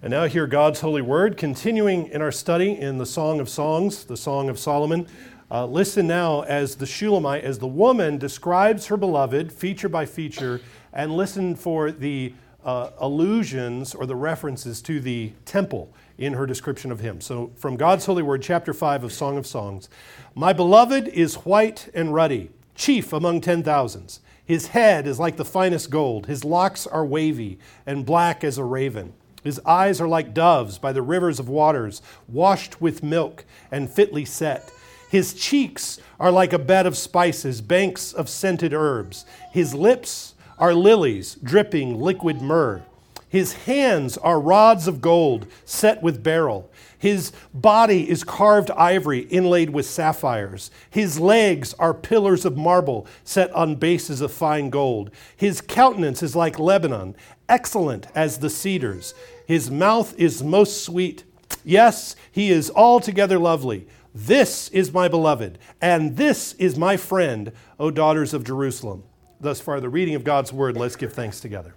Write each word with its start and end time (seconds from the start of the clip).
And 0.00 0.12
now, 0.12 0.26
hear 0.26 0.46
God's 0.46 0.78
holy 0.78 1.02
word, 1.02 1.36
continuing 1.36 2.06
in 2.06 2.22
our 2.22 2.30
study 2.30 2.78
in 2.78 2.98
the 2.98 3.04
Song 3.04 3.40
of 3.40 3.48
Songs, 3.48 4.04
the 4.04 4.16
Song 4.16 4.48
of 4.48 4.56
Solomon. 4.56 5.08
Uh, 5.50 5.66
listen 5.66 6.06
now 6.06 6.42
as 6.42 6.76
the 6.76 6.86
Shulamite, 6.86 7.42
as 7.42 7.58
the 7.58 7.66
woman 7.66 8.16
describes 8.16 8.86
her 8.86 8.96
beloved 8.96 9.50
feature 9.50 9.88
by 9.88 10.06
feature, 10.06 10.60
and 10.92 11.16
listen 11.16 11.56
for 11.56 11.90
the 11.90 12.32
uh, 12.64 12.90
allusions 12.98 13.92
or 13.92 14.06
the 14.06 14.14
references 14.14 14.80
to 14.82 15.00
the 15.00 15.32
temple 15.44 15.92
in 16.16 16.32
her 16.34 16.46
description 16.46 16.92
of 16.92 17.00
him. 17.00 17.20
So, 17.20 17.50
from 17.56 17.76
God's 17.76 18.06
holy 18.06 18.22
word, 18.22 18.40
chapter 18.40 18.72
5 18.72 19.02
of 19.02 19.12
Song 19.12 19.36
of 19.36 19.48
Songs 19.48 19.88
My 20.32 20.52
beloved 20.52 21.08
is 21.08 21.34
white 21.38 21.88
and 21.92 22.14
ruddy, 22.14 22.50
chief 22.76 23.12
among 23.12 23.40
ten 23.40 23.64
thousands. 23.64 24.20
His 24.44 24.68
head 24.68 25.08
is 25.08 25.18
like 25.18 25.36
the 25.36 25.44
finest 25.44 25.90
gold, 25.90 26.26
his 26.26 26.44
locks 26.44 26.86
are 26.86 27.04
wavy 27.04 27.58
and 27.84 28.06
black 28.06 28.44
as 28.44 28.58
a 28.58 28.64
raven. 28.64 29.12
His 29.44 29.60
eyes 29.66 30.00
are 30.00 30.08
like 30.08 30.34
doves 30.34 30.78
by 30.78 30.92
the 30.92 31.02
rivers 31.02 31.38
of 31.38 31.48
waters, 31.48 32.02
washed 32.26 32.80
with 32.80 33.02
milk 33.02 33.44
and 33.70 33.90
fitly 33.90 34.24
set. 34.24 34.70
His 35.10 35.32
cheeks 35.32 35.98
are 36.20 36.30
like 36.30 36.52
a 36.52 36.58
bed 36.58 36.86
of 36.86 36.96
spices, 36.96 37.60
banks 37.60 38.12
of 38.12 38.28
scented 38.28 38.74
herbs. 38.74 39.24
His 39.52 39.74
lips 39.74 40.34
are 40.58 40.74
lilies, 40.74 41.36
dripping 41.42 42.00
liquid 42.00 42.42
myrrh. 42.42 42.82
His 43.28 43.52
hands 43.52 44.16
are 44.18 44.40
rods 44.40 44.88
of 44.88 45.00
gold 45.00 45.46
set 45.64 46.02
with 46.02 46.22
beryl. 46.22 46.70
His 46.98 47.30
body 47.54 48.08
is 48.08 48.24
carved 48.24 48.70
ivory 48.72 49.20
inlaid 49.20 49.70
with 49.70 49.86
sapphires. 49.86 50.70
His 50.90 51.20
legs 51.20 51.74
are 51.74 51.94
pillars 51.94 52.44
of 52.44 52.56
marble 52.56 53.06
set 53.24 53.52
on 53.52 53.76
bases 53.76 54.20
of 54.20 54.32
fine 54.32 54.70
gold. 54.70 55.10
His 55.36 55.60
countenance 55.60 56.22
is 56.22 56.34
like 56.34 56.58
Lebanon, 56.58 57.14
excellent 57.48 58.06
as 58.14 58.38
the 58.38 58.50
cedars. 58.50 59.14
His 59.46 59.70
mouth 59.70 60.14
is 60.18 60.42
most 60.42 60.84
sweet. 60.84 61.24
Yes, 61.64 62.16
he 62.30 62.50
is 62.50 62.70
altogether 62.70 63.38
lovely. 63.38 63.86
This 64.14 64.68
is 64.70 64.92
my 64.92 65.08
beloved, 65.08 65.58
and 65.80 66.16
this 66.16 66.54
is 66.54 66.76
my 66.76 66.96
friend, 66.96 67.52
O 67.78 67.90
daughters 67.90 68.34
of 68.34 68.44
Jerusalem. 68.44 69.04
Thus 69.40 69.60
far, 69.60 69.80
the 69.80 69.88
reading 69.88 70.14
of 70.14 70.24
God's 70.24 70.52
word. 70.52 70.76
Let's 70.76 70.96
give 70.96 71.12
thanks 71.12 71.40
together. 71.40 71.74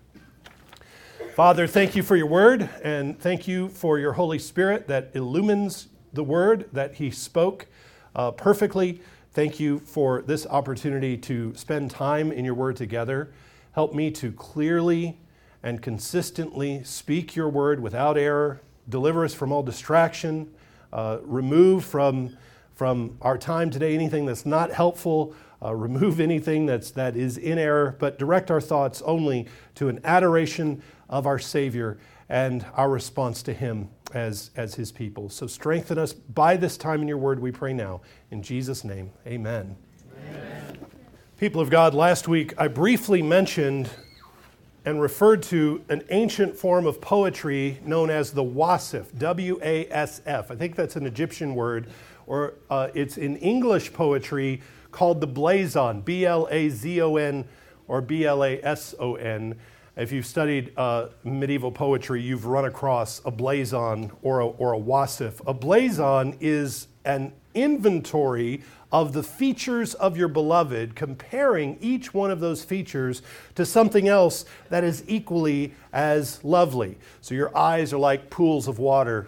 Father, 1.35 1.67
thank 1.67 1.95
you 1.95 2.03
for 2.03 2.15
your 2.15 2.27
word, 2.27 2.69
and 2.83 3.19
thank 3.19 3.47
you 3.47 3.69
for 3.69 3.99
your 3.99 4.13
Holy 4.13 4.39
Spirit 4.39 4.87
that 4.87 5.11
illumines 5.13 5.87
the 6.13 6.23
word 6.23 6.67
that 6.73 6.95
he 6.95 7.11
spoke 7.11 7.67
uh, 8.15 8.31
perfectly. 8.31 9.01
Thank 9.33 9.59
you 9.59 9.79
for 9.79 10.23
this 10.23 10.45
opportunity 10.47 11.17
to 11.17 11.53
spend 11.55 11.91
time 11.91 12.31
in 12.31 12.43
your 12.43 12.53
word 12.53 12.75
together. 12.75 13.31
Help 13.73 13.93
me 13.93 14.11
to 14.11 14.31
clearly 14.33 15.19
and 15.63 15.81
consistently 15.81 16.83
speak 16.83 17.35
your 17.35 17.49
word 17.49 17.79
without 17.79 18.17
error. 18.17 18.61
Deliver 18.89 19.23
us 19.25 19.33
from 19.33 19.51
all 19.51 19.63
distraction. 19.63 20.51
Uh, 20.91 21.19
remove 21.23 21.85
from, 21.85 22.37
from 22.73 23.17
our 23.21 23.37
time 23.37 23.69
today 23.69 23.93
anything 23.93 24.25
that's 24.25 24.45
not 24.45 24.71
helpful. 24.71 25.35
Uh, 25.63 25.75
remove 25.75 26.19
anything 26.19 26.65
that's, 26.65 26.89
that 26.91 27.15
is 27.15 27.37
in 27.37 27.59
error, 27.59 27.95
but 27.99 28.17
direct 28.17 28.49
our 28.49 28.59
thoughts 28.59 29.01
only 29.03 29.47
to 29.75 29.89
an 29.89 29.99
adoration 30.03 30.81
of 31.07 31.27
our 31.27 31.37
Savior 31.37 31.99
and 32.29 32.65
our 32.73 32.89
response 32.89 33.43
to 33.43 33.53
Him 33.53 33.89
as, 34.13 34.49
as 34.55 34.73
His 34.73 34.91
people. 34.91 35.29
So 35.29 35.45
strengthen 35.45 35.99
us 35.99 36.13
by 36.13 36.57
this 36.57 36.77
time 36.77 37.01
in 37.03 37.07
your 37.07 37.19
word, 37.19 37.39
we 37.39 37.51
pray 37.51 37.73
now. 37.73 38.01
In 38.31 38.41
Jesus' 38.41 38.83
name, 38.83 39.11
amen. 39.27 39.75
amen. 40.27 40.77
People 41.37 41.61
of 41.61 41.69
God, 41.69 41.93
last 41.93 42.27
week 42.27 42.53
I 42.57 42.67
briefly 42.67 43.21
mentioned 43.21 43.89
and 44.85 45.01
referred 45.01 45.43
to 45.43 45.83
an 45.89 46.03
ancient 46.09 46.55
form 46.55 46.87
of 46.87 46.99
poetry 46.99 47.79
known 47.85 48.09
as 48.09 48.31
the 48.31 48.43
wasif, 48.43 49.17
W 49.17 49.59
A 49.61 49.87
S 49.91 50.21
F. 50.25 50.49
I 50.49 50.55
think 50.55 50.75
that's 50.75 50.95
an 50.95 51.05
Egyptian 51.05 51.53
word, 51.53 51.87
or 52.25 52.55
uh, 52.69 52.89
it's 52.93 53.17
in 53.17 53.37
English 53.37 53.93
poetry 53.93 54.61
called 54.91 55.21
the 55.21 55.27
blazon, 55.27 56.01
B 56.01 56.25
L 56.25 56.47
A 56.49 56.69
Z 56.69 57.01
O 57.01 57.15
N 57.15 57.45
or 57.87 58.01
B 58.01 58.25
L 58.25 58.43
A 58.43 58.59
S 58.63 58.95
O 58.99 59.15
N. 59.15 59.55
If 59.97 60.11
you've 60.11 60.25
studied 60.25 60.71
uh, 60.77 61.09
medieval 61.23 61.71
poetry, 61.71 62.21
you've 62.21 62.45
run 62.45 62.65
across 62.65 63.21
a 63.25 63.31
blazon 63.31 64.11
or 64.21 64.39
a, 64.39 64.47
or 64.47 64.73
a 64.73 64.79
wasif. 64.79 65.41
A 65.45 65.53
blazon 65.53 66.37
is 66.39 66.87
an 67.05 67.33
inventory 67.53 68.63
of 68.91 69.13
the 69.13 69.23
features 69.23 69.93
of 69.93 70.17
your 70.17 70.27
beloved, 70.27 70.95
comparing 70.95 71.77
each 71.79 72.13
one 72.13 72.29
of 72.29 72.39
those 72.39 72.63
features 72.63 73.21
to 73.55 73.65
something 73.65 74.07
else 74.07 74.45
that 74.69 74.83
is 74.83 75.03
equally 75.07 75.73
as 75.93 76.43
lovely. 76.43 76.97
So 77.21 77.33
your 77.33 77.55
eyes 77.57 77.93
are 77.93 77.99
like 77.99 78.29
pools 78.29 78.67
of 78.67 78.79
water. 78.79 79.27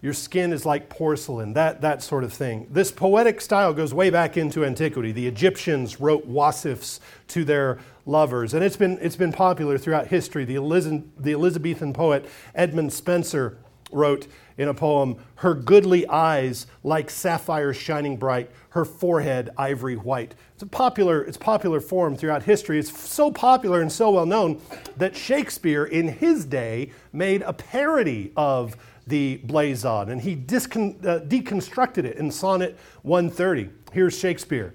Your 0.00 0.12
skin 0.12 0.52
is 0.52 0.64
like 0.64 0.88
porcelain, 0.88 1.54
that, 1.54 1.80
that 1.80 2.02
sort 2.02 2.22
of 2.22 2.32
thing. 2.32 2.68
This 2.70 2.92
poetic 2.92 3.40
style 3.40 3.74
goes 3.74 3.92
way 3.92 4.10
back 4.10 4.36
into 4.36 4.64
antiquity. 4.64 5.10
The 5.10 5.26
Egyptians 5.26 6.00
wrote 6.00 6.28
wasifs 6.28 7.00
to 7.28 7.44
their 7.44 7.78
lovers. 8.06 8.54
And 8.54 8.62
it's 8.62 8.76
been, 8.76 8.98
it's 9.00 9.16
been 9.16 9.32
popular 9.32 9.76
throughout 9.76 10.06
history. 10.06 10.44
The, 10.44 10.54
Eliz- 10.54 11.02
the 11.18 11.32
Elizabethan 11.32 11.94
poet 11.94 12.26
Edmund 12.54 12.92
Spenser 12.92 13.56
wrote 13.90 14.28
in 14.58 14.68
a 14.68 14.74
poem, 14.74 15.16
Her 15.36 15.54
goodly 15.54 16.06
eyes 16.08 16.66
like 16.82 17.08
sapphires 17.08 17.76
shining 17.76 18.16
bright, 18.16 18.50
her 18.70 18.84
forehead 18.84 19.50
ivory 19.56 19.96
white. 19.96 20.34
It's 20.54 20.64
a 20.64 20.66
popular, 20.66 21.22
it's 21.22 21.36
popular 21.36 21.80
form 21.80 22.16
throughout 22.16 22.42
history. 22.42 22.78
It's 22.78 23.00
so 23.00 23.30
popular 23.30 23.80
and 23.80 23.90
so 23.90 24.10
well 24.10 24.26
known 24.26 24.60
that 24.96 25.16
Shakespeare 25.16 25.84
in 25.84 26.08
his 26.08 26.44
day 26.44 26.90
made 27.12 27.42
a 27.42 27.52
parody 27.52 28.32
of 28.36 28.76
the 29.06 29.36
blazon 29.44 30.10
and 30.10 30.20
he 30.20 30.36
discon- 30.36 31.02
uh, 31.06 31.20
deconstructed 31.20 32.04
it 32.04 32.16
in 32.16 32.30
Sonnet 32.30 32.76
130. 33.02 33.70
Here's 33.92 34.18
Shakespeare. 34.18 34.74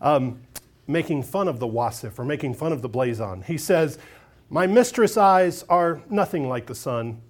Um, 0.00 0.40
making 0.86 1.22
fun 1.22 1.48
of 1.48 1.58
the 1.58 1.66
wasif 1.66 2.18
or 2.18 2.24
making 2.24 2.54
fun 2.54 2.72
of 2.72 2.82
the 2.82 2.88
blazon. 2.88 3.42
He 3.42 3.58
says, 3.58 3.98
My 4.48 4.66
mistress' 4.66 5.16
eyes 5.16 5.64
are 5.68 6.00
nothing 6.08 6.48
like 6.48 6.66
the 6.66 6.74
sun. 6.74 7.20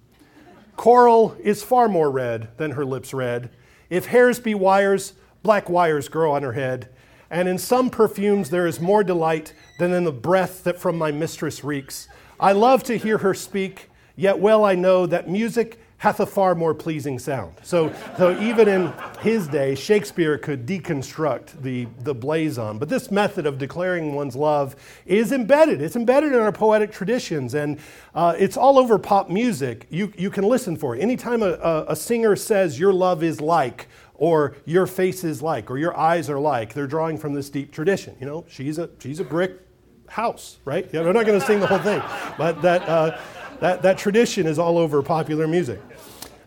Coral 0.75 1.35
is 1.39 1.63
far 1.63 1.87
more 1.87 2.11
red 2.11 2.49
than 2.57 2.71
her 2.71 2.85
lips 2.85 3.13
red. 3.13 3.49
If 3.89 4.07
hairs 4.07 4.39
be 4.39 4.55
wires, 4.55 5.13
black 5.43 5.69
wires 5.69 6.09
grow 6.09 6.33
on 6.33 6.43
her 6.43 6.53
head. 6.53 6.89
And 7.29 7.47
in 7.47 7.57
some 7.57 7.89
perfumes 7.89 8.49
there 8.49 8.67
is 8.67 8.79
more 8.79 9.03
delight 9.03 9.53
than 9.79 9.93
in 9.93 10.03
the 10.03 10.11
breath 10.11 10.63
that 10.63 10.79
from 10.79 10.97
my 10.97 11.11
mistress 11.11 11.63
reeks. 11.63 12.07
I 12.39 12.51
love 12.51 12.83
to 12.83 12.97
hear 12.97 13.19
her 13.19 13.33
speak, 13.33 13.89
yet 14.15 14.39
well 14.39 14.65
I 14.65 14.75
know 14.75 15.05
that 15.05 15.29
music 15.29 15.79
hath 15.97 16.19
a 16.19 16.25
far 16.25 16.55
more 16.55 16.73
pleasing 16.73 17.17
sound. 17.17 17.55
So, 17.63 17.93
so 18.17 18.37
even 18.39 18.67
in 18.67 18.93
his 19.21 19.47
day, 19.47 19.75
Shakespeare 19.75 20.37
could 20.37 20.65
deconstruct 20.65 21.61
the, 21.61 21.87
the 22.03 22.13
blazon. 22.13 22.77
But 22.77 22.89
this 22.89 23.09
method 23.09 23.45
of 23.45 23.57
declaring 23.57 24.13
one's 24.13 24.35
love 24.35 24.75
is 25.05 25.31
embedded. 25.31 25.81
It's 25.81 25.95
embedded 25.95 26.33
in 26.33 26.39
our 26.39 26.51
poetic 26.51 26.91
traditions, 26.91 27.53
and 27.53 27.79
uh, 28.13 28.35
it's 28.37 28.57
all 28.57 28.77
over 28.77 28.99
pop 28.99 29.29
music. 29.29 29.87
You, 29.89 30.11
you 30.17 30.29
can 30.29 30.43
listen 30.43 30.75
for 30.75 30.95
it. 30.95 31.01
Anytime 31.01 31.41
a, 31.41 31.53
a, 31.53 31.85
a 31.89 31.95
singer 31.95 32.35
says, 32.35 32.77
Your 32.77 32.93
love 32.93 33.23
is 33.23 33.39
like, 33.39 33.87
or 34.15 34.57
your 34.65 34.87
face 34.87 35.23
is 35.23 35.41
like, 35.41 35.71
or 35.71 35.77
your 35.77 35.97
eyes 35.97 36.29
are 36.29 36.39
like, 36.39 36.73
they're 36.73 36.87
drawing 36.87 37.17
from 37.17 37.33
this 37.33 37.49
deep 37.49 37.71
tradition. 37.71 38.15
You 38.19 38.25
know, 38.25 38.45
she's 38.49 38.77
a, 38.77 38.89
she's 38.99 39.19
a 39.21 39.25
brick 39.25 39.61
house, 40.07 40.57
right? 40.65 40.91
Know, 40.93 41.07
I'm 41.07 41.13
not 41.13 41.25
going 41.25 41.39
to 41.39 41.45
sing 41.45 41.59
the 41.59 41.67
whole 41.67 41.79
thing, 41.79 42.01
but 42.37 42.61
that. 42.61 42.87
Uh, 42.87 43.17
that, 43.59 43.81
that 43.81 43.97
tradition 43.97 44.47
is 44.47 44.59
all 44.59 44.77
over 44.77 45.01
popular 45.01 45.47
music. 45.47 45.81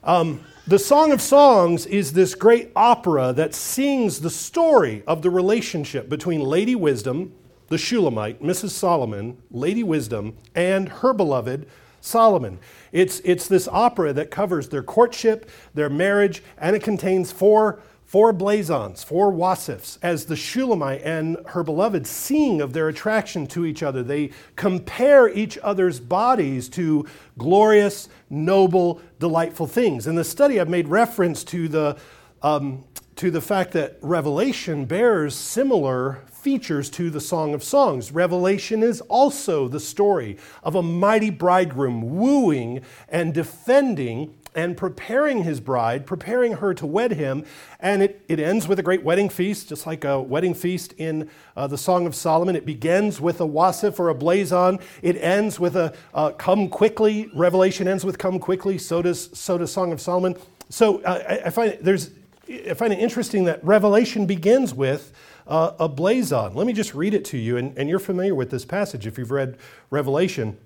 Um, 0.05 0.41
the 0.67 0.79
Song 0.79 1.13
of 1.13 1.23
Songs 1.23 1.87
is 1.87 2.13
this 2.13 2.35
great 2.35 2.71
opera 2.77 3.33
that 3.33 3.55
sings 3.55 4.21
the 4.21 4.31
story 4.31 5.03
of 5.07 5.23
the 5.23 5.31
relationship 5.31 6.09
between 6.09 6.43
Lady 6.43 6.75
Wisdom, 6.75 7.33
the 7.69 7.79
Shulamite, 7.79 8.43
Mrs. 8.43 8.71
Solomon, 8.71 9.39
Lady 9.51 9.83
Wisdom, 9.83 10.37
and 10.55 10.89
her 10.89 11.15
beloved 11.15 11.67
Solomon. 12.01 12.59
It's, 12.93 13.21
it's 13.21 13.49
this 13.49 13.69
opera 13.69 14.13
that 14.13 14.31
covers 14.31 14.69
their 14.69 14.83
courtship, 14.83 15.51
their 15.75 15.91
marriage, 15.91 16.43
and 16.59 16.77
it 16.77 16.83
contains 16.83 17.33
four 17.33 17.81
four 18.09 18.33
blazons, 18.33 19.05
four 19.05 19.31
wasifs, 19.31 19.99
as 20.01 20.25
the 20.25 20.35
Shulamite 20.35 21.03
and 21.05 21.37
her 21.49 21.63
beloved 21.63 22.07
sing 22.07 22.63
of 22.63 22.73
their 22.73 22.89
attraction 22.89 23.47
to 23.49 23.67
each 23.67 23.83
other. 23.83 24.03
They 24.03 24.31
compare 24.57 25.29
each 25.29 25.59
other's 25.59 26.01
bodies 26.01 26.71
to 26.71 27.05
glorious, 27.37 28.09
noble, 28.31 29.03
delightful 29.21 29.67
things. 29.67 30.07
In 30.07 30.15
the 30.15 30.25
study, 30.25 30.59
I've 30.59 30.71
made 30.71 30.89
reference 30.89 31.45
to 31.45 31.69
the, 31.69 31.99
um, 32.41 32.83
to 33.17 33.31
the 33.31 33.43
fact 33.43 33.73
that 33.73 33.99
Revelation 34.01 34.87
bears 34.87 35.35
similar 35.35 36.23
features 36.33 36.89
to 36.89 37.11
the 37.11 37.21
Song 37.21 37.53
of 37.53 37.63
Songs. 37.63 38.11
Revelation 38.11 38.83
is 38.83 39.03
also 39.03 39.69
the 39.69 39.81
story 39.81 40.39
of 40.63 40.75
a 40.75 40.83
mighty 40.83 41.29
bridegroom 41.29 42.17
wooing 42.17 42.81
and 43.11 43.35
defending 43.35 44.35
and 44.55 44.77
preparing 44.77 45.45
his 45.45 45.61
bride, 45.61 46.07
preparing 46.07 46.55
her 46.55 46.75
to 46.75 46.87
wed 46.87 47.13
him. 47.13 47.45
And 47.81 48.03
it, 48.03 48.25
it 48.29 48.41
ends 48.41 48.67
with 48.67 48.79
a 48.79 48.83
great 48.83 49.03
wedding 49.03 49.29
feast, 49.29 49.69
just 49.69 49.87
like 49.87 50.05
a 50.05 50.21
wedding 50.21 50.55
feast 50.55 50.93
in 50.95 51.31
uh, 51.57 51.67
the 51.67 51.79
Song 51.79 52.07
of 52.07 52.15
Solomon. 52.15 52.57
It 52.57 52.67
begins 52.67 53.21
with 53.21 53.41
a 53.41 53.47
wasif 53.47 53.99
or 53.99 54.09
a 54.09 54.15
blazon. 54.15 54.79
It 55.03 55.17
ends 55.17 55.61
with 55.61 55.77
a 55.77 55.95
uh, 56.15 56.31
come 56.33 56.69
quickly. 56.69 57.31
Revelation 57.35 57.89
ends 57.89 58.05
with 58.05 58.19
come 58.19 58.39
quickly. 58.39 58.79
So 58.79 59.03
does, 59.03 59.31
so 59.39 59.59
does 59.59 59.73
Song 59.73 59.93
of 59.93 60.01
Solomon. 60.01 60.37
So 60.71 61.03
uh, 61.03 61.25
I, 61.29 61.47
I, 61.47 61.51
find 61.51 61.79
there's, 61.81 62.11
I 62.49 62.75
find 62.75 62.93
it 62.93 62.99
interesting 62.99 63.45
that 63.45 63.63
Revelation 63.65 64.27
begins 64.27 64.75
with 64.75 65.13
uh, 65.47 65.73
a 65.79 65.89
blazon. 65.89 66.55
Let 66.55 66.67
me 66.67 66.73
just 66.73 66.95
read 66.95 67.15
it 67.15 67.25
to 67.27 67.39
you, 67.39 67.57
and, 67.57 67.77
and 67.79 67.89
you're 67.89 67.99
familiar 67.99 68.35
with 68.35 68.51
this 68.51 68.65
passage 68.65 69.07
if 69.07 69.19
you've 69.19 69.31
read 69.31 69.57
Revelation. 69.91 70.59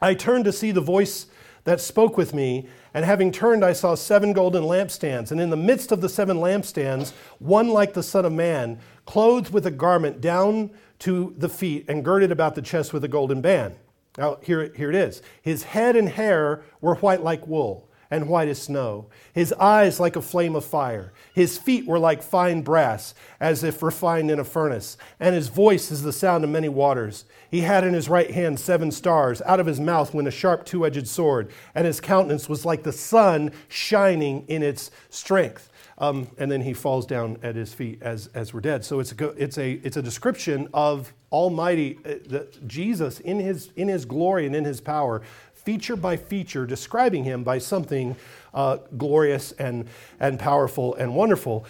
I 0.00 0.14
turned 0.14 0.44
to 0.44 0.52
see 0.52 0.72
the 0.72 0.80
voice 0.80 1.26
that 1.66 1.80
spoke 1.80 2.16
with 2.16 2.32
me, 2.32 2.68
and 2.94 3.04
having 3.04 3.30
turned, 3.30 3.64
I 3.64 3.72
saw 3.72 3.96
seven 3.96 4.32
golden 4.32 4.62
lampstands, 4.62 5.32
and 5.32 5.40
in 5.40 5.50
the 5.50 5.56
midst 5.56 5.90
of 5.90 6.00
the 6.00 6.08
seven 6.08 6.38
lampstands, 6.38 7.12
one 7.40 7.68
like 7.68 7.92
the 7.92 8.04
Son 8.04 8.24
of 8.24 8.32
Man, 8.32 8.78
clothed 9.04 9.52
with 9.52 9.66
a 9.66 9.70
garment 9.70 10.20
down 10.20 10.70
to 11.00 11.34
the 11.36 11.48
feet 11.48 11.84
and 11.88 12.04
girded 12.04 12.30
about 12.30 12.54
the 12.54 12.62
chest 12.62 12.92
with 12.92 13.04
a 13.04 13.08
golden 13.08 13.40
band. 13.40 13.74
Now, 14.16 14.38
here, 14.42 14.72
here 14.76 14.88
it 14.88 14.96
is. 14.96 15.22
His 15.42 15.64
head 15.64 15.96
and 15.96 16.08
hair 16.08 16.62
were 16.80 16.94
white 16.94 17.22
like 17.22 17.46
wool 17.46 17.85
and 18.10 18.28
white 18.28 18.48
as 18.48 18.62
snow, 18.62 19.06
his 19.32 19.52
eyes 19.54 19.98
like 20.00 20.16
a 20.16 20.22
flame 20.22 20.54
of 20.54 20.64
fire. 20.64 21.12
His 21.34 21.58
feet 21.58 21.86
were 21.86 21.98
like 21.98 22.22
fine 22.22 22.62
brass, 22.62 23.14
as 23.40 23.64
if 23.64 23.82
refined 23.82 24.30
in 24.30 24.38
a 24.38 24.44
furnace, 24.44 24.96
and 25.20 25.34
his 25.34 25.48
voice 25.48 25.90
is 25.90 26.02
the 26.02 26.12
sound 26.12 26.44
of 26.44 26.50
many 26.50 26.68
waters. 26.68 27.24
He 27.50 27.60
had 27.60 27.84
in 27.84 27.94
his 27.94 28.08
right 28.08 28.30
hand 28.30 28.60
seven 28.60 28.90
stars. 28.90 29.42
Out 29.42 29.60
of 29.60 29.66
his 29.66 29.80
mouth 29.80 30.14
went 30.14 30.28
a 30.28 30.32
sharp 30.32 30.64
two 30.64 30.86
edged 30.86 31.08
sword, 31.08 31.50
and 31.74 31.86
his 31.86 32.00
countenance 32.00 32.48
was 32.48 32.64
like 32.64 32.82
the 32.82 32.92
sun 32.92 33.52
shining 33.68 34.44
in 34.48 34.62
its 34.62 34.90
strength. 35.10 35.70
Um, 35.98 36.28
and 36.36 36.52
then 36.52 36.60
he 36.60 36.74
falls 36.74 37.06
down 37.06 37.38
at 37.42 37.56
his 37.56 37.72
feet 37.72 38.02
as, 38.02 38.26
as 38.34 38.52
we're 38.52 38.60
dead. 38.60 38.84
So 38.84 39.00
it's 39.00 39.12
a, 39.12 39.28
it's 39.30 39.56
a, 39.56 39.72
it's 39.82 39.96
a 39.96 40.02
description 40.02 40.68
of 40.74 41.12
Almighty 41.32 41.98
uh, 42.04 42.16
the, 42.28 42.48
Jesus 42.66 43.20
in 43.20 43.40
his, 43.40 43.70
in 43.76 43.88
his 43.88 44.04
glory 44.04 44.46
and 44.46 44.54
in 44.54 44.64
his 44.64 44.80
power 44.80 45.22
feature 45.66 45.96
by 45.96 46.16
feature, 46.16 46.64
describing 46.64 47.24
him 47.24 47.42
by 47.42 47.58
something 47.58 48.14
uh, 48.54 48.78
glorious 48.96 49.50
and, 49.52 49.88
and 50.20 50.38
powerful 50.38 50.94
and 50.94 51.12
wonderful, 51.12 51.66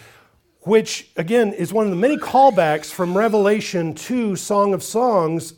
which 0.61 1.09
again 1.17 1.51
is 1.51 1.73
one 1.73 1.85
of 1.85 1.89
the 1.89 1.97
many 1.97 2.15
callbacks 2.15 2.91
from 2.91 3.17
Revelation 3.17 3.95
to 3.95 4.35
Song 4.35 4.75
of 4.75 4.83
Songs, 4.83 5.55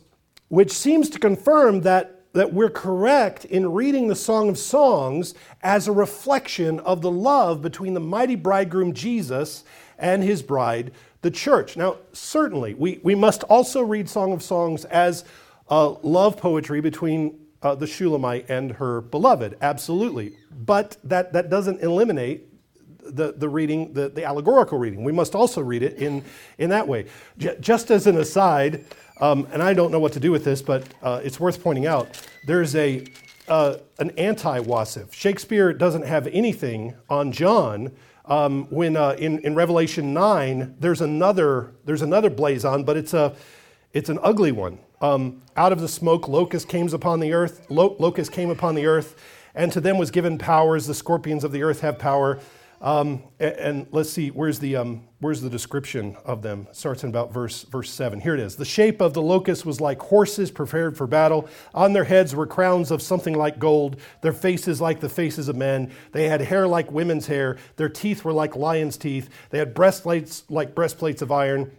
which 0.48 0.72
seems 0.72 1.10
to 1.10 1.18
confirm 1.18 1.82
that, 1.82 2.32
that 2.32 2.54
we're 2.54 2.70
correct 2.70 3.44
in 3.44 3.74
reading 3.74 4.08
the 4.08 4.16
Song 4.16 4.48
of 4.48 4.56
Songs 4.56 5.34
as 5.62 5.86
a 5.86 5.92
reflection 5.92 6.80
of 6.80 7.02
the 7.02 7.10
love 7.10 7.60
between 7.60 7.92
the 7.92 8.00
mighty 8.00 8.36
bridegroom 8.36 8.94
Jesus 8.94 9.64
and 9.98 10.22
his 10.22 10.42
bride, 10.42 10.92
the 11.20 11.30
church. 11.30 11.76
Now, 11.76 11.98
certainly, 12.14 12.72
we, 12.72 13.00
we 13.02 13.14
must 13.14 13.42
also 13.44 13.82
read 13.82 14.08
Song 14.08 14.32
of 14.32 14.42
Songs 14.42 14.86
as 14.86 15.26
uh, 15.68 15.90
love 16.02 16.38
poetry 16.38 16.80
between 16.80 17.38
uh, 17.62 17.74
the 17.74 17.86
Shulamite 17.86 18.48
and 18.48 18.72
her 18.72 19.00
beloved, 19.00 19.56
absolutely. 19.60 20.36
But 20.50 20.96
that, 21.04 21.32
that 21.32 21.50
doesn't 21.50 21.80
eliminate 21.80 22.46
the, 23.02 23.32
the 23.32 23.48
reading, 23.48 23.92
the, 23.92 24.08
the 24.08 24.24
allegorical 24.24 24.78
reading. 24.78 25.04
We 25.04 25.12
must 25.12 25.34
also 25.34 25.60
read 25.60 25.82
it 25.82 25.94
in, 25.98 26.24
in 26.58 26.70
that 26.70 26.86
way. 26.86 27.06
J- 27.38 27.56
just 27.60 27.90
as 27.90 28.06
an 28.06 28.18
aside, 28.18 28.84
um, 29.20 29.46
and 29.52 29.62
I 29.62 29.74
don't 29.74 29.90
know 29.90 29.98
what 29.98 30.12
to 30.14 30.20
do 30.20 30.30
with 30.30 30.44
this, 30.44 30.62
but 30.62 30.84
uh, 31.02 31.20
it's 31.22 31.38
worth 31.38 31.62
pointing 31.62 31.86
out, 31.86 32.20
there's 32.46 32.74
a, 32.76 33.04
uh, 33.48 33.76
an 33.98 34.10
anti 34.12 34.60
wasif. 34.60 35.12
Shakespeare 35.12 35.72
doesn't 35.72 36.06
have 36.06 36.26
anything 36.28 36.94
on 37.08 37.32
John. 37.32 37.92
Um, 38.26 38.66
when 38.70 38.96
uh, 38.96 39.16
in, 39.18 39.40
in 39.40 39.54
Revelation 39.56 40.14
9, 40.14 40.76
there's 40.78 41.00
another, 41.00 41.72
there's 41.84 42.02
another 42.02 42.30
blazon, 42.30 42.84
but 42.84 42.96
it's, 42.96 43.12
a, 43.12 43.34
it's 43.92 44.08
an 44.08 44.20
ugly 44.22 44.52
one. 44.52 44.78
Um, 45.00 45.42
out 45.56 45.72
of 45.72 45.80
the 45.80 45.88
smoke, 45.88 46.28
locust 46.28 46.68
came 46.68 46.88
upon 46.88 47.20
the 47.20 47.32
earth. 47.32 47.66
Lo- 47.70 47.96
locust 47.98 48.32
came 48.32 48.50
upon 48.50 48.74
the 48.74 48.86
earth, 48.86 49.16
and 49.54 49.72
to 49.72 49.80
them 49.80 49.98
was 49.98 50.10
given 50.10 50.38
powers. 50.38 50.86
The 50.86 50.94
scorpions 50.94 51.44
of 51.44 51.52
the 51.52 51.62
earth 51.62 51.80
have 51.80 51.98
power. 51.98 52.38
Um, 52.82 53.24
and, 53.38 53.52
and, 53.56 53.86
let's 53.90 54.08
see, 54.08 54.30
where's 54.30 54.58
the, 54.58 54.76
um, 54.76 55.06
where's 55.18 55.42
the 55.42 55.50
description 55.50 56.16
of 56.24 56.40
them? 56.40 56.66
It 56.70 56.76
starts 56.76 57.04
in 57.04 57.10
about 57.10 57.30
verse, 57.30 57.64
verse 57.64 57.90
7. 57.90 58.20
Here 58.20 58.32
it 58.32 58.40
is. 58.40 58.56
The 58.56 58.64
shape 58.64 59.02
of 59.02 59.12
the 59.12 59.20
locust 59.20 59.66
was 59.66 59.82
like 59.82 60.00
horses 60.00 60.50
prepared 60.50 60.96
for 60.96 61.06
battle. 61.06 61.46
On 61.74 61.92
their 61.92 62.04
heads 62.04 62.34
were 62.34 62.46
crowns 62.46 62.90
of 62.90 63.02
something 63.02 63.34
like 63.34 63.58
gold, 63.58 64.00
their 64.22 64.32
faces 64.32 64.80
like 64.80 65.00
the 65.00 65.10
faces 65.10 65.48
of 65.48 65.56
men. 65.56 65.92
They 66.12 66.26
had 66.26 66.40
hair 66.40 66.66
like 66.66 66.90
women's 66.90 67.26
hair. 67.26 67.58
Their 67.76 67.90
teeth 67.90 68.24
were 68.24 68.32
like 68.32 68.56
lions' 68.56 68.96
teeth. 68.96 69.28
They 69.50 69.58
had 69.58 69.74
breastplates 69.74 70.44
like 70.48 70.74
breastplates 70.74 71.20
of 71.20 71.30
iron 71.30 71.72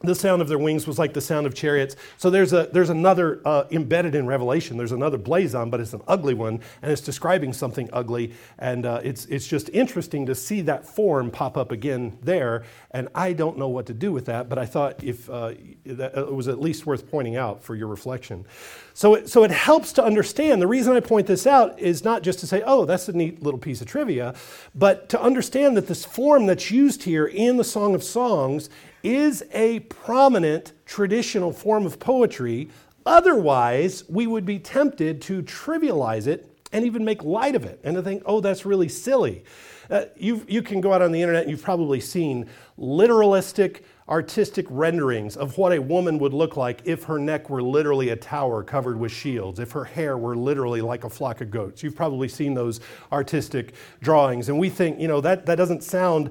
the 0.00 0.14
sound 0.14 0.40
of 0.40 0.48
their 0.48 0.58
wings 0.58 0.86
was 0.86 0.98
like 0.98 1.12
the 1.12 1.20
sound 1.20 1.44
of 1.46 1.54
chariots. 1.54 1.96
So 2.18 2.30
there's, 2.30 2.52
a, 2.52 2.68
there's 2.72 2.90
another 2.90 3.40
uh, 3.44 3.64
embedded 3.72 4.14
in 4.14 4.26
Revelation. 4.26 4.76
There's 4.76 4.92
another 4.92 5.18
blazon, 5.18 5.70
but 5.70 5.80
it's 5.80 5.92
an 5.92 6.02
ugly 6.06 6.34
one, 6.34 6.60
and 6.82 6.92
it's 6.92 7.00
describing 7.00 7.52
something 7.52 7.90
ugly. 7.92 8.32
And 8.60 8.86
uh, 8.86 9.00
it's, 9.02 9.24
it's 9.26 9.48
just 9.48 9.68
interesting 9.70 10.26
to 10.26 10.36
see 10.36 10.60
that 10.62 10.86
form 10.86 11.32
pop 11.32 11.56
up 11.56 11.72
again 11.72 12.16
there. 12.22 12.62
And 12.92 13.08
I 13.12 13.32
don't 13.32 13.58
know 13.58 13.68
what 13.68 13.86
to 13.86 13.94
do 13.94 14.12
with 14.12 14.26
that, 14.26 14.48
but 14.48 14.56
I 14.56 14.66
thought 14.66 15.02
if 15.02 15.28
uh, 15.28 15.54
that, 15.84 16.16
it 16.16 16.32
was 16.32 16.46
at 16.46 16.60
least 16.60 16.86
worth 16.86 17.10
pointing 17.10 17.34
out 17.34 17.64
for 17.64 17.74
your 17.74 17.88
reflection. 17.88 18.46
So 18.94 19.14
it, 19.14 19.28
so 19.28 19.42
it 19.42 19.50
helps 19.50 19.92
to 19.94 20.04
understand. 20.04 20.62
The 20.62 20.66
reason 20.68 20.94
I 20.96 21.00
point 21.00 21.26
this 21.26 21.46
out 21.46 21.78
is 21.78 22.04
not 22.04 22.22
just 22.22 22.38
to 22.40 22.46
say, 22.46 22.62
oh, 22.64 22.84
that's 22.84 23.08
a 23.08 23.12
neat 23.12 23.42
little 23.42 23.60
piece 23.60 23.80
of 23.80 23.88
trivia, 23.88 24.34
but 24.76 25.08
to 25.08 25.20
understand 25.20 25.76
that 25.76 25.88
this 25.88 26.04
form 26.04 26.46
that's 26.46 26.70
used 26.70 27.02
here 27.02 27.26
in 27.26 27.56
the 27.56 27.64
Song 27.64 27.96
of 27.96 28.04
Songs 28.04 28.70
is 29.08 29.42
a 29.52 29.80
prominent 29.80 30.72
traditional 30.84 31.50
form 31.50 31.86
of 31.86 31.98
poetry. 31.98 32.68
Otherwise, 33.06 34.04
we 34.06 34.26
would 34.26 34.44
be 34.44 34.58
tempted 34.58 35.22
to 35.22 35.42
trivialize 35.42 36.26
it 36.26 36.46
and 36.74 36.84
even 36.84 37.02
make 37.06 37.24
light 37.24 37.54
of 37.54 37.64
it 37.64 37.80
and 37.82 37.96
to 37.96 38.02
think, 38.02 38.22
oh, 38.26 38.42
that's 38.42 38.66
really 38.66 38.88
silly. 38.88 39.44
Uh, 39.88 40.04
you 40.18 40.44
you 40.46 40.60
can 40.60 40.82
go 40.82 40.92
out 40.92 41.00
on 41.00 41.10
the 41.10 41.22
internet 41.22 41.44
and 41.44 41.50
you've 41.50 41.62
probably 41.62 41.98
seen 41.98 42.46
literalistic, 42.78 43.80
artistic 44.06 44.66
renderings 44.68 45.38
of 45.38 45.56
what 45.56 45.72
a 45.72 45.80
woman 45.80 46.18
would 46.18 46.34
look 46.34 46.58
like 46.58 46.82
if 46.84 47.04
her 47.04 47.18
neck 47.18 47.48
were 47.48 47.62
literally 47.62 48.10
a 48.10 48.16
tower 48.16 48.62
covered 48.62 48.98
with 48.98 49.10
shields, 49.10 49.58
if 49.58 49.72
her 49.72 49.84
hair 49.84 50.18
were 50.18 50.36
literally 50.36 50.82
like 50.82 51.04
a 51.04 51.08
flock 51.08 51.40
of 51.40 51.50
goats. 51.50 51.82
You've 51.82 51.96
probably 51.96 52.28
seen 52.28 52.52
those 52.52 52.80
artistic 53.10 53.72
drawings. 54.02 54.50
And 54.50 54.58
we 54.58 54.68
think, 54.68 55.00
you 55.00 55.08
know, 55.08 55.22
that, 55.22 55.46
that 55.46 55.54
doesn't 55.54 55.82
sound 55.82 56.30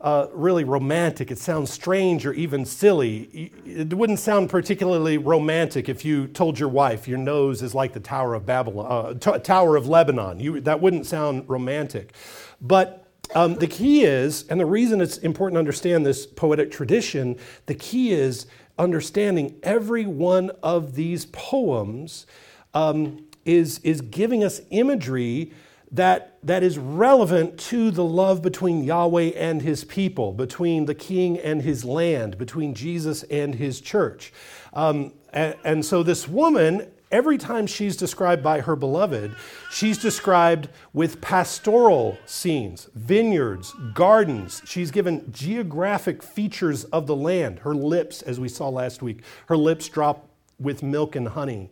uh, 0.00 0.28
really 0.32 0.64
romantic. 0.64 1.30
It 1.30 1.38
sounds 1.38 1.70
strange 1.70 2.24
or 2.24 2.32
even 2.32 2.64
silly. 2.64 3.50
It 3.66 3.92
wouldn't 3.92 4.20
sound 4.20 4.48
particularly 4.48 5.18
romantic 5.18 5.88
if 5.88 6.04
you 6.04 6.28
told 6.28 6.58
your 6.58 6.68
wife 6.68 7.08
your 7.08 7.18
nose 7.18 7.62
is 7.62 7.74
like 7.74 7.92
the 7.92 8.00
Tower 8.00 8.34
of 8.34 8.46
Babylon, 8.46 8.86
uh, 8.88 9.14
t- 9.14 9.38
Tower 9.40 9.76
of 9.76 9.88
Lebanon. 9.88 10.38
You, 10.38 10.60
that 10.60 10.80
wouldn't 10.80 11.06
sound 11.06 11.48
romantic. 11.48 12.12
But 12.60 13.06
um, 13.34 13.56
the 13.56 13.66
key 13.66 14.04
is, 14.04 14.46
and 14.48 14.60
the 14.60 14.66
reason 14.66 15.00
it's 15.00 15.18
important 15.18 15.56
to 15.56 15.58
understand 15.58 16.06
this 16.06 16.26
poetic 16.26 16.70
tradition, 16.70 17.36
the 17.66 17.74
key 17.74 18.12
is 18.12 18.46
understanding 18.78 19.56
every 19.64 20.06
one 20.06 20.50
of 20.62 20.94
these 20.94 21.26
poems 21.26 22.26
um, 22.72 23.26
is, 23.44 23.80
is 23.80 24.00
giving 24.00 24.44
us 24.44 24.60
imagery 24.70 25.52
that, 25.92 26.38
that 26.42 26.62
is 26.62 26.78
relevant 26.78 27.58
to 27.58 27.90
the 27.90 28.04
love 28.04 28.42
between 28.42 28.84
Yahweh 28.84 29.30
and 29.34 29.62
his 29.62 29.84
people, 29.84 30.32
between 30.32 30.84
the 30.84 30.94
king 30.94 31.38
and 31.38 31.62
his 31.62 31.84
land, 31.84 32.36
between 32.36 32.74
Jesus 32.74 33.22
and 33.24 33.54
his 33.54 33.80
church. 33.80 34.32
Um, 34.74 35.12
and, 35.32 35.54
and 35.64 35.84
so 35.84 36.02
this 36.02 36.28
woman, 36.28 36.90
every 37.10 37.38
time 37.38 37.66
she's 37.66 37.96
described 37.96 38.42
by 38.42 38.60
her 38.60 38.76
beloved, 38.76 39.34
she's 39.70 39.96
described 39.96 40.68
with 40.92 41.20
pastoral 41.20 42.18
scenes, 42.26 42.88
vineyards, 42.94 43.74
gardens. 43.94 44.60
She's 44.66 44.90
given 44.90 45.30
geographic 45.32 46.22
features 46.22 46.84
of 46.84 47.06
the 47.06 47.16
land. 47.16 47.60
Her 47.60 47.74
lips, 47.74 48.20
as 48.22 48.38
we 48.38 48.48
saw 48.48 48.68
last 48.68 49.00
week, 49.02 49.22
her 49.46 49.56
lips 49.56 49.88
drop 49.88 50.28
with 50.60 50.82
milk 50.82 51.16
and 51.16 51.28
honey. 51.28 51.70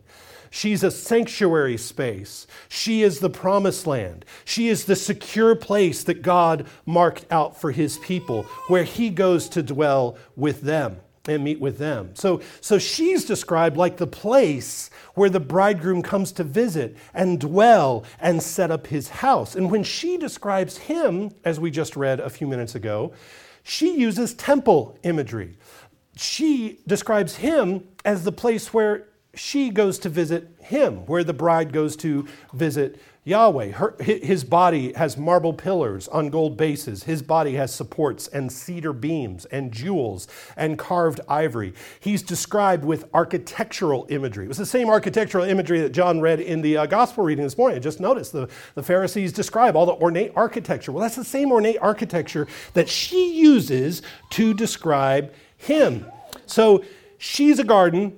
She's 0.57 0.81
a 0.81 0.89
sanctuary 0.89 1.77
space. 1.77 2.47
She 2.67 3.03
is 3.03 3.19
the 3.19 3.29
promised 3.29 3.85
land. 3.85 4.25
She 4.43 4.69
is 4.69 4.85
the 4.85 4.95
secure 4.95 5.53
place 5.53 6.03
that 6.05 6.23
God 6.23 6.65
marked 6.83 7.27
out 7.29 7.61
for 7.61 7.69
his 7.69 7.99
people, 7.99 8.41
where 8.67 8.83
he 8.83 9.11
goes 9.11 9.49
to 9.49 9.61
dwell 9.61 10.17
with 10.35 10.61
them 10.61 10.97
and 11.27 11.43
meet 11.43 11.59
with 11.59 11.77
them. 11.77 12.09
So, 12.15 12.41
so 12.59 12.79
she's 12.79 13.23
described 13.23 13.77
like 13.77 13.97
the 13.97 14.07
place 14.07 14.89
where 15.13 15.29
the 15.29 15.39
bridegroom 15.39 16.01
comes 16.01 16.31
to 16.31 16.43
visit 16.43 16.97
and 17.13 17.39
dwell 17.39 18.03
and 18.19 18.41
set 18.41 18.71
up 18.71 18.87
his 18.87 19.09
house. 19.09 19.53
And 19.53 19.69
when 19.69 19.83
she 19.83 20.17
describes 20.17 20.77
him, 20.77 21.29
as 21.45 21.59
we 21.59 21.69
just 21.69 21.95
read 21.95 22.19
a 22.19 22.31
few 22.31 22.47
minutes 22.47 22.73
ago, 22.73 23.13
she 23.61 23.95
uses 23.95 24.33
temple 24.33 24.97
imagery. 25.03 25.55
She 26.15 26.79
describes 26.87 27.35
him 27.35 27.87
as 28.03 28.23
the 28.23 28.31
place 28.31 28.73
where 28.73 29.05
she 29.37 29.69
goes 29.69 29.99
to 29.99 30.09
visit 30.09 30.49
him, 30.59 31.05
where 31.05 31.23
the 31.23 31.33
bride 31.33 31.71
goes 31.71 31.95
to 31.97 32.27
visit 32.53 32.99
Yahweh. 33.27 33.71
Her, 33.71 33.93
his 33.99 34.45
body 34.45 34.93
has 34.93 35.17
marble 35.17 35.51
pillars 35.51 36.07
on 36.07 36.29
gold 36.29 36.55
bases. 36.55 37.03
His 37.03 37.21
body 37.21 37.55
has 37.55 37.75
supports 37.75 38.29
and 38.29 38.49
cedar 38.49 38.93
beams 38.93 39.43
and 39.45 39.69
jewels 39.71 40.29
and 40.55 40.79
carved 40.79 41.19
ivory. 41.27 41.73
He's 41.99 42.23
described 42.23 42.85
with 42.85 43.03
architectural 43.13 44.07
imagery. 44.09 44.45
It 44.45 44.47
was 44.47 44.57
the 44.57 44.65
same 44.65 44.87
architectural 44.87 45.43
imagery 45.43 45.81
that 45.81 45.91
John 45.91 46.21
read 46.21 46.39
in 46.39 46.61
the 46.61 46.77
uh, 46.77 46.85
gospel 46.85 47.25
reading 47.25 47.43
this 47.43 47.57
morning. 47.57 47.75
I 47.75 47.81
just 47.81 47.99
noticed 47.99 48.31
the, 48.31 48.47
the 48.75 48.83
Pharisees 48.83 49.33
describe 49.33 49.75
all 49.75 49.85
the 49.85 49.95
ornate 49.95 50.31
architecture. 50.37 50.93
Well, 50.93 51.01
that's 51.01 51.17
the 51.17 51.25
same 51.25 51.51
ornate 51.51 51.79
architecture 51.81 52.47
that 52.75 52.87
she 52.87 53.33
uses 53.33 54.03
to 54.31 54.53
describe 54.53 55.33
him. 55.57 56.05
So 56.45 56.85
she's 57.17 57.59
a 57.59 57.65
garden, 57.65 58.17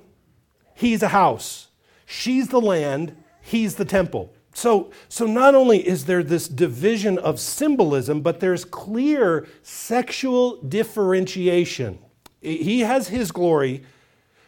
he's 0.79 1.03
a 1.03 1.09
house. 1.09 1.67
She's 2.05 2.47
the 2.47 2.61
land, 2.61 3.15
he's 3.41 3.75
the 3.75 3.85
temple. 3.85 4.33
So, 4.53 4.91
so 5.09 5.25
not 5.25 5.53
only 5.53 5.85
is 5.87 6.05
there 6.05 6.23
this 6.23 6.47
division 6.47 7.17
of 7.19 7.39
symbolism, 7.39 8.21
but 8.21 8.39
there's 8.39 8.65
clear 8.65 9.47
sexual 9.61 10.57
differentiation. 10.61 11.99
He 12.41 12.79
has 12.81 13.09
his 13.09 13.31
glory, 13.31 13.83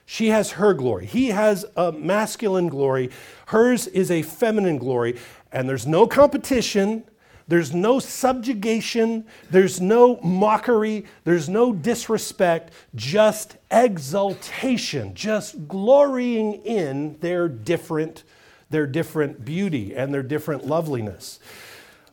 she 0.06 0.28
has 0.30 0.52
her 0.52 0.74
glory. 0.74 1.06
He 1.06 1.28
has 1.28 1.66
a 1.76 1.92
masculine 1.92 2.68
glory, 2.68 3.12
hers 3.48 3.88
is 3.88 4.10
a 4.10 4.22
feminine 4.22 4.78
glory, 4.78 5.18
and 5.52 5.70
there's 5.70 5.86
no 5.86 6.08
competition. 6.08 7.04
There's 7.52 7.74
no 7.74 8.00
subjugation, 8.00 9.26
there's 9.50 9.82
no 9.82 10.22
mockery, 10.22 11.04
there's 11.26 11.50
no 11.50 11.74
disrespect, 11.74 12.72
just 12.96 13.58
exaltation, 13.70 15.14
just 15.14 15.68
glorying 15.68 16.54
in 16.64 17.18
their 17.20 17.50
different 17.50 18.24
their 18.70 18.88
different 18.88 19.44
beauty 19.44 19.94
and 19.94 20.14
their 20.14 20.24
different 20.24 20.66
loveliness. 20.66 21.42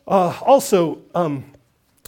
Uh, 0.09 0.37
also, 0.43 1.03
um, 1.15 1.45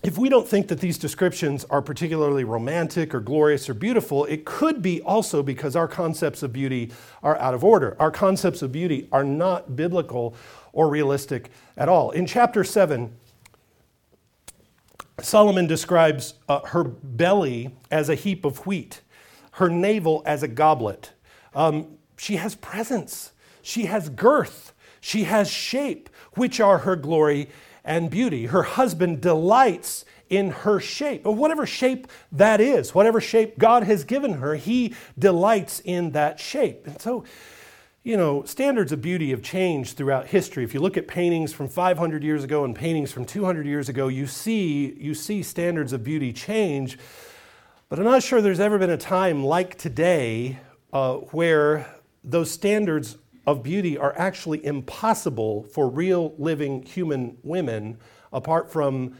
if 0.03 0.19
we 0.19 0.29
don't 0.29 0.49
think 0.49 0.67
that 0.67 0.81
these 0.81 0.99
descriptions 0.99 1.65
are 1.67 1.83
particularly 1.83 2.43
romantic 2.43 3.15
or 3.15 3.21
glorious 3.21 3.69
or 3.69 3.75
beautiful, 3.75 4.25
it 4.25 4.45
could 4.45 4.83
be 4.83 5.01
also 5.03 5.41
because 5.43 5.77
our 5.77 5.87
concepts 5.87 6.43
of 6.43 6.53
beauty 6.53 6.91
are 7.23 7.39
out 7.39 7.55
of 7.55 7.63
order. 7.63 7.97
Our 8.01 8.11
concepts 8.11 8.63
of 8.63 8.73
beauty 8.73 9.07
are 9.13 9.23
not 9.23 9.77
biblical 9.77 10.35
or 10.73 10.89
realistic 10.89 11.51
at 11.77 11.89
all. 11.89 12.11
In 12.13 12.27
chapter 12.27 12.65
7, 12.65 13.13
Solomon 15.23 15.67
describes 15.67 16.35
uh, 16.49 16.61
her 16.67 16.85
belly 16.85 17.71
as 17.91 18.09
a 18.09 18.15
heap 18.15 18.45
of 18.45 18.67
wheat, 18.67 19.01
her 19.53 19.69
navel 19.69 20.23
as 20.27 20.43
a 20.43 20.49
goblet. 20.49 21.13
Um, 21.55 21.99
she 22.17 22.37
has 22.37 22.55
presence. 22.55 23.33
She 23.63 23.87
has 23.87 24.09
girth, 24.09 24.73
she 25.01 25.25
has 25.25 25.51
shape, 25.51 26.09
which 26.35 26.61
are 26.61 26.79
her 26.79 26.97
glory 26.97 27.49
and 27.85 28.11
beauty. 28.11 28.47
Her 28.47 28.63
husband 28.63 29.21
delights 29.21 30.05
in 30.29 30.51
her 30.51 30.79
shape, 30.79 31.27
or 31.27 31.35
whatever 31.35 31.67
shape 31.67 32.07
that 32.31 32.61
is, 32.61 32.95
whatever 32.95 33.21
shape 33.21 33.59
God 33.59 33.83
has 33.83 34.05
given 34.05 34.35
her, 34.35 34.55
he 34.55 34.95
delights 35.19 35.81
in 35.81 36.13
that 36.13 36.39
shape. 36.39 36.87
And 36.87 37.01
so, 37.01 37.25
you 38.03 38.17
know, 38.17 38.43
standards 38.45 38.93
of 38.93 39.03
beauty 39.03 39.31
have 39.31 39.43
changed 39.43 39.97
throughout 39.97 40.29
history. 40.29 40.65
If 40.65 40.73
you 40.73 40.81
look 40.81 40.97
at 40.97 41.07
paintings 41.07 41.53
from 41.53 41.69
500 41.69 42.25
years 42.25 42.43
ago 42.45 42.65
and 42.65 42.75
paintings 42.75 43.13
from 43.13 43.27
200 43.27 43.67
years 43.67 43.91
ago, 43.91 44.09
you 44.09 44.27
see, 44.27 44.95
you 44.99 45.13
see 45.15 45.43
standards 45.43 45.93
of 45.93 46.03
beauty 46.03 46.33
change. 46.33 46.99
But 47.91 47.99
I'm 47.99 48.07
not 48.07 48.23
sure 48.23 48.41
there's 48.41 48.61
ever 48.61 48.79
been 48.79 48.91
a 48.91 48.97
time 48.97 49.45
like 49.45 49.77
today 49.77 50.59
uh, 50.95 51.17
where 51.17 51.95
those 52.25 52.51
standards 52.51 53.19
of 53.47 53.63
beauty 53.63 53.99
are 53.99 54.15
actually 54.17 54.65
impossible 54.65 55.65
for 55.65 55.89
real 55.89 56.35
living 56.39 56.83
human 56.83 57.37
women 57.43 57.99
apart 58.33 58.73
from 58.73 59.17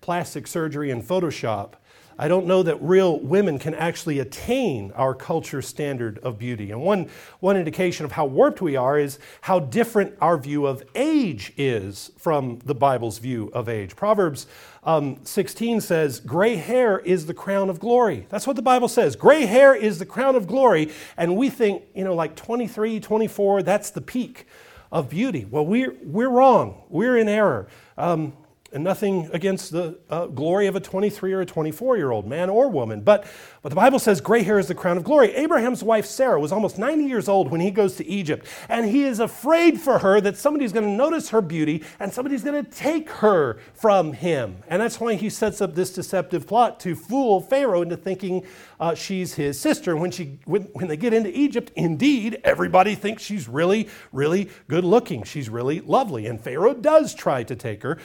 plastic 0.00 0.46
surgery 0.46 0.90
and 0.92 1.02
Photoshop. 1.02 1.74
I 2.20 2.28
don't 2.28 2.44
know 2.44 2.62
that 2.62 2.76
real 2.82 3.18
women 3.18 3.58
can 3.58 3.74
actually 3.74 4.18
attain 4.18 4.92
our 4.92 5.14
culture 5.14 5.62
standard 5.62 6.18
of 6.18 6.38
beauty. 6.38 6.70
And 6.70 6.82
one, 6.82 7.08
one 7.38 7.56
indication 7.56 8.04
of 8.04 8.12
how 8.12 8.26
warped 8.26 8.60
we 8.60 8.76
are 8.76 8.98
is 8.98 9.18
how 9.40 9.58
different 9.58 10.18
our 10.20 10.36
view 10.36 10.66
of 10.66 10.82
age 10.94 11.54
is 11.56 12.10
from 12.18 12.58
the 12.66 12.74
Bible's 12.74 13.16
view 13.16 13.50
of 13.54 13.70
age. 13.70 13.96
Proverbs 13.96 14.46
um, 14.84 15.16
16 15.24 15.80
says, 15.80 16.20
Gray 16.20 16.56
hair 16.56 16.98
is 16.98 17.24
the 17.24 17.32
crown 17.32 17.70
of 17.70 17.80
glory. 17.80 18.26
That's 18.28 18.46
what 18.46 18.56
the 18.56 18.60
Bible 18.60 18.88
says. 18.88 19.16
Gray 19.16 19.46
hair 19.46 19.74
is 19.74 19.98
the 19.98 20.04
crown 20.04 20.36
of 20.36 20.46
glory. 20.46 20.92
And 21.16 21.38
we 21.38 21.48
think, 21.48 21.84
you 21.94 22.04
know, 22.04 22.14
like 22.14 22.36
23, 22.36 23.00
24, 23.00 23.62
that's 23.62 23.88
the 23.88 24.02
peak 24.02 24.46
of 24.92 25.08
beauty. 25.08 25.46
Well, 25.46 25.64
we're, 25.64 25.96
we're 26.02 26.28
wrong. 26.28 26.82
We're 26.90 27.16
in 27.16 27.30
error. 27.30 27.68
Um, 27.96 28.34
and 28.72 28.84
nothing 28.84 29.28
against 29.32 29.72
the 29.72 29.98
uh, 30.08 30.26
glory 30.26 30.66
of 30.66 30.76
a 30.76 30.80
23 30.80 31.32
or 31.32 31.40
a 31.40 31.46
24 31.46 31.96
year 31.96 32.10
old 32.10 32.26
man 32.26 32.48
or 32.48 32.68
woman. 32.68 33.00
But, 33.00 33.26
but 33.62 33.70
the 33.70 33.76
Bible 33.76 33.98
says 33.98 34.20
gray 34.20 34.42
hair 34.42 34.58
is 34.58 34.68
the 34.68 34.74
crown 34.74 34.96
of 34.96 35.04
glory. 35.04 35.34
Abraham's 35.34 35.82
wife 35.82 36.06
Sarah 36.06 36.40
was 36.40 36.52
almost 36.52 36.78
90 36.78 37.04
years 37.04 37.28
old 37.28 37.50
when 37.50 37.60
he 37.60 37.70
goes 37.70 37.96
to 37.96 38.06
Egypt, 38.06 38.46
and 38.68 38.86
he 38.86 39.04
is 39.04 39.18
afraid 39.18 39.80
for 39.80 39.98
her 39.98 40.20
that 40.20 40.36
somebody's 40.36 40.72
going 40.72 40.84
to 40.84 40.90
notice 40.90 41.30
her 41.30 41.40
beauty 41.40 41.82
and 41.98 42.12
somebody's 42.12 42.44
going 42.44 42.64
to 42.64 42.70
take 42.70 43.10
her 43.10 43.58
from 43.74 44.12
him. 44.12 44.62
And 44.68 44.80
that's 44.80 45.00
why 45.00 45.14
he 45.14 45.30
sets 45.30 45.60
up 45.60 45.74
this 45.74 45.92
deceptive 45.92 46.46
plot 46.46 46.78
to 46.80 46.94
fool 46.94 47.40
Pharaoh 47.40 47.82
into 47.82 47.96
thinking 47.96 48.46
uh, 48.78 48.94
she's 48.94 49.34
his 49.34 49.58
sister. 49.58 49.96
When, 49.96 50.10
she, 50.10 50.38
when, 50.44 50.62
when 50.72 50.88
they 50.88 50.96
get 50.96 51.12
into 51.12 51.36
Egypt, 51.36 51.72
indeed, 51.74 52.40
everybody 52.44 52.94
thinks 52.94 53.22
she's 53.22 53.48
really, 53.48 53.88
really 54.12 54.48
good 54.68 54.84
looking. 54.84 55.24
She's 55.24 55.48
really 55.48 55.80
lovely. 55.80 56.26
And 56.26 56.40
Pharaoh 56.40 56.74
does 56.74 57.14
try 57.14 57.42
to 57.42 57.56
take 57.56 57.82
her 57.82 57.98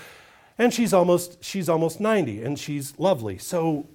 and 0.58 0.74
she's 0.74 0.94
almost 0.94 1.44
she's 1.44 1.68
almost 1.70 2.00
90 2.00 2.44
and 2.44 2.58
she's 2.58 2.98
lovely. 2.98 3.38
So 3.38 3.88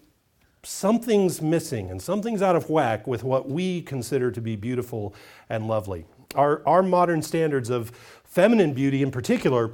something's 0.62 1.40
missing 1.40 1.90
and 1.90 2.00
something's 2.00 2.42
out 2.42 2.56
of 2.56 2.68
whack 2.68 3.06
with 3.06 3.24
what 3.24 3.48
we 3.48 3.82
consider 3.82 4.30
to 4.30 4.40
be 4.40 4.56
beautiful 4.56 5.14
and 5.48 5.66
lovely. 5.66 6.04
Our, 6.34 6.62
our 6.66 6.82
modern 6.82 7.22
standards 7.22 7.70
of 7.70 7.90
feminine 8.24 8.74
beauty 8.74 9.02
in 9.02 9.10
particular 9.10 9.72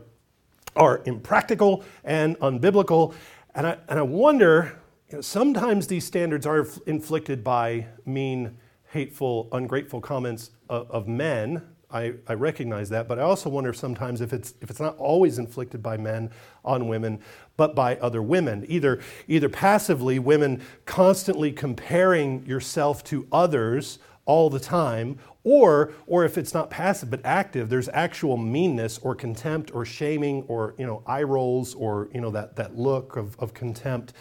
are 0.75 1.03
impractical 1.05 1.85
and 2.05 2.39
unbiblical. 2.39 3.15
And 3.55 3.67
i, 3.67 3.79
and 3.89 3.99
I 3.99 4.03
wonder 4.03 4.79
you 5.11 5.17
know, 5.17 5.23
sometimes 5.23 5.87
these 5.87 6.05
standards 6.05 6.47
are 6.47 6.67
inflicted 6.87 7.43
by 7.43 7.87
mean 8.05 8.57
hateful 8.91 9.49
ungrateful 9.53 10.01
comments 10.01 10.51
of, 10.69 10.91
of 10.91 11.09
men 11.09 11.63
I, 11.91 12.15
I, 12.27 12.35
recognize 12.35 12.89
that, 12.89 13.07
but 13.07 13.19
I 13.19 13.23
also 13.23 13.49
wonder 13.49 13.73
sometimes 13.73 14.21
if 14.21 14.33
it's, 14.33 14.55
if 14.61 14.71
it's 14.71 14.81
not 14.81 14.97
always 14.99 15.39
inflicted 15.39 15.83
by 15.83 15.97
men 15.97 16.31
on 16.65 16.89
women, 16.89 17.21
but 17.57 17.77
by 17.77 17.97
other 17.97 18.23
women. 18.23 18.65
Either, 18.69 19.01
either 19.29 19.49
passively, 19.49 20.19
women 20.19 20.63
constantly 20.85 21.53
comparing 21.53 22.45
yourself 22.45 23.05
to 23.05 23.29
others 23.31 24.01
all 24.25 24.51
the 24.51 24.59
time, 24.59 25.19
or, 25.45 25.93
or 26.09 26.25
if 26.25 26.37
it's 26.37 26.53
not 26.53 26.71
passive 26.71 27.09
but 27.09 27.21
active, 27.25 27.69
there's 27.69 27.89
actual 27.91 28.37
meanness 28.37 28.99
or 28.99 29.15
contempt 29.15 29.73
or 29.73 29.85
shaming 29.85 30.43
or 30.49 30.75
you 30.79 30.87
know, 30.87 31.05
eye 31.07 31.23
rolls 31.23 31.75
or 31.75 32.09
you 32.13 32.21
know, 32.21 32.31
that, 32.31 32.57
that 32.57 32.77
look 32.77 33.17
of, 33.17 33.39
of 33.39 33.55
contempt 33.55 34.13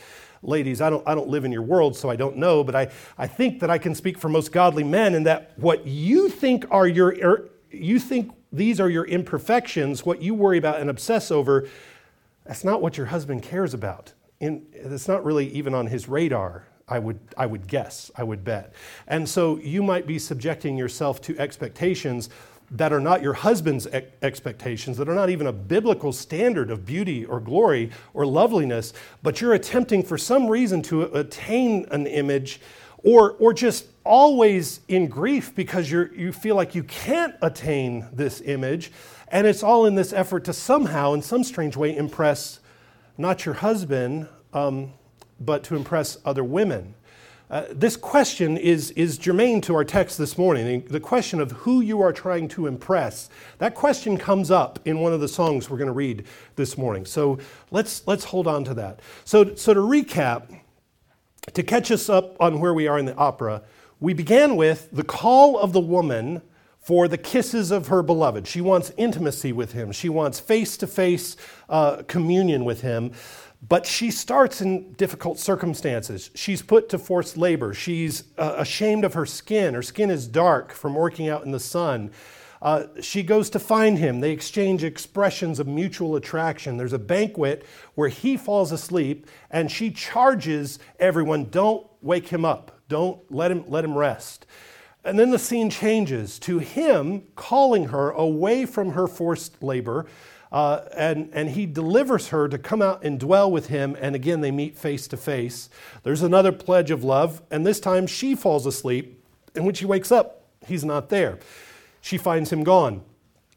ladies, 0.47 0.81
I 0.81 0.89
don't, 0.89 1.01
I 1.07 1.15
don't 1.15 1.27
live 1.27 1.43
in 1.43 1.51
your 1.51 1.63
world, 1.63 1.95
so 1.95 2.09
I 2.09 2.15
don't 2.15 2.37
know, 2.37 2.63
but 2.63 2.75
I, 2.75 2.89
I 3.17 3.27
think 3.27 3.59
that 3.61 3.69
I 3.69 3.77
can 3.77 3.95
speak 3.95 4.17
for 4.17 4.29
most 4.29 4.51
godly 4.51 4.83
men 4.83 5.15
in 5.15 5.23
that 5.23 5.53
what 5.57 5.87
you 5.87 6.29
think 6.29 6.65
are 6.69 6.87
your 6.87 7.15
er, 7.21 7.49
you 7.71 7.99
think 7.99 8.31
these 8.51 8.79
are 8.79 8.89
your 8.89 9.05
imperfections, 9.05 10.05
what 10.05 10.21
you 10.21 10.33
worry 10.33 10.57
about 10.57 10.79
and 10.79 10.89
obsess 10.89 11.31
over, 11.31 11.67
that's 12.45 12.63
not 12.63 12.81
what 12.81 12.97
your 12.97 13.07
husband 13.07 13.43
cares 13.43 13.73
about. 13.73 14.13
And 14.39 14.65
it's 14.73 15.07
not 15.07 15.23
really 15.25 15.47
even 15.49 15.73
on 15.73 15.87
his 15.87 16.07
radar, 16.07 16.67
I 16.87 16.99
would, 16.99 17.19
I 17.37 17.45
would 17.45 17.67
guess, 17.67 18.11
I 18.15 18.23
would 18.23 18.43
bet. 18.43 18.73
And 19.07 19.27
so 19.27 19.57
you 19.57 19.81
might 19.81 20.05
be 20.05 20.19
subjecting 20.19 20.77
yourself 20.77 21.21
to 21.21 21.37
expectations 21.39 22.29
that 22.71 22.91
are 22.91 22.99
not 22.99 23.21
your 23.21 23.33
husband's 23.33 23.87
expectations, 24.21 24.97
that 24.97 25.07
are 25.07 25.15
not 25.15 25.29
even 25.29 25.47
a 25.47 25.53
biblical 25.53 26.11
standard 26.11 26.71
of 26.71 26.85
beauty 26.85 27.25
or 27.25 27.39
glory 27.39 27.91
or 28.13 28.25
loveliness, 28.25 28.93
but 29.21 29.39
you're 29.39 29.53
attempting 29.53 30.03
for 30.03 30.17
some 30.17 30.47
reason 30.47 30.81
to 30.81 31.03
attain 31.17 31.85
an 31.91 32.07
image 32.07 32.59
or, 33.05 33.33
or 33.33 33.53
just 33.53 33.85
always 34.03 34.81
in 34.87 35.07
grief 35.07 35.55
because 35.55 35.89
you 35.89 36.09
you 36.13 36.33
feel 36.33 36.55
like 36.55 36.75
you 36.75 36.83
can't 36.83 37.35
attain 37.41 38.07
this 38.11 38.41
image. 38.41 38.91
And 39.29 39.47
it's 39.47 39.63
all 39.63 39.85
in 39.85 39.95
this 39.95 40.11
effort 40.11 40.43
to 40.45 40.53
somehow, 40.53 41.13
in 41.13 41.21
some 41.21 41.43
strange 41.43 41.77
way, 41.77 41.95
impress 41.95 42.59
not 43.17 43.45
your 43.45 43.55
husband, 43.55 44.27
um, 44.53 44.93
but 45.39 45.63
to 45.65 45.75
impress 45.75 46.17
other 46.25 46.43
women. 46.43 46.95
Uh, 47.49 47.65
this 47.69 47.95
question 47.95 48.57
is, 48.57 48.89
is 48.91 49.17
germane 49.17 49.61
to 49.61 49.75
our 49.75 49.83
text 49.83 50.17
this 50.17 50.37
morning. 50.37 50.83
The 50.89 50.99
question 50.99 51.39
of 51.39 51.51
who 51.51 51.81
you 51.81 52.01
are 52.01 52.11
trying 52.11 52.47
to 52.49 52.65
impress. 52.65 53.29
That 53.59 53.75
question 53.75 54.17
comes 54.17 54.49
up 54.49 54.79
in 54.85 54.99
one 54.99 55.13
of 55.13 55.19
the 55.19 55.27
songs 55.27 55.69
we're 55.69 55.77
going 55.77 55.87
to 55.87 55.93
read 55.93 56.25
this 56.55 56.75
morning. 56.75 57.05
So 57.05 57.37
let's, 57.69 58.05
let's 58.07 58.23
hold 58.23 58.47
on 58.47 58.63
to 58.63 58.73
that. 58.75 58.99
So, 59.25 59.53
so 59.55 59.75
to 59.75 59.79
recap, 59.79 60.59
to 61.53 61.63
catch 61.63 61.91
us 61.91 62.09
up 62.09 62.35
on 62.39 62.59
where 62.59 62.73
we 62.73 62.87
are 62.87 62.97
in 62.97 63.05
the 63.05 63.15
opera, 63.15 63.63
we 63.99 64.13
began 64.13 64.55
with 64.55 64.89
the 64.91 65.03
call 65.03 65.57
of 65.57 65.73
the 65.73 65.79
woman 65.79 66.41
for 66.79 67.07
the 67.07 67.17
kisses 67.17 67.71
of 67.71 67.87
her 67.87 68.03
beloved. 68.03 68.45
She 68.45 68.61
wants 68.61 68.91
intimacy 68.97 69.51
with 69.51 69.71
him. 69.71 69.91
She 69.91 70.09
wants 70.09 70.39
face 70.39 70.77
to 70.77 70.87
face 70.87 71.35
communion 72.07 72.63
with 72.63 72.81
him. 72.81 73.11
But 73.67 73.87
she 73.87 74.11
starts 74.11 74.61
in 74.61 74.93
difficult 74.93 75.39
circumstances. 75.39 76.29
She's 76.35 76.61
put 76.61 76.89
to 76.89 76.99
forced 76.99 77.37
labor. 77.37 77.73
She's 77.73 78.25
uh, 78.37 78.55
ashamed 78.57 79.03
of 79.03 79.15
her 79.15 79.25
skin. 79.25 79.73
Her 79.73 79.81
skin 79.81 80.11
is 80.11 80.27
dark 80.27 80.71
from 80.71 80.93
working 80.93 81.29
out 81.29 81.43
in 81.43 81.51
the 81.51 81.59
sun. 81.59 82.11
Uh, 82.65 82.87
she 82.99 83.21
goes 83.21 83.51
to 83.51 83.59
find 83.59 83.99
him. 83.99 84.21
They 84.21 84.31
exchange 84.31 84.83
expressions 84.83 85.59
of 85.59 85.67
mutual 85.67 86.15
attraction. 86.15 86.77
There's 86.77 86.93
a 86.93 86.97
banquet 86.97 87.63
where 87.93 88.09
he 88.09 88.37
falls 88.37 88.71
asleep, 88.71 89.27
and 89.51 89.69
she 89.69 89.91
charges 89.91 90.79
everyone 90.99 91.45
don't 91.51 91.85
wake 92.01 92.29
him 92.29 92.43
up, 92.43 92.79
don't 92.89 93.19
let 93.31 93.51
him, 93.51 93.65
let 93.67 93.85
him 93.85 93.95
rest. 93.95 94.47
And 95.03 95.19
then 95.19 95.29
the 95.29 95.37
scene 95.37 95.69
changes 95.69 96.39
to 96.39 96.57
him 96.57 97.27
calling 97.35 97.89
her 97.89 98.09
away 98.09 98.65
from 98.65 98.93
her 98.93 99.05
forced 99.05 99.61
labor. 99.61 100.07
Uh, 100.51 100.85
and, 100.97 101.29
and 101.33 101.49
he 101.49 101.67
delivers 101.67 102.29
her 102.29 102.47
to 102.47 102.57
come 102.57 102.81
out 102.81 103.03
and 103.03 103.19
dwell 103.19 103.51
with 103.51 103.67
him. 103.67 103.95
And 104.01 104.15
again, 104.15 104.41
they 104.41 104.49
meet 104.49 104.75
face 104.75 105.07
to 105.09 105.17
face. 105.17 105.69
There's 106.01 106.23
another 106.23 106.51
pledge 106.51 106.89
of 106.89 107.03
love, 107.03 107.43
and 107.51 107.63
this 107.63 107.79
time 107.79 108.07
she 108.07 108.33
falls 108.33 108.65
asleep. 108.65 109.23
And 109.53 109.65
when 109.65 109.75
she 109.75 109.85
wakes 109.85 110.11
up, 110.11 110.45
he's 110.65 110.83
not 110.83 111.09
there. 111.09 111.37
She 112.05 112.19
finds 112.19 112.53
him 112.53 112.63
gone 112.63 113.01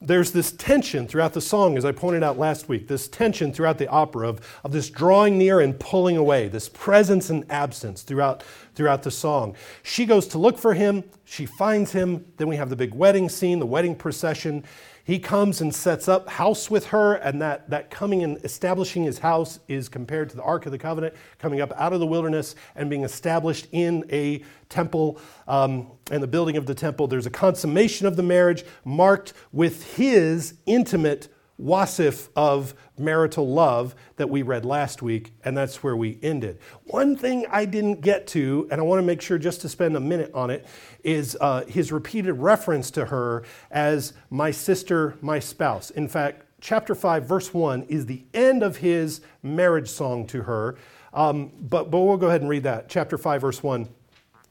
there's 0.00 0.31
this 0.31 0.52
tension 0.52 1.09
throughout 1.09 1.33
the 1.33 1.40
song, 1.40 1.76
as 1.76 1.85
I 1.85 1.90
pointed 1.90 2.23
out 2.23 2.38
last 2.38 2.69
week, 2.69 2.87
this 2.87 3.09
tension 3.09 3.52
throughout 3.52 3.78
the 3.78 3.88
opera 3.88 4.28
of, 4.28 4.40
of 4.62 4.71
this 4.71 4.90
drawing 4.90 5.37
near 5.37 5.59
and 5.59 5.78
pulling 5.78 6.17
away, 6.17 6.47
this 6.47 6.69
presence 6.69 7.31
and 7.31 7.45
absence 7.50 8.02
throughout, 8.02 8.45
throughout 8.76 9.02
the 9.02 9.11
song. 9.11 9.57
She 9.83 10.07
goes 10.07 10.28
to 10.28 10.38
look 10.38 10.57
for 10.57 10.75
him, 10.75 11.02
she 11.25 11.47
finds 11.47 11.90
him, 11.93 12.25
then 12.37 12.47
we 12.47 12.55
have 12.57 12.71
the 12.71 12.76
big 12.76 12.95
wedding 12.95 13.28
scene, 13.28 13.59
the 13.59 13.67
wedding 13.67 13.97
procession. 13.97 14.62
He 15.09 15.19
comes 15.19 15.62
and 15.62 15.75
sets 15.75 16.07
up 16.07 16.29
house 16.29 16.71
with 16.71 16.88
her, 16.88 17.15
and 17.15 17.41
that, 17.41 17.71
that 17.71 17.91
coming 17.91 18.23
and 18.25 18.37
establishing 18.45 19.05
his 19.05 19.21
house 19.21 19.59
is 19.67 19.88
compared 19.88 20.29
to 20.29 20.37
the 20.37 20.43
Ark 20.43 20.67
of 20.67 20.73
the 20.73 20.77
Covenant, 20.77 21.15
coming 21.38 21.62
up 21.62 21.73
out 21.77 21.95
of 21.95 22.00
the 22.00 22.07
wilderness 22.07 22.55
and 22.77 22.91
being 22.91 23.05
established 23.05 23.69
in 23.73 24.05
a 24.12 24.45
temple 24.69 25.19
um, 25.47 25.91
and 26.11 26.23
the 26.23 26.27
building 26.27 26.59
of 26.59 26.67
the 26.67 26.75
temple. 26.75 27.07
There's 27.07 27.25
a 27.25 27.31
consummation 27.31 28.07
of 28.07 28.17
the 28.17 28.23
marriage 28.23 28.67
marked 28.85 29.33
with 29.50 29.97
his 29.97 30.57
intimate 30.67 31.29
wasif 31.61 32.29
of 32.37 32.75
marital 32.97 33.49
love 33.49 33.95
that 34.17 34.29
we 34.29 34.43
read 34.43 34.65
last 34.65 35.03
week, 35.03 35.33
and 35.45 35.57
that's 35.57 35.83
where 35.83 35.97
we 35.97 36.19
ended. 36.23 36.59
One 36.85 37.17
thing 37.17 37.47
I 37.50 37.65
didn't 37.65 38.00
get 38.00 38.27
to, 38.29 38.69
and 38.71 38.81
I 38.81 38.85
want 38.85 39.00
to 39.00 39.07
make 39.07 39.21
sure 39.21 39.38
just 39.38 39.61
to 39.62 39.69
spend 39.69 39.97
a 39.97 40.00
minute 40.00 40.31
on 40.35 40.50
it, 40.50 40.67
is 41.03 41.37
uh, 41.41 41.65
his 41.65 41.91
repeated 41.93 42.35
reference 42.35 42.91
to 42.93 43.07
her 43.07 43.45
as 43.71 44.12
my 44.31 44.50
sister, 44.50 45.17
my 45.21 45.38
spouse. 45.38 45.91
In 45.91 46.09
fact, 46.09 46.45
chapter 46.61 46.95
5, 46.95 47.25
verse 47.25 47.53
1 47.53 47.85
is 47.85 48.07
the 48.07 48.25
end 48.35 48.62
of 48.62 48.79
his 48.79 49.21
marriage 49.43 49.88
song 49.88 50.27
to 50.29 50.43
her. 50.43 50.77
Um, 51.12 51.53
but, 51.61 51.91
but 51.91 52.00
we'll 52.00 52.17
go 52.17 52.29
ahead 52.29 52.43
and 52.43 52.50
read 52.50 52.65
that. 52.65 52.88
Chapter 52.88 53.19
5, 53.19 53.41
verse 53.41 53.62
1. 53.62 53.88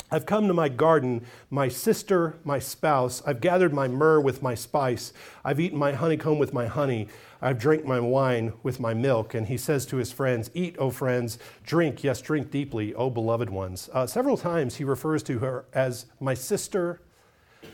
I've 0.10 0.26
come 0.26 0.48
to 0.48 0.54
my 0.54 0.70
garden, 0.70 1.26
my 1.50 1.68
sister, 1.68 2.38
my 2.46 2.60
spouse. 2.60 3.22
I've 3.26 3.42
gathered 3.42 3.74
my 3.74 3.90
myrrh 3.90 4.22
with 4.22 4.42
my 4.42 4.56
spice. 4.56 5.12
I've 5.44 5.60
eaten 5.60 5.78
my 5.78 5.92
honeycomb 5.92 6.40
with 6.40 6.54
my 6.54 6.66
honey. 6.66 7.10
I've 7.42 7.60
drank 7.60 7.86
my 7.86 8.00
wine 8.00 8.54
with 8.64 8.80
my 8.80 8.94
milk. 8.94 9.34
And 9.34 9.48
he 9.48 9.58
says 9.58 9.86
to 9.88 9.98
his 9.98 10.14
friends, 10.14 10.50
Eat, 10.54 10.78
O 10.80 10.92
friends, 10.92 11.40
drink, 11.66 12.06
yes, 12.06 12.22
drink 12.22 12.52
deeply, 12.52 12.94
O 12.96 13.10
beloved 13.10 13.50
ones. 13.50 13.90
Uh, 13.92 14.08
several 14.08 14.38
times 14.38 14.78
he 14.78 14.86
refers 14.86 15.24
to 15.24 15.40
her 15.40 15.66
as 15.74 16.06
my 16.22 16.34
sister, 16.34 17.02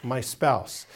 my 0.01 0.19
spouse. 0.19 0.87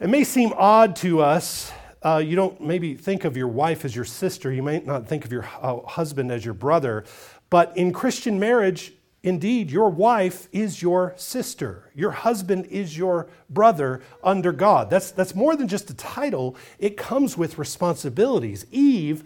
It 0.00 0.08
may 0.08 0.24
seem 0.24 0.54
odd 0.56 0.96
to 0.96 1.20
us. 1.20 1.72
Uh, 2.02 2.22
you 2.24 2.36
don't 2.36 2.58
maybe 2.58 2.94
think 2.94 3.26
of 3.26 3.36
your 3.36 3.48
wife 3.48 3.84
as 3.84 3.94
your 3.94 4.06
sister. 4.06 4.50
You 4.50 4.62
might 4.62 4.86
not 4.86 5.06
think 5.06 5.26
of 5.26 5.32
your 5.32 5.46
uh, 5.60 5.80
husband 5.80 6.32
as 6.32 6.42
your 6.42 6.54
brother. 6.54 7.04
But 7.50 7.76
in 7.76 7.92
Christian 7.92 8.40
marriage, 8.40 8.94
Indeed, 9.22 9.70
your 9.70 9.90
wife 9.90 10.48
is 10.50 10.80
your 10.80 11.12
sister. 11.16 11.90
Your 11.94 12.10
husband 12.10 12.66
is 12.66 12.96
your 12.96 13.28
brother 13.50 14.00
under 14.24 14.50
God. 14.50 14.88
That's, 14.88 15.10
that's 15.10 15.34
more 15.34 15.56
than 15.56 15.68
just 15.68 15.90
a 15.90 15.94
title, 15.94 16.56
it 16.78 16.96
comes 16.96 17.36
with 17.36 17.58
responsibilities. 17.58 18.64
Eve 18.70 19.24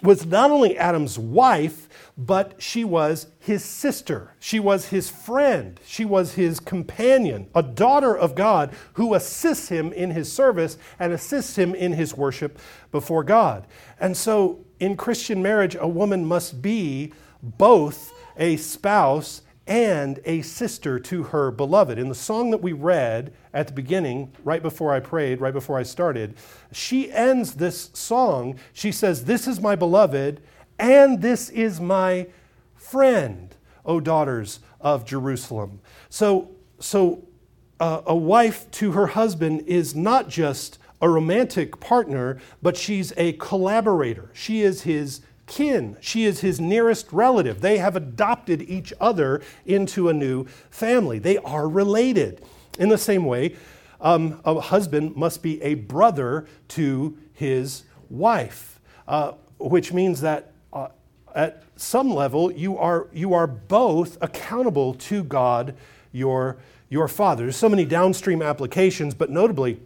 was 0.00 0.24
not 0.24 0.52
only 0.52 0.78
Adam's 0.78 1.18
wife, 1.18 1.88
but 2.16 2.62
she 2.62 2.84
was 2.84 3.26
his 3.40 3.64
sister. 3.64 4.34
She 4.38 4.60
was 4.60 4.86
his 4.86 5.10
friend. 5.10 5.80
She 5.84 6.04
was 6.04 6.34
his 6.34 6.60
companion, 6.60 7.48
a 7.54 7.62
daughter 7.62 8.16
of 8.16 8.36
God 8.36 8.72
who 8.92 9.14
assists 9.14 9.68
him 9.68 9.92
in 9.92 10.12
his 10.12 10.32
service 10.32 10.78
and 11.00 11.12
assists 11.12 11.56
him 11.56 11.74
in 11.74 11.92
his 11.92 12.16
worship 12.16 12.60
before 12.92 13.24
God. 13.24 13.66
And 13.98 14.16
so 14.16 14.64
in 14.78 14.96
Christian 14.96 15.42
marriage, 15.42 15.76
a 15.78 15.88
woman 15.88 16.24
must 16.24 16.62
be 16.62 17.12
both 17.42 18.12
a 18.38 18.56
spouse 18.56 19.42
and 19.66 20.18
a 20.24 20.40
sister 20.40 20.98
to 20.98 21.24
her 21.24 21.50
beloved. 21.50 21.98
In 21.98 22.08
the 22.08 22.14
song 22.14 22.50
that 22.52 22.62
we 22.62 22.72
read 22.72 23.34
at 23.52 23.66
the 23.66 23.74
beginning, 23.74 24.32
right 24.42 24.62
before 24.62 24.94
I 24.94 25.00
prayed, 25.00 25.42
right 25.42 25.52
before 25.52 25.78
I 25.78 25.82
started, 25.82 26.36
she 26.72 27.12
ends 27.12 27.54
this 27.54 27.90
song. 27.92 28.58
She 28.72 28.90
says, 28.90 29.26
This 29.26 29.46
is 29.46 29.60
my 29.60 29.76
beloved, 29.76 30.40
and 30.78 31.20
this 31.20 31.50
is 31.50 31.80
my 31.80 32.28
friend, 32.74 33.54
O 33.84 34.00
daughters 34.00 34.60
of 34.80 35.04
Jerusalem. 35.04 35.80
So, 36.08 36.50
so 36.80 37.26
uh, 37.78 38.02
a 38.06 38.16
wife 38.16 38.70
to 38.72 38.92
her 38.92 39.08
husband 39.08 39.64
is 39.66 39.94
not 39.94 40.28
just 40.30 40.78
a 41.02 41.08
romantic 41.08 41.78
partner, 41.78 42.38
but 42.62 42.76
she's 42.76 43.12
a 43.16 43.34
collaborator. 43.34 44.30
She 44.32 44.62
is 44.62 44.82
his 44.82 45.20
kin. 45.48 45.96
She 46.00 46.24
is 46.24 46.40
his 46.40 46.60
nearest 46.60 47.12
relative. 47.12 47.60
They 47.60 47.78
have 47.78 47.96
adopted 47.96 48.62
each 48.62 48.92
other 49.00 49.42
into 49.66 50.08
a 50.08 50.14
new 50.14 50.44
family. 50.70 51.18
They 51.18 51.38
are 51.38 51.68
related. 51.68 52.44
In 52.78 52.90
the 52.90 52.98
same 52.98 53.24
way, 53.24 53.56
um, 54.00 54.40
a 54.44 54.60
husband 54.60 55.16
must 55.16 55.42
be 55.42 55.60
a 55.62 55.74
brother 55.74 56.46
to 56.68 57.18
his 57.32 57.82
wife, 58.08 58.78
uh, 59.08 59.32
which 59.58 59.92
means 59.92 60.20
that 60.20 60.52
uh, 60.72 60.88
at 61.34 61.64
some 61.76 62.10
level 62.10 62.52
you 62.52 62.78
are, 62.78 63.08
you 63.12 63.34
are 63.34 63.46
both 63.46 64.18
accountable 64.20 64.94
to 64.94 65.24
God, 65.24 65.74
your, 66.12 66.58
your 66.88 67.08
Father. 67.08 67.44
There's 67.44 67.56
so 67.56 67.68
many 67.68 67.84
downstream 67.84 68.42
applications, 68.42 69.14
but 69.14 69.30
notably, 69.30 69.80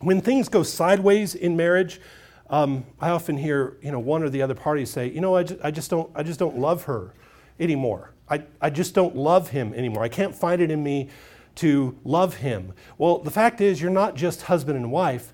when 0.00 0.20
things 0.20 0.48
go 0.48 0.62
sideways 0.62 1.34
in 1.34 1.56
marriage, 1.56 2.00
um, 2.48 2.84
I 3.00 3.10
often 3.10 3.36
hear, 3.36 3.76
you 3.82 3.90
know, 3.90 3.98
one 3.98 4.22
or 4.22 4.28
the 4.28 4.42
other 4.42 4.54
party 4.54 4.84
say, 4.84 5.08
you 5.10 5.20
know, 5.20 5.36
I 5.36 5.42
just, 5.42 5.60
I 5.64 5.70
just 5.70 5.90
don't, 5.90 6.10
I 6.14 6.22
just 6.22 6.38
don't 6.38 6.58
love 6.58 6.84
her 6.84 7.12
anymore. 7.58 8.12
I, 8.28 8.44
I 8.60 8.70
just 8.70 8.94
don't 8.94 9.16
love 9.16 9.50
him 9.50 9.72
anymore. 9.74 10.02
I 10.02 10.08
can't 10.08 10.34
find 10.34 10.60
it 10.60 10.70
in 10.70 10.82
me 10.82 11.10
to 11.56 11.96
love 12.04 12.36
him. 12.36 12.72
Well, 12.98 13.18
the 13.18 13.30
fact 13.30 13.60
is, 13.60 13.80
you're 13.80 13.90
not 13.90 14.14
just 14.14 14.42
husband 14.42 14.76
and 14.76 14.92
wife, 14.92 15.32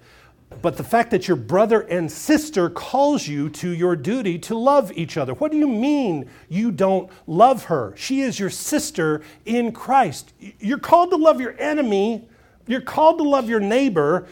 but 0.61 0.77
the 0.77 0.85
fact 0.85 1.11
that 1.11 1.27
your 1.27 1.37
brother 1.37 1.81
and 1.81 2.13
sister 2.13 2.69
calls 2.69 3.27
you 3.27 3.49
to 3.49 3.71
your 3.71 3.97
duty 3.97 4.39
to 4.41 4.55
love 4.55 4.93
each 4.93 5.17
other. 5.17 5.33
What 5.35 5.51
do 5.51 5.57
you 5.57 5.69
mean 5.69 6.29
you 6.49 6.71
don't 6.71 7.11
love 7.27 7.65
her? 7.65 7.95
She 7.97 8.21
is 8.21 8.39
your 8.39 8.51
sister 8.51 9.23
in 9.47 9.73
Christ. 9.73 10.33
You're 10.39 10.79
called 10.79 11.11
to 11.11 11.17
love 11.17 11.41
your 11.41 11.59
enemy, 11.59 12.29
you're 12.67 12.83
called 12.83 13.19
to 13.19 13.25
love 13.25 13.49
your 13.49 13.61
neighbor, 13.61 14.27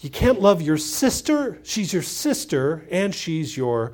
you 0.00 0.10
can't 0.10 0.40
love 0.40 0.60
your 0.60 0.76
sister. 0.76 1.58
She's 1.62 1.92
your 1.92 2.02
sister 2.02 2.86
and 2.90 3.14
she's 3.14 3.56
your, 3.56 3.92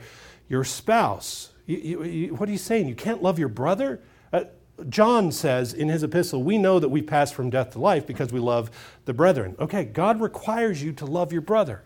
your 0.49 0.65
spouse. 0.65 1.51
You, 1.67 1.77
you, 1.77 2.05
you, 2.05 2.35
what 2.35 2.49
are 2.49 2.53
you 2.53 2.59
saying? 2.59 2.89
You 2.89 2.95
can't 2.95 3.23
love 3.23 3.39
your 3.39 3.49
brother? 3.49 4.01
Uh, 4.33 4.45
John 4.89 5.31
says 5.31 5.73
in 5.73 5.89
his 5.89 6.03
epistle, 6.03 6.43
We 6.43 6.59
know 6.59 6.79
that 6.79 6.89
we 6.89 7.03
pass 7.03 7.31
from 7.31 7.51
death 7.51 7.73
to 7.73 7.79
life 7.79 8.07
because 8.07 8.33
we 8.33 8.41
love 8.41 8.71
the 9.05 9.13
brethren. 9.13 9.55
Okay, 9.59 9.85
God 9.85 10.21
requires 10.21 10.83
you 10.83 10.93
to 10.95 11.07
love 11.07 11.33
your 11.33 11.43
brother. 11.43 11.83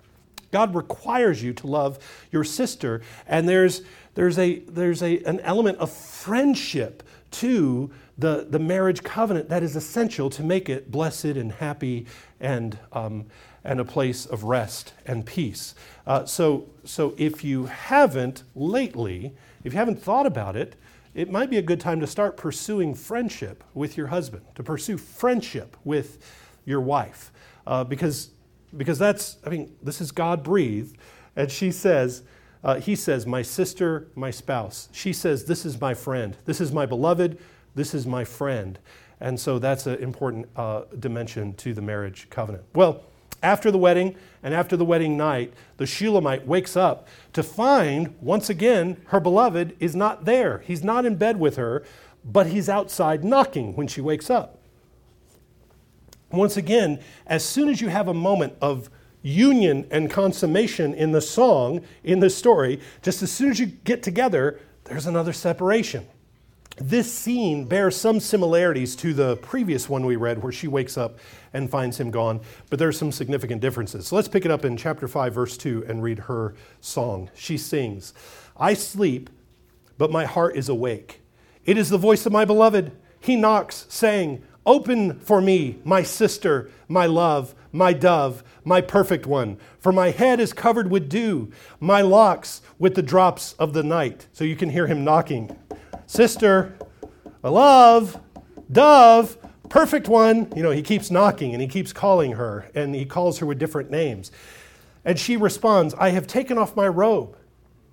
God 0.55 0.74
requires 0.74 1.42
you 1.42 1.53
to 1.53 1.66
love 1.66 1.98
your 2.31 2.44
sister. 2.44 3.03
And 3.27 3.48
there's, 3.48 3.83
there's, 4.14 4.38
a, 4.38 4.61
there's 4.61 5.03
a, 5.03 5.18
an 5.24 5.40
element 5.40 5.79
of 5.79 5.90
friendship 5.90 7.03
to 7.33 7.90
the, 8.16 8.46
the 8.48 8.61
marriage 8.61 9.03
covenant 9.03 9.48
that 9.48 9.64
is 9.64 9.74
essential 9.74 10.31
to 10.31 10.44
make 10.44 10.68
it 10.68 10.92
blessed 10.92 11.24
and 11.24 11.50
happy 11.50 12.07
and, 12.38 12.79
um, 12.92 13.27
and 13.64 13.81
a 13.81 13.85
place 13.85 14.27
of 14.27 14.44
rest 14.44 14.92
and 15.07 15.24
peace. 15.24 15.74
Uh, 16.07 16.24
so, 16.24 16.68
so 16.85 17.14
if 17.16 17.42
you 17.42 17.66
haven't 17.66 18.42
lately, 18.55 19.35
if 19.64 19.72
you 19.72 19.79
haven't 19.79 20.03
thought 20.03 20.27
about 20.27 20.55
it, 20.55 20.77
it 21.14 21.31
might 21.31 21.48
be 21.48 21.57
a 21.57 21.62
good 21.62 21.81
time 21.81 22.00
to 22.00 22.07
start 22.07 22.37
pursuing 22.37 22.94
friendship 22.94 23.64
with 23.72 23.96
your 23.96 24.09
husband, 24.09 24.44
to 24.57 24.62
pursue 24.62 24.98
friendship 24.98 25.77
with 25.85 26.18
your 26.64 26.81
wife. 26.81 27.33
Uh, 27.66 27.85
because, 27.85 28.31
because 28.77 28.98
that's, 28.98 29.38
I 29.46 29.48
mean, 29.48 29.74
this 29.83 30.00
is 30.00 30.11
God 30.11 30.42
breathed. 30.42 30.98
And 31.37 31.50
she 31.50 31.70
says, 31.70 32.22
uh, 32.62 32.81
he 32.81 32.96
says, 32.96 33.27
my 33.27 33.42
sister, 33.42 34.09
my 34.14 34.31
spouse. 34.31 34.88
She 34.92 35.12
says, 35.12 35.44
this 35.44 35.64
is 35.64 35.81
my 35.81 35.94
friend. 35.94 36.37
This 36.44 36.61
is 36.61 36.72
my 36.72 36.85
beloved. 36.85 37.38
This 37.74 37.94
is 37.94 38.07
my 38.07 38.24
friend. 38.24 38.79
And 39.20 39.38
so 39.38 39.59
that's 39.59 39.87
an 39.87 39.96
important 39.96 40.48
uh, 40.57 40.83
dimension 40.98 41.55
to 41.55 41.72
the 41.72 41.83
marriage 41.83 42.29
covenant. 42.29 42.64
Well, 42.74 43.05
after 43.44 43.70
the 43.70 43.78
wedding 43.78 44.16
and 44.42 44.54
after 44.54 44.76
the 44.76 44.85
wedding 44.85 45.16
night, 45.16 45.52
the 45.76 45.87
Shulamite 45.87 46.46
wakes 46.46 46.76
up 46.76 47.07
to 47.35 47.42
find, 47.42 48.14
once 48.20 48.50
again, 48.50 48.96
her 49.07 49.20
beloved 49.20 49.76
is 49.78 49.94
not 49.94 50.24
there. 50.24 50.59
He's 50.66 50.83
not 50.83 51.04
in 51.04 51.16
bed 51.16 51.38
with 51.38 51.57
her, 51.57 51.85
but 52.24 52.48
he's 52.48 52.68
outside 52.68 53.22
knocking 53.22 53.76
when 53.76 53.87
she 53.87 54.00
wakes 54.00 54.30
up. 54.30 54.59
Once 56.30 56.57
again, 56.57 56.98
as 57.26 57.44
soon 57.44 57.68
as 57.68 57.80
you 57.80 57.88
have 57.88 58.09
a 58.09 58.14
moment 58.14 58.54
of 58.61 58.90
union 59.22 59.87
and 59.90 60.11
consummation 60.11 60.94
in 60.94 61.12
the 61.12 61.20
song, 61.20 61.80
in 62.02 62.20
the 62.20 62.30
story, 62.30 62.80
just 63.02 63.22
as 63.22 63.30
soon 63.30 63.50
as 63.50 63.61
you 63.61 63.66
get 63.66 64.02
together, 64.02 64.59
there's 64.85 65.07
another 65.07 65.33
separation 65.33 66.07
this 66.77 67.13
scene 67.13 67.67
bears 67.67 67.97
some 67.97 68.19
similarities 68.19 68.97
to 68.97 69.15
the 69.15 69.37
previous 69.37 69.89
one 69.89 70.05
we 70.05 70.17
read, 70.17 70.43
where 70.43 70.53
she 70.53 70.67
wakes 70.67 70.99
up 70.99 71.19
and 71.53 71.71
finds 71.71 72.01
him 72.01 72.11
gone, 72.11 72.41
but 72.69 72.79
there 72.79 72.89
are 72.89 72.93
some 72.93 73.13
significant 73.13 73.61
differences. 73.61 74.09
So 74.09 74.17
let's 74.17 74.29
pick 74.29 74.45
it 74.45 74.51
up 74.51 74.65
in 74.65 74.77
chapter 74.77 75.07
5, 75.07 75.33
verse 75.33 75.57
2, 75.57 75.85
and 75.87 76.03
read 76.03 76.21
her 76.21 76.55
song. 76.81 77.31
She 77.35 77.57
sings, 77.57 78.13
I 78.57 78.75
sleep, 78.75 79.31
but 79.99 80.11
my 80.11 80.25
heart 80.25 80.57
is 80.57 80.69
awake. 80.69 81.21
It 81.65 81.79
is 81.79 81.91
the 81.91 81.99
voice 81.99 82.27
of 82.27 82.33
my 82.33 82.45
beloved. 82.45 82.93
He 83.21 83.37
knocks, 83.37 83.87
saying, 83.89 84.43
Open 84.67 85.21
for 85.21 85.43
me, 85.43 85.79
my 85.85 86.03
sister, 86.03 86.71
my 86.89 87.05
love, 87.05 87.55
my 87.71 87.93
dove, 87.93 88.43
my 88.65 88.81
perfect 88.81 89.27
one. 89.27 89.59
For 89.79 89.93
my 89.93 90.11
head 90.11 90.41
is 90.41 90.55
covered 90.55 90.91
with 90.91 91.09
dew, 91.09 91.53
my 91.81 92.01
locks 92.01 92.63
with 92.79 92.95
the 92.95 93.03
drops 93.03 93.53
of 93.55 93.75
the 93.75 93.83
night. 93.83 94.27
So 94.33 94.43
you 94.43 94.57
can 94.57 94.71
hear 94.71 94.87
him 94.87 95.05
knocking 95.05 95.55
sister, 96.07 96.75
my 97.43 97.49
love, 97.49 98.21
dove, 98.71 99.37
perfect 99.69 100.09
one. 100.09 100.53
You 100.57 100.62
know, 100.62 100.71
he 100.71 100.83
keeps 100.83 101.11
knocking 101.11 101.53
and 101.53 101.61
he 101.61 101.69
keeps 101.69 101.93
calling 101.93 102.33
her, 102.33 102.71
and 102.75 102.95
he 102.95 103.05
calls 103.05 103.38
her 103.38 103.47
with 103.47 103.59
different 103.59 103.90
names. 103.90 104.31
And 105.05 105.19
she 105.19 105.37
responds, 105.37 105.95
I 105.95 106.11
have 106.11 106.27
taken 106.27 106.57
off 106.57 106.77
my 106.77 106.88
robe. 106.88 107.37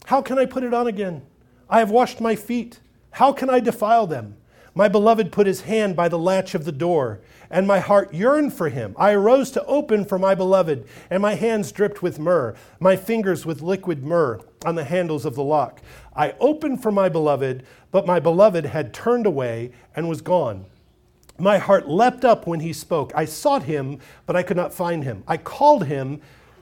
How 0.06 0.22
can 0.22 0.40
I 0.40 0.46
put 0.46 0.64
it 0.64 0.74
on 0.74 0.88
again? 0.88 1.24
I 1.70 1.80
have 1.80 1.92
washed 1.92 2.22
my 2.22 2.36
feet. 2.36 2.80
How 3.12 3.34
can 3.34 3.50
I 3.50 3.60
defile 3.60 4.08
them? 4.08 4.38
My 4.74 4.88
beloved 4.88 5.34
put 5.34 5.48
his 5.48 5.62
hand 5.62 5.98
by 5.98 6.08
the 6.08 6.18
latch 6.18 6.56
of 6.56 6.64
the 6.64 6.72
door, 6.72 7.20
and 7.50 7.68
my 7.68 7.80
heart 7.80 8.14
yearned 8.14 8.54
for 8.54 8.70
him. 8.70 8.96
I 8.98 9.12
arose 9.12 9.52
to 9.52 9.66
open 9.66 10.06
for 10.06 10.18
my 10.18 10.34
beloved, 10.34 10.88
and 11.10 11.22
my 11.22 11.36
hands 11.36 11.74
dripped 11.74 12.02
with 12.02 12.20
myrrh, 12.20 12.56
my 12.80 12.96
fingers 12.96 13.46
with 13.46 13.62
liquid 13.62 14.02
myrrh 14.04 14.40
on 14.66 14.76
the 14.76 14.84
handles 14.84 15.26
of 15.26 15.36
the 15.36 15.44
lock. 15.44 15.82
I 16.16 16.36
opened 16.40 16.82
for 16.82 16.92
my 16.92 17.10
beloved, 17.10 17.66
but 17.92 18.06
my 18.06 18.20
beloved 18.20 18.66
had 18.66 18.94
turned 18.94 19.26
away 19.26 19.72
and 19.96 20.08
was 20.08 20.22
gone. 20.22 20.66
My 21.38 21.58
heart 21.58 21.90
leapt 21.90 22.24
up 22.24 22.46
when 22.46 22.60
he 22.60 22.74
spoke. 22.74 23.12
I 23.16 23.26
sought 23.26 23.64
him, 23.64 24.00
but 24.26 24.36
I 24.36 24.44
could 24.44 24.58
not 24.58 24.74
find 24.74 25.04
him. 25.04 25.24
I 25.28 25.38
called 25.38 25.86
him, 25.86 26.22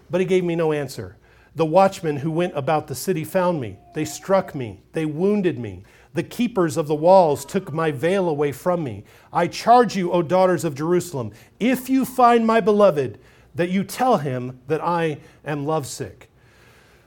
but 0.09 0.21
he 0.21 0.25
gave 0.25 0.43
me 0.43 0.55
no 0.55 0.71
answer. 0.71 1.17
The 1.55 1.65
watchmen 1.65 2.17
who 2.17 2.31
went 2.31 2.55
about 2.55 2.87
the 2.87 2.95
city 2.95 3.23
found 3.23 3.59
me. 3.59 3.77
They 3.93 4.05
struck 4.05 4.55
me. 4.55 4.81
They 4.93 5.05
wounded 5.05 5.59
me. 5.59 5.83
The 6.13 6.23
keepers 6.23 6.77
of 6.77 6.87
the 6.87 6.95
walls 6.95 7.43
took 7.43 7.73
my 7.73 7.91
veil 7.91 8.29
away 8.29 8.51
from 8.51 8.83
me. 8.83 9.03
I 9.33 9.47
charge 9.47 9.95
you, 9.95 10.11
O 10.11 10.21
daughters 10.21 10.63
of 10.63 10.75
Jerusalem, 10.75 11.31
if 11.59 11.89
you 11.89 12.05
find 12.05 12.47
my 12.47 12.61
beloved, 12.61 13.19
that 13.55 13.69
you 13.69 13.83
tell 13.83 14.17
him 14.17 14.59
that 14.67 14.81
I 14.81 15.19
am 15.43 15.65
lovesick. 15.65 16.28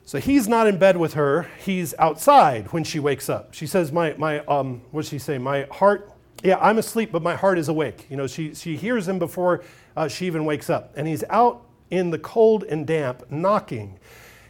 So 0.04 0.18
he's 0.18 0.48
not 0.48 0.66
in 0.66 0.78
bed 0.78 0.96
with 0.96 1.14
her, 1.14 1.48
he's 1.64 1.94
outside 1.98 2.72
when 2.72 2.84
she 2.84 2.98
wakes 2.98 3.28
up. 3.28 3.54
She 3.54 3.66
says, 3.66 3.92
My, 3.92 4.14
my 4.18 4.40
um, 4.40 4.82
what 4.90 5.02
does 5.02 5.10
she 5.10 5.18
say? 5.18 5.38
My 5.38 5.66
heart, 5.70 6.10
yeah, 6.42 6.58
I'm 6.58 6.78
asleep, 6.78 7.12
but 7.12 7.22
my 7.22 7.36
heart 7.36 7.58
is 7.58 7.68
awake. 7.68 8.06
You 8.10 8.16
know, 8.16 8.26
she, 8.26 8.54
she 8.54 8.76
hears 8.76 9.06
him 9.06 9.18
before 9.18 9.62
uh, 9.96 10.08
she 10.08 10.26
even 10.26 10.44
wakes 10.44 10.68
up. 10.68 10.92
And 10.96 11.06
he's 11.06 11.22
out 11.30 11.62
in 11.90 12.10
the 12.10 12.18
cold 12.18 12.64
and 12.64 12.86
damp, 12.86 13.30
knocking. 13.30 13.98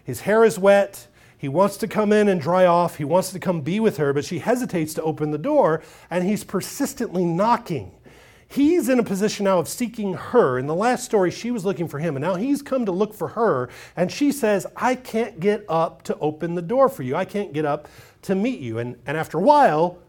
His 0.04 0.22
hair 0.22 0.44
is 0.44 0.58
wet. 0.58 1.06
He 1.36 1.48
wants 1.48 1.76
to 1.78 1.88
come 1.88 2.12
in 2.12 2.28
and 2.28 2.40
dry 2.40 2.66
off. 2.66 2.96
He 2.96 3.04
wants 3.04 3.30
to 3.32 3.38
come 3.38 3.60
be 3.60 3.80
with 3.80 3.96
her, 3.96 4.12
but 4.12 4.24
she 4.24 4.38
hesitates 4.38 4.94
to 4.94 5.02
open 5.02 5.32
the 5.32 5.38
door, 5.38 5.82
and 6.08 6.24
he's 6.24 6.44
persistently 6.44 7.24
knocking. 7.24 7.92
He's 8.52 8.90
in 8.90 8.98
a 8.98 9.02
position 9.02 9.44
now 9.44 9.58
of 9.58 9.66
seeking 9.66 10.12
her. 10.12 10.58
In 10.58 10.66
the 10.66 10.74
last 10.74 11.06
story, 11.06 11.30
she 11.30 11.50
was 11.50 11.64
looking 11.64 11.88
for 11.88 11.98
him, 11.98 12.16
and 12.16 12.22
now 12.22 12.34
he's 12.34 12.60
come 12.60 12.84
to 12.84 12.92
look 12.92 13.14
for 13.14 13.28
her, 13.28 13.70
and 13.96 14.12
she 14.12 14.30
says, 14.30 14.66
I 14.76 14.94
can't 14.94 15.40
get 15.40 15.64
up 15.70 16.02
to 16.02 16.18
open 16.18 16.54
the 16.54 16.60
door 16.60 16.90
for 16.90 17.02
you. 17.02 17.16
I 17.16 17.24
can't 17.24 17.54
get 17.54 17.64
up 17.64 17.88
to 18.22 18.34
meet 18.34 18.60
you. 18.60 18.78
And, 18.78 18.98
and 19.06 19.16
after 19.16 19.38
a 19.38 19.42
while, 19.42 20.00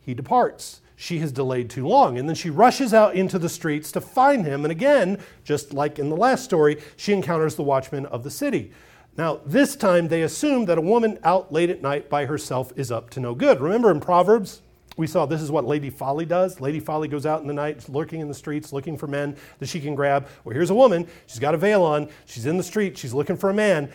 he 0.00 0.14
departs. 0.14 0.80
She 0.96 1.20
has 1.20 1.30
delayed 1.30 1.70
too 1.70 1.86
long. 1.86 2.18
And 2.18 2.28
then 2.28 2.34
she 2.34 2.50
rushes 2.50 2.92
out 2.92 3.14
into 3.14 3.38
the 3.38 3.48
streets 3.48 3.92
to 3.92 4.00
find 4.00 4.44
him. 4.44 4.64
And 4.64 4.72
again, 4.72 5.18
just 5.44 5.72
like 5.72 6.00
in 6.00 6.08
the 6.08 6.16
last 6.16 6.42
story, 6.42 6.80
she 6.96 7.12
encounters 7.12 7.54
the 7.54 7.62
watchman 7.62 8.06
of 8.06 8.24
the 8.24 8.30
city. 8.30 8.72
Now, 9.16 9.40
this 9.46 9.76
time 9.76 10.08
they 10.08 10.22
assume 10.22 10.64
that 10.64 10.78
a 10.78 10.82
woman 10.82 11.20
out 11.22 11.52
late 11.52 11.70
at 11.70 11.82
night 11.82 12.10
by 12.10 12.26
herself 12.26 12.72
is 12.74 12.90
up 12.90 13.10
to 13.10 13.20
no 13.20 13.34
good. 13.36 13.60
Remember 13.60 13.92
in 13.92 14.00
Proverbs, 14.00 14.62
we 14.96 15.06
saw 15.06 15.26
this 15.26 15.42
is 15.42 15.50
what 15.50 15.64
Lady 15.64 15.90
Folly 15.90 16.26
does. 16.26 16.60
Lady 16.60 16.80
Folly 16.80 17.08
goes 17.08 17.26
out 17.26 17.40
in 17.40 17.46
the 17.46 17.54
night, 17.54 17.88
lurking 17.88 18.20
in 18.20 18.28
the 18.28 18.34
streets, 18.34 18.72
looking 18.72 18.96
for 18.96 19.06
men 19.06 19.36
that 19.58 19.68
she 19.68 19.80
can 19.80 19.94
grab. 19.94 20.28
Well, 20.44 20.54
here's 20.54 20.70
a 20.70 20.74
woman. 20.74 21.06
She's 21.26 21.38
got 21.38 21.54
a 21.54 21.58
veil 21.58 21.82
on. 21.82 22.08
She's 22.26 22.46
in 22.46 22.56
the 22.56 22.62
street. 22.62 22.98
She's 22.98 23.14
looking 23.14 23.36
for 23.36 23.50
a 23.50 23.54
man. 23.54 23.90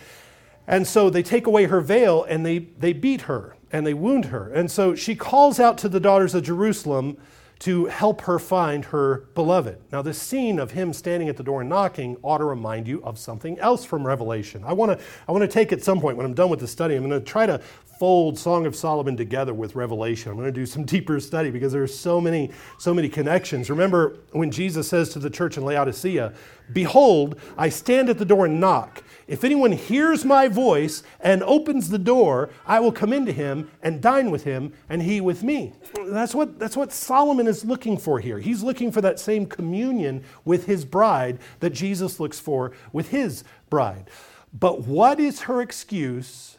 And 0.68 0.86
so 0.86 1.10
they 1.10 1.24
take 1.24 1.48
away 1.48 1.66
her 1.66 1.80
veil 1.80 2.24
and 2.24 2.46
they, 2.46 2.60
they 2.60 2.94
beat 2.94 3.22
her 3.22 3.56
and 3.72 3.86
they 3.86 3.94
wound 3.94 4.26
her. 4.26 4.52
And 4.52 4.70
so 4.70 4.96
she 4.96 5.16
calls 5.16 5.60
out 5.60 5.78
to 5.80 5.90
the 5.90 6.00
daughters 6.00 6.36
of 6.36 6.44
Jerusalem 6.44 7.18
to 7.60 7.86
help 7.86 8.22
her 8.22 8.38
find 8.38 8.86
her 8.86 9.30
beloved. 9.34 9.80
Now, 9.92 10.02
this 10.02 10.22
scene 10.22 10.60
of 10.60 10.72
him 10.72 10.94
standing 10.94 11.28
at 11.28 11.38
the 11.38 11.44
door 11.44 11.62
and 11.62 11.70
knocking 11.70 12.18
ought 12.22 12.38
to 12.38 12.44
remind 12.44 12.88
you 12.88 13.02
of 13.04 13.18
something 13.18 13.58
else 13.60 13.84
from 13.84 14.06
Revelation. 14.06 14.64
I 14.64 14.74
want 14.74 14.98
to 14.98 15.04
I 15.28 15.32
want 15.32 15.42
to 15.42 15.48
take 15.48 15.72
at 15.72 15.84
some 15.84 16.00
point 16.00 16.18
when 16.18 16.26
I'm 16.26 16.36
done 16.36 16.50
with 16.50 16.60
the 16.60 16.68
study, 16.68 16.96
I'm 16.96 17.08
going 17.08 17.20
to 17.20 17.26
try 17.26 17.48
to 17.48 17.60
fold 18.00 18.38
Song 18.38 18.66
of 18.66 18.76
Solomon 18.76 19.18
together 19.18 19.54
with 19.54 19.76
Revelation. 19.76 20.32
I'm 20.32 20.38
going 20.38 20.48
to 20.48 20.52
do 20.52 20.66
some 20.66 20.86
deeper 20.86 21.20
study 21.20 21.52
because 21.52 21.74
there 21.74 21.84
are 21.84 21.88
so 21.88 22.22
many 22.22 22.52
so 22.78 22.94
many 22.94 23.10
connections. 23.10 23.70
Remember 23.70 24.18
when 24.32 24.52
Jesus 24.52 24.88
says 24.88 25.10
to 25.10 25.20
the 25.20 25.30
church 25.30 25.58
in 25.58 25.66
Laodicea, 25.66 26.34
"Behold, 26.72 27.40
I 27.58 27.70
stand 27.70 28.10
at 28.10 28.18
the 28.18 28.26
door 28.26 28.46
and 28.46 28.60
knock." 28.60 29.04
If 29.28 29.44
anyone 29.44 29.74
hears 29.74 30.24
my 30.24 30.48
voice 30.48 31.04
and 31.20 31.44
opens 31.44 31.90
the 31.90 32.00
door, 32.00 32.50
I 32.66 32.80
will 32.80 32.94
come 32.94 33.12
into 33.12 33.34
him 33.34 33.70
and 33.84 34.02
dine 34.02 34.32
with 34.32 34.46
him 34.46 34.72
and 34.88 35.02
he 35.02 35.20
with 35.20 35.44
me. 35.44 35.74
That's 36.08 36.34
what, 36.34 36.58
that's 36.58 36.78
what 36.78 36.94
Solomon 36.94 37.46
is 37.46 37.66
looking 37.66 37.98
for 37.98 38.22
here. 38.22 38.40
He's 38.40 38.64
looking 38.64 38.90
for 38.90 39.02
that 39.02 39.20
same 39.20 39.46
communion 39.46 40.24
with 40.46 40.66
his 40.66 40.86
bride 40.86 41.40
that 41.60 41.72
Jesus 41.72 42.22
looks 42.22 42.40
for 42.40 42.72
with 42.94 43.10
his 43.10 43.44
bride. 43.70 44.10
But 44.54 44.84
what 44.84 45.20
is 45.20 45.42
her 45.42 45.62
excuse 45.62 46.57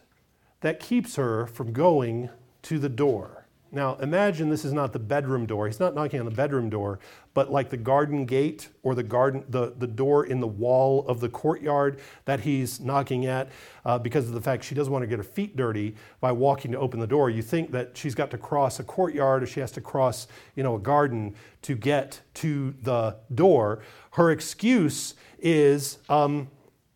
that 0.61 0.81
keeps 0.81 1.17
her 1.17 1.47
from 1.47 1.73
going 1.73 2.31
to 2.63 2.79
the 2.79 2.89
door? 2.89 3.39
Now, 3.71 3.97
imagine 3.97 4.49
this 4.49 4.65
is 4.65 4.73
not 4.73 4.95
the 4.95 4.99
bedroom 4.99 5.45
door. 5.45 5.67
He's 5.67 5.79
not 5.79 5.95
knocking 5.95 6.21
on 6.21 6.25
the 6.25 6.35
bedroom 6.35 6.71
door, 6.71 7.01
but 7.35 7.53
like 7.53 7.69
the 7.69 7.77
garden 7.77 8.25
gate 8.25 8.71
or 8.83 8.95
the 8.95 9.03
garden, 9.03 9.45
the, 9.51 9.75
the 9.77 9.87
door 9.87 10.25
in 10.25 10.41
the 10.41 10.47
wall 10.47 11.07
of 11.07 11.21
the 11.21 11.29
courtyard 11.29 12.01
that 12.25 12.41
he's 12.41 12.81
knocking 12.81 13.27
at 13.27 13.51
uh, 13.85 13.99
because 13.99 14.27
of 14.27 14.33
the 14.33 14.41
fact 14.41 14.65
she 14.65 14.75
doesn't 14.75 14.93
want 14.93 15.03
to 15.03 15.07
get 15.07 15.19
her 15.19 15.23
feet 15.23 15.55
dirty 15.55 15.95
by 16.21 16.33
walking 16.33 16.73
to 16.73 16.79
open 16.79 16.99
the 16.99 17.07
door. 17.07 17.29
You 17.29 17.43
think 17.43 17.71
that 17.73 17.95
she's 17.95 18.15
got 18.15 18.31
to 18.31 18.39
cross 18.39 18.81
a 18.81 18.85
courtyard 18.85 19.43
or 19.43 19.47
she 19.47 19.61
has 19.61 19.73
to 19.73 19.83
cross, 19.83 20.29
you 20.55 20.63
know, 20.63 20.77
a 20.77 20.81
garden 20.81 21.35
to 21.63 21.77
get 21.77 22.23
to 22.35 22.75
the 22.83 23.17
door. 23.35 23.83
Her 24.13 24.31
excuse 24.31 25.15
is 25.39 25.99
um, 26.09 26.49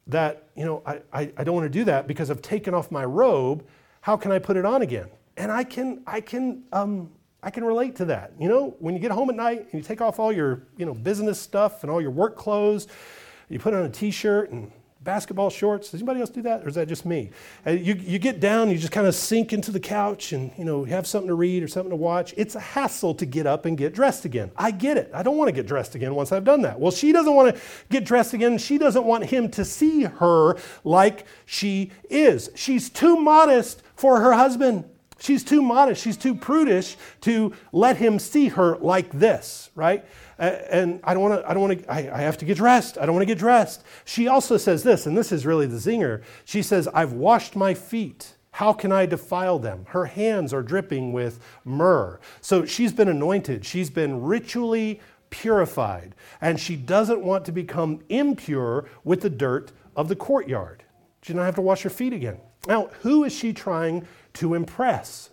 that, 0.06 0.48
you 0.56 0.64
know, 0.64 0.82
I, 0.84 1.00
I, 1.12 1.32
I 1.36 1.44
don't 1.44 1.54
want 1.54 1.64
to 1.64 1.78
do 1.78 1.84
that 1.84 2.06
because 2.06 2.30
I've 2.30 2.42
taken 2.42 2.74
off 2.74 2.90
my 2.90 3.04
robe. 3.04 3.66
How 4.00 4.16
can 4.16 4.32
I 4.32 4.38
put 4.38 4.56
it 4.56 4.64
on 4.64 4.82
again? 4.82 5.08
And 5.36 5.50
I 5.50 5.64
can, 5.64 6.02
I 6.06 6.20
can, 6.20 6.64
um, 6.72 7.10
I 7.42 7.50
can 7.50 7.64
relate 7.64 7.96
to 7.96 8.04
that. 8.06 8.32
You 8.38 8.48
know, 8.48 8.76
when 8.78 8.94
you 8.94 9.00
get 9.00 9.10
home 9.10 9.30
at 9.30 9.36
night 9.36 9.60
and 9.60 9.74
you 9.74 9.82
take 9.82 10.00
off 10.00 10.18
all 10.18 10.32
your, 10.32 10.64
you 10.76 10.86
know, 10.86 10.94
business 10.94 11.40
stuff 11.40 11.82
and 11.82 11.90
all 11.90 12.00
your 12.00 12.10
work 12.10 12.36
clothes, 12.36 12.88
you 13.48 13.58
put 13.58 13.74
on 13.74 13.84
a 13.84 13.88
t-shirt 13.88 14.50
and 14.50 14.70
basketball 15.04 15.50
shorts. 15.50 15.90
Does 15.90 16.00
anybody 16.00 16.20
else 16.20 16.30
do 16.30 16.42
that, 16.42 16.64
or 16.64 16.68
is 16.68 16.74
that 16.76 16.88
just 16.88 17.04
me? 17.04 17.30
And 17.64 17.84
you, 17.84 17.94
you 17.94 18.18
get 18.18 18.40
down, 18.40 18.70
you 18.70 18.78
just 18.78 18.92
kind 18.92 19.06
of 19.06 19.14
sink 19.14 19.52
into 19.52 19.70
the 19.70 19.80
couch 19.80 20.32
and 20.32 20.52
you 20.56 20.64
know 20.64 20.84
have 20.84 21.06
something 21.06 21.28
to 21.28 21.34
read 21.34 21.62
or 21.62 21.68
something 21.68 21.90
to 21.90 21.96
watch. 21.96 22.34
It's 22.36 22.54
a 22.54 22.60
hassle 22.60 23.14
to 23.16 23.26
get 23.26 23.46
up 23.46 23.66
and 23.66 23.76
get 23.76 23.94
dressed 23.94 24.24
again. 24.24 24.50
I 24.56 24.70
get 24.70 24.96
it. 24.96 25.10
I 25.12 25.22
don't 25.22 25.36
want 25.36 25.48
to 25.48 25.52
get 25.52 25.66
dressed 25.66 25.94
again 25.94 26.14
once 26.14 26.32
I've 26.32 26.44
done 26.44 26.62
that. 26.62 26.78
Well, 26.78 26.92
she 26.92 27.12
doesn't 27.12 27.34
want 27.34 27.54
to 27.54 27.60
get 27.90 28.04
dressed 28.04 28.34
again. 28.34 28.58
She 28.58 28.78
doesn't 28.78 29.04
want 29.04 29.24
him 29.24 29.50
to 29.52 29.64
see 29.64 30.04
her 30.04 30.56
like 30.84 31.26
she 31.46 31.92
is. 32.08 32.50
She's 32.54 32.90
too 32.90 33.16
modest 33.16 33.82
for 33.96 34.20
her 34.20 34.32
husband. 34.32 34.84
She's 35.22 35.44
too 35.44 35.62
modest, 35.62 36.02
she's 36.02 36.16
too 36.16 36.34
prudish 36.34 36.96
to 37.20 37.52
let 37.70 37.96
him 37.96 38.18
see 38.18 38.48
her 38.48 38.76
like 38.78 39.12
this, 39.12 39.70
right? 39.76 40.04
And 40.42 40.98
I 41.04 41.14
don't 41.14 41.22
want 41.22 41.40
to, 41.40 41.48
I 41.48 41.54
don't 41.54 41.62
want 41.62 41.84
to, 41.84 41.92
I, 41.92 42.20
have 42.20 42.36
to 42.38 42.44
get 42.44 42.56
dressed. 42.56 42.98
I 42.98 43.06
don't 43.06 43.14
want 43.14 43.22
to 43.22 43.32
get 43.32 43.38
dressed. 43.38 43.84
She 44.04 44.26
also 44.26 44.56
says 44.56 44.82
this, 44.82 45.06
and 45.06 45.16
this 45.16 45.30
is 45.30 45.46
really 45.46 45.66
the 45.66 45.76
zinger. 45.76 46.22
She 46.44 46.62
says, 46.62 46.88
I've 46.88 47.12
washed 47.12 47.54
my 47.54 47.74
feet. 47.74 48.34
How 48.50 48.72
can 48.72 48.90
I 48.90 49.06
defile 49.06 49.60
them? 49.60 49.86
Her 49.90 50.06
hands 50.06 50.52
are 50.52 50.64
dripping 50.64 51.12
with 51.12 51.38
myrrh. 51.64 52.18
So 52.40 52.64
she's 52.64 52.92
been 52.92 53.08
anointed, 53.08 53.64
she's 53.64 53.88
been 53.88 54.20
ritually 54.20 55.00
purified, 55.30 56.16
and 56.40 56.58
she 56.58 56.74
doesn't 56.74 57.22
want 57.22 57.44
to 57.44 57.52
become 57.52 58.00
impure 58.08 58.86
with 59.04 59.20
the 59.20 59.30
dirt 59.30 59.70
of 59.94 60.08
the 60.08 60.16
courtyard. 60.16 60.82
She 61.22 61.32
doesn't 61.34 61.46
have 61.46 61.54
to 61.54 61.62
wash 61.62 61.82
her 61.82 61.90
feet 61.90 62.12
again. 62.12 62.38
Now, 62.66 62.90
who 63.02 63.22
is 63.22 63.32
she 63.32 63.52
trying 63.52 64.08
to 64.34 64.54
impress? 64.54 65.30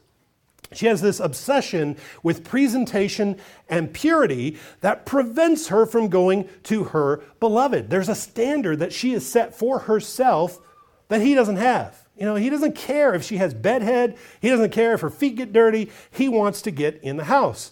She 0.72 0.86
has 0.86 1.02
this 1.02 1.20
obsession 1.20 1.98
with 2.22 2.44
presentation 2.44 3.38
and 3.68 3.92
purity 3.94 4.58
that 4.82 5.06
prevents 5.06 5.68
her 5.68 5.86
from 5.86 6.10
going 6.10 6.48
to 6.64 6.86
her 6.86 7.24
beloved. 7.40 7.90
There's 7.90 8.10
a 8.10 8.16
standard 8.16 8.80
that 8.80 8.94
she 8.94 9.14
has 9.14 9.26
set 9.26 9.56
for 9.56 9.80
herself 9.80 10.60
that 11.08 11.22
he 11.22 11.34
doesn't 11.34 11.58
have. 11.58 12.08
You 12.16 12.26
know, 12.26 12.36
he 12.36 12.50
doesn't 12.50 12.76
care 12.76 13.16
if 13.16 13.24
she 13.24 13.38
has 13.38 13.54
bedhead, 13.54 14.18
he 14.42 14.50
doesn't 14.50 14.72
care 14.72 14.94
if 14.94 15.02
her 15.02 15.10
feet 15.10 15.36
get 15.36 15.54
dirty. 15.54 15.90
He 16.12 16.30
wants 16.30 16.62
to 16.64 16.72
get 16.72 17.02
in 17.02 17.18
the 17.18 17.24
house. 17.24 17.72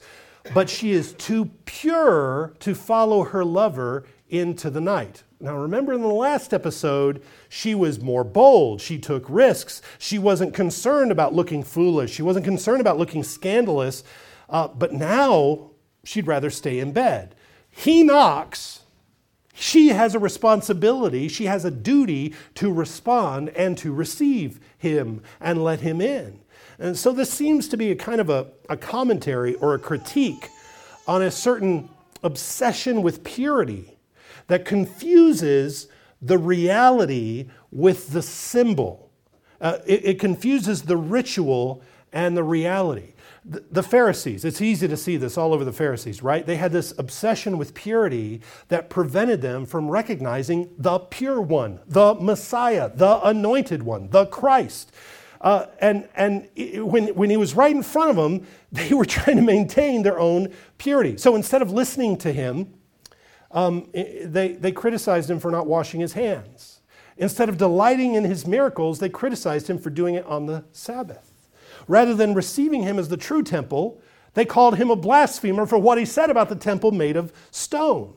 But 0.54 0.70
she 0.70 0.92
is 0.92 1.14
too 1.14 1.52
pure 1.66 2.54
to 2.60 2.74
follow 2.74 3.26
her 3.26 3.44
lover 3.44 4.06
into 4.30 4.70
the 4.70 4.82
night. 4.82 5.24
Now, 5.40 5.56
remember 5.56 5.94
in 5.94 6.02
the 6.02 6.08
last 6.08 6.52
episode, 6.52 7.22
she 7.48 7.76
was 7.76 8.02
more 8.02 8.24
bold. 8.24 8.82
She 8.82 8.98
took 8.98 9.24
risks. 9.30 9.84
She 10.00 10.18
wasn't 10.18 10.56
concerned 10.56 11.12
about 11.12 11.36
looking 11.36 11.64
foolish. 11.64 12.12
She 12.12 12.24
wasn't 12.24 12.46
concerned 12.46 12.82
about 12.82 12.98
looking 12.98 13.24
scandalous. 13.24 14.04
Uh, 14.50 14.68
but 14.68 14.94
now 14.94 15.72
she'd 16.04 16.26
rather 16.26 16.50
stay 16.50 16.80
in 16.80 16.92
bed. 16.92 17.36
He 17.70 18.02
knocks. 18.02 18.82
She 19.54 19.90
has 19.90 20.16
a 20.16 20.20
responsibility. 20.20 21.28
She 21.28 21.46
has 21.46 21.66
a 21.66 21.72
duty 21.72 22.34
to 22.56 22.74
respond 22.74 23.50
and 23.50 23.78
to 23.80 23.94
receive 23.94 24.60
him 24.78 25.22
and 25.40 25.64
let 25.64 25.82
him 25.82 26.02
in. 26.02 26.40
And 26.80 26.98
so 26.98 27.12
this 27.12 27.32
seems 27.32 27.68
to 27.70 27.78
be 27.78 27.92
a 27.92 27.96
kind 27.96 28.22
of 28.22 28.30
a, 28.32 28.48
a 28.70 28.78
commentary 28.78 29.54
or 29.56 29.76
a 29.76 29.80
critique 29.80 30.50
on 31.08 31.22
a 31.22 31.30
certain 31.30 31.90
obsession 32.24 33.04
with 33.04 33.24
purity 33.24 33.97
that 34.48 34.66
confuses 34.66 35.88
the 36.22 36.38
reality 36.38 37.50
with 37.72 38.12
the 38.12 38.22
symbol. 38.22 39.12
Uh, 39.60 39.80
it, 39.86 40.06
it, 40.06 40.20
confuses 40.20 40.84
the 40.84 40.98
ritual 40.98 41.82
and 42.14 42.38
the 42.38 42.44
reality. 42.44 43.14
The, 43.44 43.64
the 43.72 43.84
Pharisees, 43.84 44.46
it's 44.46 44.62
easy 44.62 44.88
to 44.88 44.98
see 44.98 45.18
this 45.18 45.38
all 45.38 45.54
over 45.54 45.66
the 45.66 45.74
Pharisees, 45.74 46.22
right? 46.22 46.46
They 46.46 46.58
had 46.58 46.72
this 46.72 46.94
obsession 46.98 47.58
with 47.58 47.74
purity 47.74 48.42
that 48.68 48.90
prevented 48.90 49.42
them 49.42 49.66
from 49.66 49.90
recognizing 49.90 50.70
the 50.78 51.00
pure 51.00 51.42
one, 51.42 51.80
the 51.88 52.16
Messiah, 52.16 52.92
the 52.94 53.20
anointed 53.26 53.84
one, 53.84 54.10
the 54.10 54.26
Christ. 54.28 54.92
Uh, 55.42 55.68
and 55.80 56.08
and 56.16 56.50
when, 56.56 57.08
when 57.10 57.30
he 57.30 57.38
was 57.38 57.54
right 57.54 57.76
in 57.76 57.84
front 57.84 58.10
of 58.10 58.16
them, 58.16 58.46
they 58.72 58.94
were 58.94 59.06
trying 59.06 59.38
to 59.38 59.44
maintain 59.44 60.04
their 60.04 60.20
own 60.20 60.54
purity. 60.78 61.18
So 61.18 61.36
instead 61.36 61.62
of 61.62 61.72
listening 61.72 62.18
to 62.18 62.32
him, 62.34 62.74
um, 63.52 63.90
they, 63.94 64.58
they 64.60 64.72
criticized 64.72 65.30
him 65.30 65.40
for 65.40 65.52
not 65.52 65.68
washing 65.68 66.02
his 66.02 66.14
hands. 66.14 66.82
Instead 67.18 67.50
of 67.50 67.58
delighting 67.58 68.14
in 68.14 68.24
his 68.24 68.46
miracles, 68.46 69.00
they 69.00 69.10
criticized 69.10 69.70
him 69.70 69.80
for 69.80 69.90
doing 69.90 70.16
it 70.16 70.26
on 70.26 70.46
the 70.46 70.64
Sabbath. 70.72 71.34
Rather 71.88 72.14
than 72.14 72.34
receiving 72.34 72.84
him 72.84 73.00
as 73.00 73.10
the 73.10 73.18
true 73.18 73.42
temple, 73.42 74.02
they 74.34 74.46
called 74.46 74.78
him 74.78 74.92
a 74.92 74.96
blasphemer 74.96 75.66
for 75.66 75.78
what 75.78 75.98
he 75.98 76.06
said 76.06 76.30
about 76.30 76.50
the 76.50 76.56
temple 76.56 76.92
made 76.92 77.16
of 77.18 77.34
stone. 77.50 78.14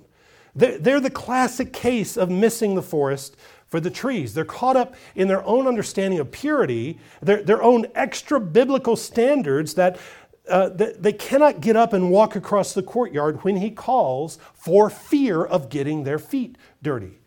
They're, 0.55 1.01
the 1.01 1.11
classic 1.11 1.73
case 1.73 2.17
of 2.17 2.29
missing 2.29 2.75
the 2.75 2.83
forest 2.83 3.37
for 3.69 3.79
the 3.79 3.91
trees. 3.91 4.35
They're 4.35 4.45
caught 4.45 4.77
up 4.77 4.95
in 5.15 5.29
their 5.29 5.45
own 5.45 5.69
understanding 5.69 6.19
of 6.19 6.33
purity, 6.33 6.99
their, 7.23 7.43
their 7.43 7.63
own 7.63 7.87
extra 7.95 8.41
biblical 8.41 8.97
standards 8.97 9.75
that 9.75 9.99
uh, 10.51 10.69
they 10.69 11.13
cannot 11.13 11.61
get 11.61 11.77
up 11.77 11.93
and 11.93 12.11
walk 12.11 12.37
across 12.37 12.75
the 12.75 12.83
courtyard 12.83 13.45
when 13.45 13.57
he 13.57 13.71
calls 13.71 14.39
for 14.53 14.91
fear 14.91 15.45
of 15.45 15.69
getting 15.69 16.05
their 16.05 16.19
feet 16.19 16.57
dirty. 16.83 17.21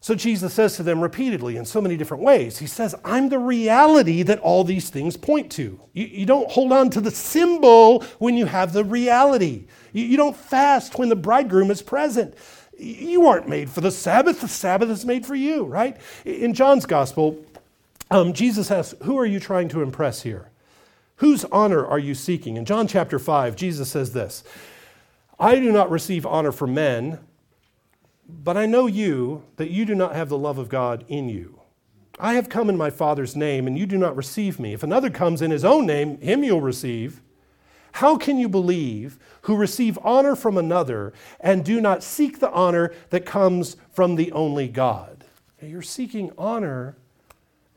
So 0.00 0.14
Jesus 0.14 0.54
says 0.54 0.76
to 0.76 0.82
them 0.82 1.00
repeatedly 1.00 1.56
in 1.56 1.64
so 1.64 1.80
many 1.80 1.96
different 1.96 2.22
ways, 2.22 2.58
He 2.58 2.66
says, 2.66 2.94
I'm 3.04 3.28
the 3.28 3.38
reality 3.38 4.22
that 4.22 4.38
all 4.38 4.64
these 4.64 4.90
things 4.90 5.16
point 5.16 5.50
to. 5.52 5.80
You, 5.92 6.06
you 6.06 6.26
don't 6.26 6.50
hold 6.50 6.72
on 6.72 6.90
to 6.90 7.00
the 7.00 7.10
symbol 7.10 8.02
when 8.18 8.36
you 8.36 8.46
have 8.46 8.72
the 8.72 8.84
reality. 8.84 9.66
You, 9.92 10.04
you 10.04 10.16
don't 10.16 10.36
fast 10.36 10.98
when 10.98 11.08
the 11.08 11.16
bridegroom 11.16 11.70
is 11.70 11.82
present. 11.82 12.34
You 12.78 13.26
aren't 13.26 13.48
made 13.48 13.70
for 13.70 13.80
the 13.80 13.90
Sabbath, 13.90 14.40
the 14.40 14.48
Sabbath 14.48 14.88
is 14.88 15.04
made 15.04 15.26
for 15.26 15.34
you, 15.34 15.64
right? 15.64 15.96
In 16.24 16.54
John's 16.54 16.86
gospel, 16.86 17.44
um, 18.10 18.32
Jesus 18.32 18.70
asks, 18.70 18.94
Who 19.02 19.18
are 19.18 19.26
you 19.26 19.40
trying 19.40 19.68
to 19.70 19.82
impress 19.82 20.22
here? 20.22 20.50
Whose 21.18 21.44
honor 21.46 21.84
are 21.86 21.98
you 21.98 22.14
seeking? 22.14 22.56
In 22.56 22.64
John 22.64 22.86
chapter 22.86 23.18
5, 23.18 23.56
Jesus 23.56 23.90
says 23.90 24.12
this 24.12 24.44
I 25.38 25.56
do 25.56 25.70
not 25.70 25.90
receive 25.90 26.26
honor 26.26 26.52
from 26.52 26.74
men, 26.74 27.20
but 28.28 28.56
I 28.56 28.66
know 28.66 28.86
you, 28.86 29.44
that 29.56 29.70
you 29.70 29.84
do 29.84 29.94
not 29.94 30.14
have 30.14 30.28
the 30.28 30.38
love 30.38 30.58
of 30.58 30.68
God 30.68 31.04
in 31.08 31.28
you. 31.28 31.60
I 32.20 32.34
have 32.34 32.48
come 32.48 32.68
in 32.68 32.76
my 32.76 32.90
Father's 32.90 33.36
name, 33.36 33.66
and 33.66 33.78
you 33.78 33.86
do 33.86 33.96
not 33.96 34.16
receive 34.16 34.58
me. 34.58 34.72
If 34.72 34.82
another 34.82 35.10
comes 35.10 35.40
in 35.40 35.50
his 35.50 35.64
own 35.64 35.86
name, 35.86 36.20
him 36.20 36.42
you'll 36.42 36.60
receive. 36.60 37.20
How 37.92 38.16
can 38.16 38.38
you 38.38 38.48
believe 38.48 39.18
who 39.42 39.56
receive 39.56 39.98
honor 40.02 40.36
from 40.36 40.58
another 40.58 41.12
and 41.40 41.64
do 41.64 41.80
not 41.80 42.02
seek 42.02 42.38
the 42.38 42.50
honor 42.50 42.92
that 43.10 43.24
comes 43.24 43.76
from 43.92 44.16
the 44.16 44.30
only 44.32 44.68
God? 44.68 45.24
You're 45.60 45.82
seeking 45.82 46.32
honor 46.36 46.96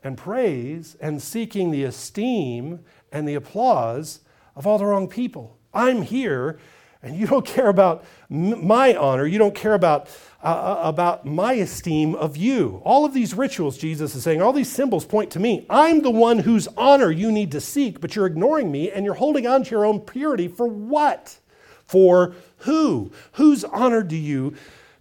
and 0.04 0.18
praise 0.18 0.96
and 1.00 1.22
seeking 1.22 1.70
the 1.70 1.84
esteem 1.84 2.80
and 3.12 3.28
the 3.28 3.34
applause 3.34 4.20
of 4.56 4.66
all 4.66 4.78
the 4.78 4.86
wrong 4.86 5.08
people. 5.08 5.58
I'm 5.72 6.02
here, 6.02 6.58
and 7.02 7.16
you 7.16 7.26
don't 7.26 7.46
care 7.56 7.68
about 7.68 8.04
m- 8.30 8.66
my 8.66 8.94
honor. 8.94 9.26
You 9.26 9.38
don't 9.38 9.54
care 9.54 9.74
about, 9.74 10.08
uh, 10.42 10.46
uh, 10.46 10.80
about 10.82 11.24
my 11.24 11.54
esteem 11.54 12.14
of 12.14 12.36
you. 12.36 12.80
All 12.84 13.04
of 13.04 13.14
these 13.14 13.34
rituals, 13.34 13.78
Jesus 13.78 14.14
is 14.14 14.22
saying, 14.22 14.42
all 14.42 14.52
these 14.52 14.70
symbols 14.70 15.04
point 15.04 15.30
to 15.32 15.40
me. 15.40 15.66
I'm 15.70 16.02
the 16.02 16.10
one 16.10 16.40
whose 16.40 16.68
honor 16.76 17.10
you 17.10 17.30
need 17.30 17.52
to 17.52 17.60
seek, 17.60 18.00
but 18.00 18.16
you're 18.16 18.26
ignoring 18.26 18.70
me, 18.70 18.90
and 18.90 19.04
you're 19.04 19.14
holding 19.14 19.46
on 19.46 19.64
to 19.64 19.70
your 19.70 19.84
own 19.84 20.00
purity 20.00 20.48
for 20.48 20.66
what? 20.66 21.38
For 21.86 22.34
who? 22.58 23.12
Whose 23.32 23.64
honor 23.64 24.02
do 24.02 24.16
you 24.16 24.54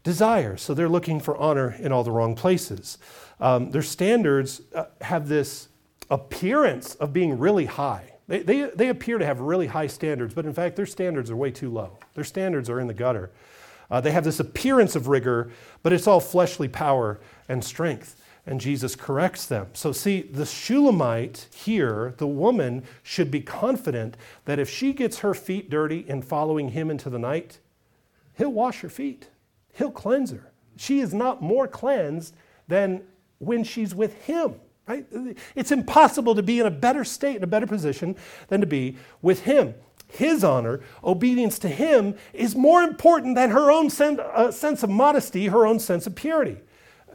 desire? 0.03 0.57
So 0.57 0.73
they're 0.73 0.89
looking 0.89 1.19
for 1.19 1.37
honor 1.37 1.75
in 1.79 1.91
all 1.91 2.03
the 2.03 2.11
wrong 2.11 2.35
places. 2.35 2.97
Um, 3.39 3.71
their 3.71 3.81
standards 3.81 4.61
uh, 4.75 4.85
have 5.01 5.27
this 5.27 5.67
appearance 6.11 6.93
of 6.95 7.13
being 7.13 7.39
really 7.39 7.65
high. 7.65 8.13
They, 8.27 8.43
they, 8.43 8.69
they 8.75 8.89
appear 8.89 9.17
to 9.17 9.25
have 9.25 9.39
really 9.39 9.67
high 9.67 9.87
standards, 9.87 10.33
but 10.33 10.45
in 10.45 10.53
fact, 10.53 10.75
their 10.75 10.85
standards 10.85 11.31
are 11.31 11.35
way 11.35 11.51
too 11.51 11.71
low. 11.71 11.97
Their 12.13 12.23
standards 12.23 12.69
are 12.69 12.79
in 12.79 12.87
the 12.87 12.93
gutter. 12.93 13.31
Uh, 13.89 13.99
they 13.99 14.11
have 14.11 14.23
this 14.23 14.39
appearance 14.39 14.95
of 14.95 15.07
rigor, 15.07 15.51
but 15.83 15.91
it's 15.91 16.07
all 16.07 16.19
fleshly 16.19 16.67
power 16.67 17.19
and 17.49 17.63
strength. 17.63 18.21
And 18.45 18.59
Jesus 18.59 18.95
corrects 18.95 19.45
them. 19.45 19.67
So, 19.73 19.91
see, 19.91 20.21
the 20.21 20.45
Shulamite 20.45 21.47
here, 21.53 22.15
the 22.17 22.27
woman, 22.27 22.83
should 23.03 23.29
be 23.29 23.41
confident 23.41 24.17
that 24.45 24.59
if 24.59 24.69
she 24.69 24.93
gets 24.93 25.19
her 25.19 25.33
feet 25.33 25.69
dirty 25.69 26.05
in 26.07 26.21
following 26.21 26.69
him 26.69 26.89
into 26.89 27.09
the 27.09 27.19
night, 27.19 27.59
he'll 28.37 28.51
wash 28.51 28.81
her 28.81 28.89
feet, 28.89 29.27
he'll 29.73 29.91
cleanse 29.91 30.31
her. 30.31 30.51
She 30.75 30.99
is 30.99 31.13
not 31.13 31.41
more 31.41 31.67
cleansed 31.67 32.33
than 32.67 33.03
when 33.37 33.63
she's 33.63 33.93
with 33.93 34.23
him. 34.23 34.55
Right? 34.91 35.37
It's 35.55 35.71
impossible 35.71 36.35
to 36.35 36.43
be 36.43 36.59
in 36.59 36.65
a 36.65 36.71
better 36.71 37.05
state, 37.05 37.37
in 37.37 37.43
a 37.43 37.47
better 37.47 37.65
position 37.65 38.17
than 38.49 38.59
to 38.59 38.67
be 38.67 38.97
with 39.21 39.43
Him. 39.43 39.73
His 40.09 40.43
honor, 40.43 40.81
obedience 41.01 41.57
to 41.59 41.69
Him, 41.69 42.15
is 42.33 42.57
more 42.57 42.83
important 42.83 43.35
than 43.35 43.51
her 43.51 43.71
own 43.71 43.89
sen- 43.89 44.19
uh, 44.19 44.51
sense 44.51 44.83
of 44.83 44.89
modesty, 44.89 45.47
her 45.47 45.65
own 45.65 45.79
sense 45.79 46.07
of 46.07 46.15
purity. 46.15 46.57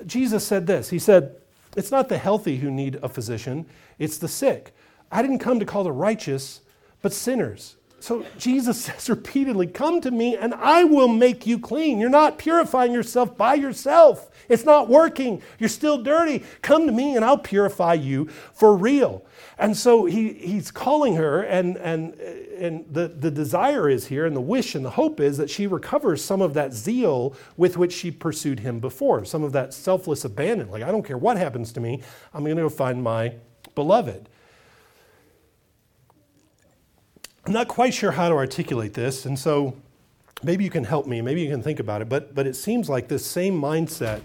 Jesus 0.07 0.47
said 0.47 0.67
this 0.67 0.89
He 0.89 0.99
said, 0.99 1.37
It's 1.77 1.91
not 1.91 2.09
the 2.09 2.17
healthy 2.17 2.57
who 2.57 2.71
need 2.71 2.99
a 3.03 3.11
physician, 3.11 3.67
it's 3.99 4.17
the 4.17 4.29
sick. 4.29 4.75
I 5.13 5.21
didn't 5.21 5.41
come 5.41 5.61
to 5.61 5.67
call 5.67 5.85
the 5.85 5.93
righteous, 5.93 6.63
but 7.03 7.13
sinners. 7.13 7.77
So 8.07 8.25
Jesus 8.39 8.83
says 8.85 9.11
repeatedly, 9.11 9.67
Come 9.67 10.01
to 10.03 10.13
me 10.13 10.37
and 10.37 10.55
I 10.55 10.85
will 10.85 11.09
make 11.09 11.45
you 11.45 11.59
clean. 11.59 11.99
You're 11.99 12.09
not 12.09 12.39
purifying 12.39 12.93
yourself 12.93 13.37
by 13.37 13.55
yourself. 13.55 14.31
It's 14.49 14.65
not 14.65 14.89
working. 14.89 15.43
You're 15.59 15.69
still 15.69 16.01
dirty. 16.01 16.45
Come 16.63 16.87
to 16.87 16.93
me 16.93 17.17
and 17.17 17.25
I'll 17.25 17.37
purify 17.37 17.95
you 17.95 18.27
for 18.53 18.77
real. 18.77 19.27
And 19.59 19.77
so 19.77 20.05
he, 20.05 20.35
he's 20.35 20.71
calling 20.71 21.17
her, 21.17 21.43
and, 21.43 21.77
and, 21.79 22.15
and 22.15 22.85
the, 22.89 23.09
the 23.09 23.31
desire 23.31 23.89
is 23.89 24.07
here, 24.07 24.25
and 24.25 24.37
the 24.37 24.41
wish 24.41 24.75
and 24.75 24.85
the 24.85 24.91
hope 24.91 25.19
is 25.19 25.37
that 25.39 25.51
she 25.51 25.67
recovers 25.67 26.23
some 26.23 26.41
of 26.41 26.55
that 26.55 26.73
zeal 26.75 27.35
with 27.57 27.77
which 27.77 27.93
she 27.93 28.11
pursued 28.11 28.61
him 28.61 28.79
before, 28.79 29.25
some 29.25 29.43
of 29.43 29.53
that 29.53 29.75
selfless 29.75 30.25
abandon. 30.25 30.71
Like, 30.71 30.83
I 30.83 30.93
don't 30.93 31.05
care 31.05 31.19
what 31.19 31.39
happens 31.39 31.73
to 31.73 31.81
me, 31.81 32.03
I'm 32.33 32.45
going 32.45 32.57
to 32.57 32.63
go 32.63 32.69
find 32.69 33.03
my 33.03 33.35
beloved. 33.75 34.29
I'm 37.47 37.53
not 37.53 37.69
quite 37.69 37.95
sure 37.95 38.11
how 38.11 38.29
to 38.29 38.35
articulate 38.35 38.93
this, 38.93 39.25
and 39.25 39.39
so 39.39 39.77
maybe 40.43 40.65
you 40.65 40.71
can 40.71 40.83
help 40.83 41.07
me, 41.07 41.21
maybe 41.21 41.43
you 41.43 41.49
can 41.49 41.63
think 41.63 41.79
about 41.79 42.03
it, 42.03 42.09
but, 42.09 42.35
but 42.35 42.45
it 42.45 42.57
seems 42.57 42.89
like 42.89 43.07
this 43.07 43.25
same 43.25 43.55
mindset 43.61 44.23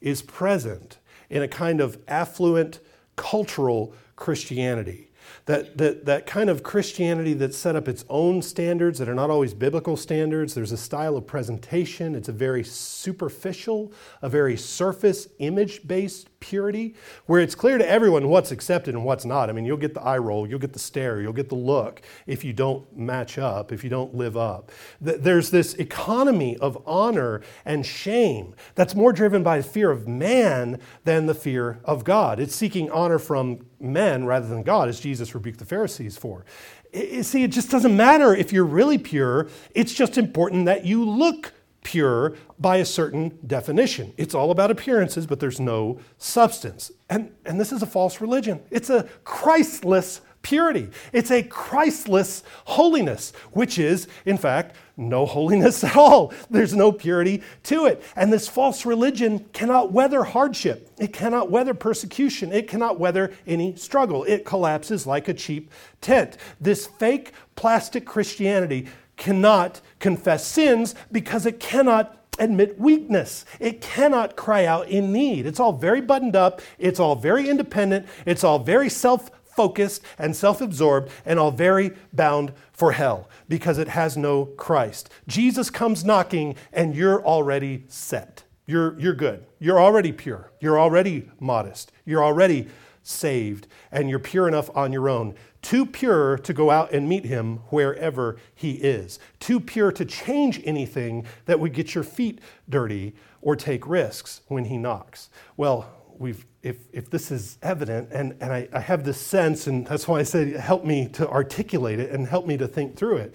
is 0.00 0.22
present 0.22 0.96
in 1.28 1.42
a 1.42 1.48
kind 1.48 1.82
of 1.82 1.98
affluent 2.08 2.80
cultural 3.14 3.94
Christianity 4.16 5.10
that, 5.44 5.76
that, 5.76 6.06
that 6.06 6.24
kind 6.24 6.48
of 6.48 6.62
Christianity 6.62 7.34
that 7.34 7.52
set 7.52 7.76
up 7.76 7.88
its 7.88 8.06
own 8.08 8.40
standards 8.40 8.98
that 9.00 9.08
are 9.08 9.14
not 9.14 9.28
always 9.28 9.52
biblical 9.52 9.96
standards. 9.96 10.54
There's 10.54 10.72
a 10.72 10.76
style 10.78 11.16
of 11.18 11.26
presentation. 11.26 12.14
It's 12.14 12.28
a 12.28 12.32
very 12.32 12.64
superficial, 12.64 13.92
a 14.22 14.30
very 14.30 14.56
surface, 14.56 15.28
image 15.40 15.86
based 15.86 16.28
purity 16.42 16.94
where 17.24 17.40
it's 17.40 17.54
clear 17.54 17.78
to 17.78 17.88
everyone 17.88 18.28
what's 18.28 18.50
accepted 18.50 18.94
and 18.94 19.04
what's 19.04 19.24
not. 19.24 19.48
I 19.48 19.52
mean, 19.52 19.64
you'll 19.64 19.78
get 19.78 19.94
the 19.94 20.02
eye 20.02 20.18
roll, 20.18 20.46
you'll 20.46 20.58
get 20.58 20.74
the 20.74 20.78
stare, 20.78 21.22
you'll 21.22 21.32
get 21.32 21.48
the 21.48 21.54
look 21.54 22.02
if 22.26 22.44
you 22.44 22.52
don't 22.52 22.94
match 22.94 23.38
up, 23.38 23.72
if 23.72 23.82
you 23.82 23.88
don't 23.88 24.14
live 24.14 24.36
up. 24.36 24.70
There's 25.00 25.50
this 25.50 25.74
economy 25.74 26.58
of 26.58 26.76
honor 26.84 27.40
and 27.64 27.86
shame 27.86 28.54
that's 28.74 28.94
more 28.94 29.12
driven 29.12 29.42
by 29.42 29.58
the 29.58 29.64
fear 29.64 29.90
of 29.90 30.06
man 30.06 30.80
than 31.04 31.26
the 31.26 31.34
fear 31.34 31.78
of 31.84 32.04
God. 32.04 32.40
It's 32.40 32.54
seeking 32.54 32.90
honor 32.90 33.18
from 33.18 33.64
men 33.80 34.26
rather 34.26 34.48
than 34.48 34.62
God, 34.62 34.88
as 34.88 35.00
Jesus 35.00 35.34
rebuked 35.34 35.60
the 35.60 35.64
Pharisees 35.64 36.18
for. 36.18 36.44
See, 37.22 37.42
it 37.42 37.52
just 37.52 37.70
doesn't 37.70 37.96
matter 37.96 38.34
if 38.34 38.52
you're 38.52 38.66
really 38.66 38.98
pure. 38.98 39.48
It's 39.74 39.94
just 39.94 40.18
important 40.18 40.66
that 40.66 40.84
you 40.84 41.08
look 41.08 41.52
pure 41.82 42.34
by 42.58 42.76
a 42.76 42.84
certain 42.84 43.38
definition. 43.46 44.12
It's 44.16 44.34
all 44.34 44.50
about 44.50 44.70
appearances, 44.70 45.26
but 45.26 45.40
there's 45.40 45.60
no 45.60 45.98
substance. 46.18 46.92
And, 47.10 47.32
and 47.44 47.60
this 47.60 47.72
is 47.72 47.82
a 47.82 47.86
false 47.86 48.20
religion. 48.20 48.62
It's 48.70 48.90
a 48.90 49.08
Christless 49.24 50.20
purity. 50.42 50.88
It's 51.12 51.30
a 51.30 51.42
Christless 51.42 52.42
holiness, 52.64 53.32
which 53.52 53.78
is, 53.78 54.08
in 54.26 54.36
fact, 54.36 54.76
no 54.96 55.24
holiness 55.26 55.82
at 55.82 55.96
all. 55.96 56.32
There's 56.50 56.74
no 56.74 56.92
purity 56.92 57.42
to 57.64 57.86
it. 57.86 58.02
And 58.16 58.32
this 58.32 58.48
false 58.48 58.84
religion 58.84 59.46
cannot 59.52 59.92
weather 59.92 60.24
hardship, 60.24 60.90
it 60.98 61.12
cannot 61.12 61.50
weather 61.50 61.74
persecution, 61.74 62.52
it 62.52 62.68
cannot 62.68 62.98
weather 62.98 63.32
any 63.46 63.76
struggle. 63.76 64.24
It 64.24 64.44
collapses 64.44 65.06
like 65.06 65.28
a 65.28 65.34
cheap 65.34 65.70
tent. 66.00 66.36
This 66.60 66.86
fake 66.86 67.32
plastic 67.54 68.04
Christianity 68.04 68.88
cannot 69.16 69.80
confess 69.98 70.46
sins 70.46 70.94
because 71.10 71.46
it 71.46 71.60
cannot 71.60 72.18
admit 72.38 72.78
weakness. 72.78 73.44
It 73.60 73.80
cannot 73.80 74.36
cry 74.36 74.64
out 74.64 74.88
in 74.88 75.12
need. 75.12 75.46
It's 75.46 75.60
all 75.60 75.72
very 75.72 76.00
buttoned 76.00 76.36
up, 76.36 76.60
it's 76.78 76.98
all 76.98 77.14
very 77.14 77.48
independent, 77.48 78.06
it's 78.26 78.44
all 78.44 78.58
very 78.58 78.88
self 78.88 79.30
focused 79.44 80.02
and 80.18 80.34
self 80.34 80.60
absorbed, 80.60 81.10
and 81.24 81.38
all 81.38 81.50
very 81.50 81.92
bound 82.12 82.52
for 82.72 82.92
hell 82.92 83.28
because 83.48 83.78
it 83.78 83.88
has 83.88 84.16
no 84.16 84.46
Christ. 84.46 85.10
Jesus 85.28 85.70
comes 85.70 86.04
knocking, 86.04 86.56
and 86.72 86.94
you're 86.94 87.24
already 87.24 87.84
set. 87.88 88.44
You're, 88.66 88.98
you're 88.98 89.14
good. 89.14 89.44
You're 89.58 89.80
already 89.80 90.12
pure. 90.12 90.50
You're 90.60 90.80
already 90.80 91.28
modest. 91.40 91.92
You're 92.04 92.24
already 92.24 92.68
saved, 93.02 93.66
and 93.90 94.08
you're 94.08 94.18
pure 94.18 94.48
enough 94.48 94.70
on 94.74 94.92
your 94.92 95.08
own. 95.08 95.34
Too 95.62 95.86
pure 95.86 96.36
to 96.38 96.52
go 96.52 96.70
out 96.70 96.92
and 96.92 97.08
meet 97.08 97.24
him 97.24 97.58
wherever 97.70 98.36
he 98.54 98.72
is. 98.72 99.18
Too 99.40 99.60
pure 99.60 99.92
to 99.92 100.04
change 100.04 100.60
anything 100.64 101.24
that 101.46 101.60
would 101.60 101.72
get 101.72 101.94
your 101.94 102.04
feet 102.04 102.40
dirty 102.68 103.14
or 103.40 103.56
take 103.56 103.86
risks 103.86 104.42
when 104.48 104.66
he 104.66 104.76
knocks. 104.76 105.30
Well, 105.56 105.88
we've 106.18 106.44
if, 106.62 106.76
if 106.92 107.10
this 107.10 107.30
is 107.30 107.58
evident, 107.60 108.10
and, 108.12 108.36
and 108.40 108.52
I, 108.52 108.68
I 108.72 108.80
have 108.80 109.04
this 109.04 109.20
sense, 109.20 109.66
and 109.66 109.86
that's 109.86 110.06
why 110.06 110.20
I 110.20 110.22
said 110.22 110.54
help 110.54 110.84
me 110.84 111.08
to 111.08 111.28
articulate 111.28 111.98
it 111.98 112.10
and 112.10 112.26
help 112.26 112.46
me 112.46 112.56
to 112.58 112.68
think 112.68 112.96
through 112.96 113.16
it. 113.16 113.34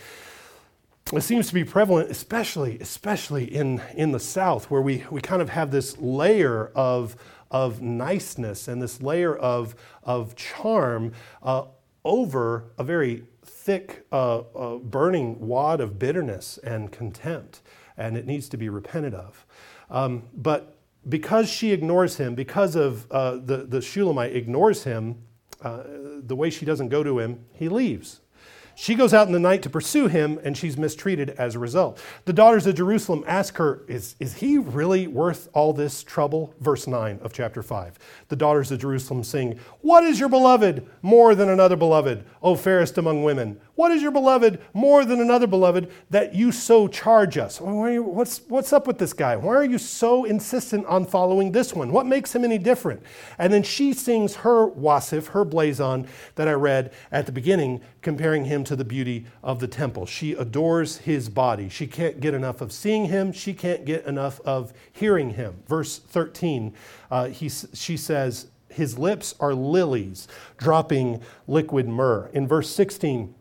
It 1.14 1.22
seems 1.22 1.48
to 1.48 1.54
be 1.54 1.64
prevalent, 1.64 2.10
especially, 2.10 2.78
especially 2.80 3.44
in, 3.46 3.82
in 3.96 4.12
the 4.12 4.20
South, 4.20 4.70
where 4.70 4.82
we, 4.82 5.06
we 5.10 5.22
kind 5.22 5.42
of 5.42 5.50
have 5.50 5.72
this 5.72 5.98
layer 5.98 6.72
of, 6.76 7.16
of 7.52 7.82
niceness 7.82 8.68
and 8.68 8.82
this 8.82 9.02
layer 9.02 9.36
of, 9.36 9.76
of 10.04 10.36
charm 10.36 11.14
uh, 11.44 11.66
over 12.08 12.72
a 12.78 12.84
very 12.84 13.26
thick, 13.44 14.06
uh, 14.12 14.40
uh, 14.40 14.78
burning 14.78 15.40
wad 15.40 15.82
of 15.82 16.00
bitterness 16.00 16.58
and 16.60 16.92
contempt, 16.92 17.62
and 17.98 18.18
it 18.18 18.26
needs 18.26 18.48
to 18.50 18.58
be 18.58 18.70
repented 18.70 19.14
of. 19.14 19.46
Um, 19.90 20.24
but 20.34 20.78
because 21.10 21.50
she 21.50 21.72
ignores 21.74 22.16
him, 22.16 22.34
because 22.34 22.76
of 22.76 23.12
uh, 23.12 23.36
the, 23.36 23.58
the 23.58 23.82
Shulamite 23.82 24.36
ignores 24.36 24.86
him, 24.86 25.18
uh, 25.62 25.84
the 26.24 26.36
way 26.36 26.50
she 26.50 26.66
doesn't 26.66 26.90
go 26.90 27.04
to 27.04 27.20
him, 27.20 27.46
he 27.54 27.68
leaves. 27.68 28.22
She 28.80 28.94
goes 28.94 29.12
out 29.12 29.26
in 29.26 29.34
the 29.34 29.40
night 29.40 29.64
to 29.64 29.72
pursue 29.72 30.06
him, 30.06 30.40
and 30.44 30.56
she's 30.56 30.78
mistreated 30.78 31.32
as 31.32 31.56
a 31.56 31.60
result. 31.60 32.00
The 32.26 32.32
daughters 32.32 32.68
of 32.68 32.76
Jerusalem 32.76 33.24
ask 33.26 33.58
her, 33.58 33.82
Is, 33.88 34.16
is 34.20 34.36
he 34.36 34.60
really 34.60 35.08
worth 35.08 35.50
all 35.52 35.74
this 35.74 36.04
trouble? 36.04 36.54
Verse 36.60 36.86
9 36.86 37.18
of 37.24 37.34
chapter 37.34 37.64
5. 37.64 37.98
The 38.28 38.36
daughters 38.36 38.72
of 38.72 38.80
Jerusalem 38.80 39.24
sing, 39.24 39.60
What 39.82 40.04
is 40.04 40.20
your 40.20 40.30
beloved 40.30 40.88
more 41.02 41.34
than 41.34 41.50
another 41.50 41.76
beloved, 41.76 42.24
O 42.44 42.54
fairest 42.54 43.00
among 43.00 43.24
women? 43.24 43.60
What 43.74 43.92
is 43.92 44.04
your 44.04 44.12
beloved 44.12 44.60
more 44.74 45.06
than 45.06 45.22
another 45.22 45.48
beloved 45.48 45.92
that 46.12 46.36
you 46.36 46.52
so 46.52 46.88
charge 46.88 47.38
us? 47.38 47.60
What's, 47.60 48.42
what's 48.48 48.74
up 48.74 48.86
with 48.86 49.00
this 49.00 49.14
guy? 49.14 49.36
Why 49.38 49.56
are 49.56 49.66
you 49.66 49.80
so 49.80 50.24
insistent 50.24 50.86
on 50.86 51.06
following 51.06 51.52
this 51.52 51.74
one? 51.74 51.92
What 51.92 52.06
makes 52.06 52.36
him 52.36 52.44
any 52.44 52.60
different? 52.60 53.02
And 53.40 53.52
then 53.52 53.64
she 53.64 53.94
sings 53.94 54.36
her 54.38 54.70
wasif, 54.70 55.28
her 55.28 55.46
blazon 55.46 56.08
that 56.36 56.48
I 56.48 56.54
read 56.54 56.94
at 57.12 57.26
the 57.26 57.32
beginning, 57.32 57.82
comparing 58.02 58.46
him 58.46 58.64
to 58.68 58.76
the 58.76 58.86
beauty 58.86 59.26
of 59.44 59.60
the 59.60 59.68
temple. 59.68 60.06
She 60.06 60.34
adores 60.34 60.98
his 60.98 61.30
body. 61.30 61.70
She 61.70 61.88
can't 61.88 62.20
get 62.20 62.34
enough 62.34 62.62
of 62.62 62.72
seeing 62.72 63.06
him, 63.06 63.32
she 63.32 63.54
can't 63.54 63.86
get 63.86 64.06
enough 64.06 64.40
of 64.42 64.74
hearing 64.92 65.32
him. 65.32 65.64
Verse 65.68 65.98
13, 65.98 66.74
uh, 67.10 67.28
he, 67.30 67.50
she 67.50 67.98
says, 67.98 68.48
his 68.70 68.98
lips 68.98 69.34
are 69.40 69.54
lilies 69.54 70.28
dropping 70.58 71.22
liquid 71.48 71.88
myrrh. 71.88 72.30
In 72.34 72.48
verse 72.48 72.70
16, 72.70 73.34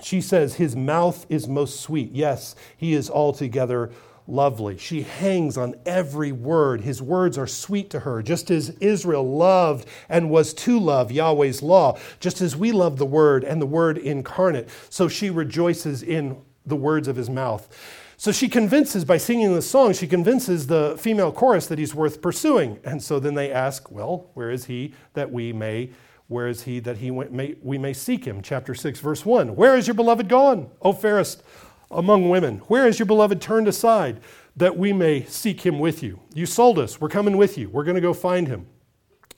she 0.00 0.20
says, 0.20 0.54
His 0.54 0.76
mouth 0.76 1.26
is 1.28 1.48
most 1.48 1.80
sweet. 1.80 2.12
Yes, 2.12 2.54
he 2.76 2.94
is 2.94 3.10
altogether 3.10 3.90
lovely. 4.28 4.76
She 4.76 5.02
hangs 5.02 5.56
on 5.56 5.74
every 5.86 6.30
word. 6.32 6.82
His 6.82 7.00
words 7.02 7.38
are 7.38 7.46
sweet 7.46 7.90
to 7.90 8.00
her, 8.00 8.22
just 8.22 8.50
as 8.50 8.70
Israel 8.80 9.28
loved 9.28 9.88
and 10.08 10.30
was 10.30 10.52
to 10.54 10.78
love 10.78 11.10
Yahweh's 11.10 11.62
law, 11.62 11.98
just 12.20 12.40
as 12.40 12.54
we 12.54 12.70
love 12.70 12.98
the 12.98 13.06
word 13.06 13.42
and 13.42 13.60
the 13.60 13.66
word 13.66 13.98
incarnate. 13.98 14.68
So 14.90 15.08
she 15.08 15.30
rejoices 15.30 16.02
in 16.02 16.36
the 16.66 16.76
words 16.76 17.08
of 17.08 17.16
his 17.16 17.30
mouth. 17.30 17.68
So 18.18 18.32
she 18.32 18.48
convinces, 18.48 19.04
by 19.04 19.16
singing 19.16 19.54
this 19.54 19.70
song, 19.70 19.92
she 19.92 20.06
convinces 20.06 20.66
the 20.66 20.96
female 20.98 21.32
chorus 21.32 21.68
that 21.68 21.78
he's 21.78 21.94
worth 21.94 22.20
pursuing. 22.20 22.80
And 22.84 23.02
so 23.02 23.20
then 23.20 23.34
they 23.34 23.50
ask, 23.50 23.90
Well, 23.90 24.30
where 24.34 24.50
is 24.50 24.66
he 24.66 24.94
that 25.14 25.32
we 25.32 25.52
may 25.52 25.90
where 26.28 26.46
is 26.46 26.64
he 26.64 26.78
that 26.80 26.98
he 26.98 27.10
may, 27.10 27.56
we 27.62 27.78
may 27.78 27.94
seek 27.94 28.26
him? 28.26 28.42
Chapter 28.42 28.74
6, 28.74 29.00
verse 29.00 29.24
1. 29.24 29.56
Where 29.56 29.76
is 29.78 29.86
your 29.86 29.94
beloved 29.94 30.28
gone, 30.28 30.70
O 30.82 30.92
fairest 30.92 31.42
among 31.90 32.28
women? 32.28 32.58
Where 32.68 32.86
is 32.86 32.98
your 32.98 33.06
beloved 33.06 33.40
turned 33.40 33.68
aside 33.68 34.20
that 34.56 34.76
we 34.76 34.92
may 34.92 35.24
seek 35.24 35.64
him 35.64 35.78
with 35.78 36.02
you? 36.02 36.20
You 36.34 36.46
sold 36.46 36.78
us. 36.78 37.00
We're 37.00 37.08
coming 37.08 37.36
with 37.36 37.56
you. 37.56 37.68
We're 37.68 37.84
going 37.84 37.94
to 37.94 38.00
go 38.00 38.14
find 38.14 38.48
him. 38.48 38.66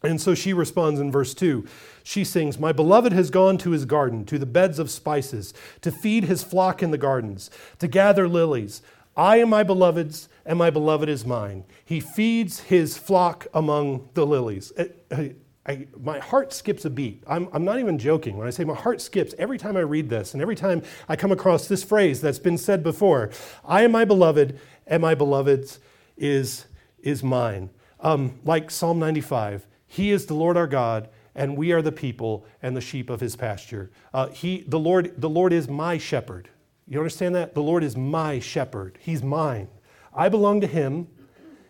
And 0.03 0.21
so 0.21 0.35
she 0.35 0.53
responds 0.53 0.99
in 0.99 1.13
verse 1.13 1.35
2. 1.35 1.67
She 2.03 2.25
sings, 2.25 2.59
My 2.59 2.73
beloved 2.73 3.13
has 3.13 3.31
gone 3.31 3.59
to 3.59 3.71
his 3.71 3.85
garden, 3.85 4.25
to 4.27 4.39
the 4.39 4.47
beds 4.47 4.79
of 4.79 4.91
spices, 4.91 5.53
to 5.83 5.93
feed 5.93 6.25
his 6.25 6.43
flock 6.43 6.83
in 6.83 6.91
the 6.91 6.99
gardens, 6.99 7.51
to 7.79 7.87
gather 7.87 8.27
lilies. 8.27 8.81
I 9.17 9.37
am 9.37 9.51
my 9.51 9.63
beloved's, 9.63 10.29
and 10.47 10.59
my 10.59 10.71
beloved 10.71 11.09
is 11.09 11.27
mine. 11.27 11.65
He 11.85 12.01
feeds 12.01 12.61
his 12.61 12.97
flock 12.97 13.47
among 13.53 14.09
the 14.15 14.25
lilies. 14.25 14.73
Eh, 14.77 15.33
I, 15.70 15.87
my 16.02 16.18
heart 16.18 16.52
skips 16.52 16.85
a 16.85 16.90
beat. 16.90 17.22
I'm, 17.28 17.48
I'm 17.52 17.64
not 17.64 17.78
even 17.78 17.96
joking 17.96 18.37
when 18.37 18.48
I 18.48 18.50
say 18.50 18.64
my 18.64 18.74
heart 18.74 19.00
skips 19.00 19.37
every 19.38 19.56
time 19.56 19.76
I 19.76 19.80
read 19.80 20.09
this 20.09 20.35
and 20.35 20.42
every 20.42 20.56
time 20.56 20.83
I 21.09 21.14
come 21.14 21.30
across 21.30 21.68
this 21.68 21.85
phrase 21.85 22.20
that's 22.20 22.40
been 22.40 22.59
said 22.59 22.83
before 22.83 23.30
I 23.64 23.83
am 23.83 23.92
my 23.92 24.04
beloved, 24.04 24.59
and 24.88 25.00
my 25.00 25.14
beloved's 25.14 25.78
is, 26.16 26.66
is 26.98 27.22
mine. 27.22 27.70
Um, 28.00 28.40
like 28.44 28.68
Psalm 28.68 28.98
95, 28.98 29.68
He 29.87 30.11
is 30.11 30.26
the 30.26 30.35
Lord 30.35 30.56
our 30.56 30.66
God, 30.66 31.09
and 31.37 31.56
we 31.56 31.70
are 31.70 31.83
the 31.83 31.92
people 31.92 32.44
and 32.61 32.76
the 32.76 32.80
sheep 32.80 33.09
of 33.09 33.20
His 33.20 33.37
pasture. 33.37 33.92
Uh, 34.12 34.26
he, 34.30 34.64
the, 34.66 34.78
Lord, 34.78 35.20
the 35.20 35.30
Lord 35.30 35.52
is 35.52 35.68
my 35.68 35.98
shepherd. 35.98 36.48
You 36.88 36.98
understand 36.98 37.37
that? 37.37 37.54
The 37.54 37.62
Lord 37.62 37.85
is 37.85 37.96
my 37.96 38.40
shepherd, 38.40 38.98
He's 39.00 39.22
mine. 39.22 39.68
I 40.12 40.30
belong 40.30 40.61
to 40.62 40.66
Him, 40.66 41.06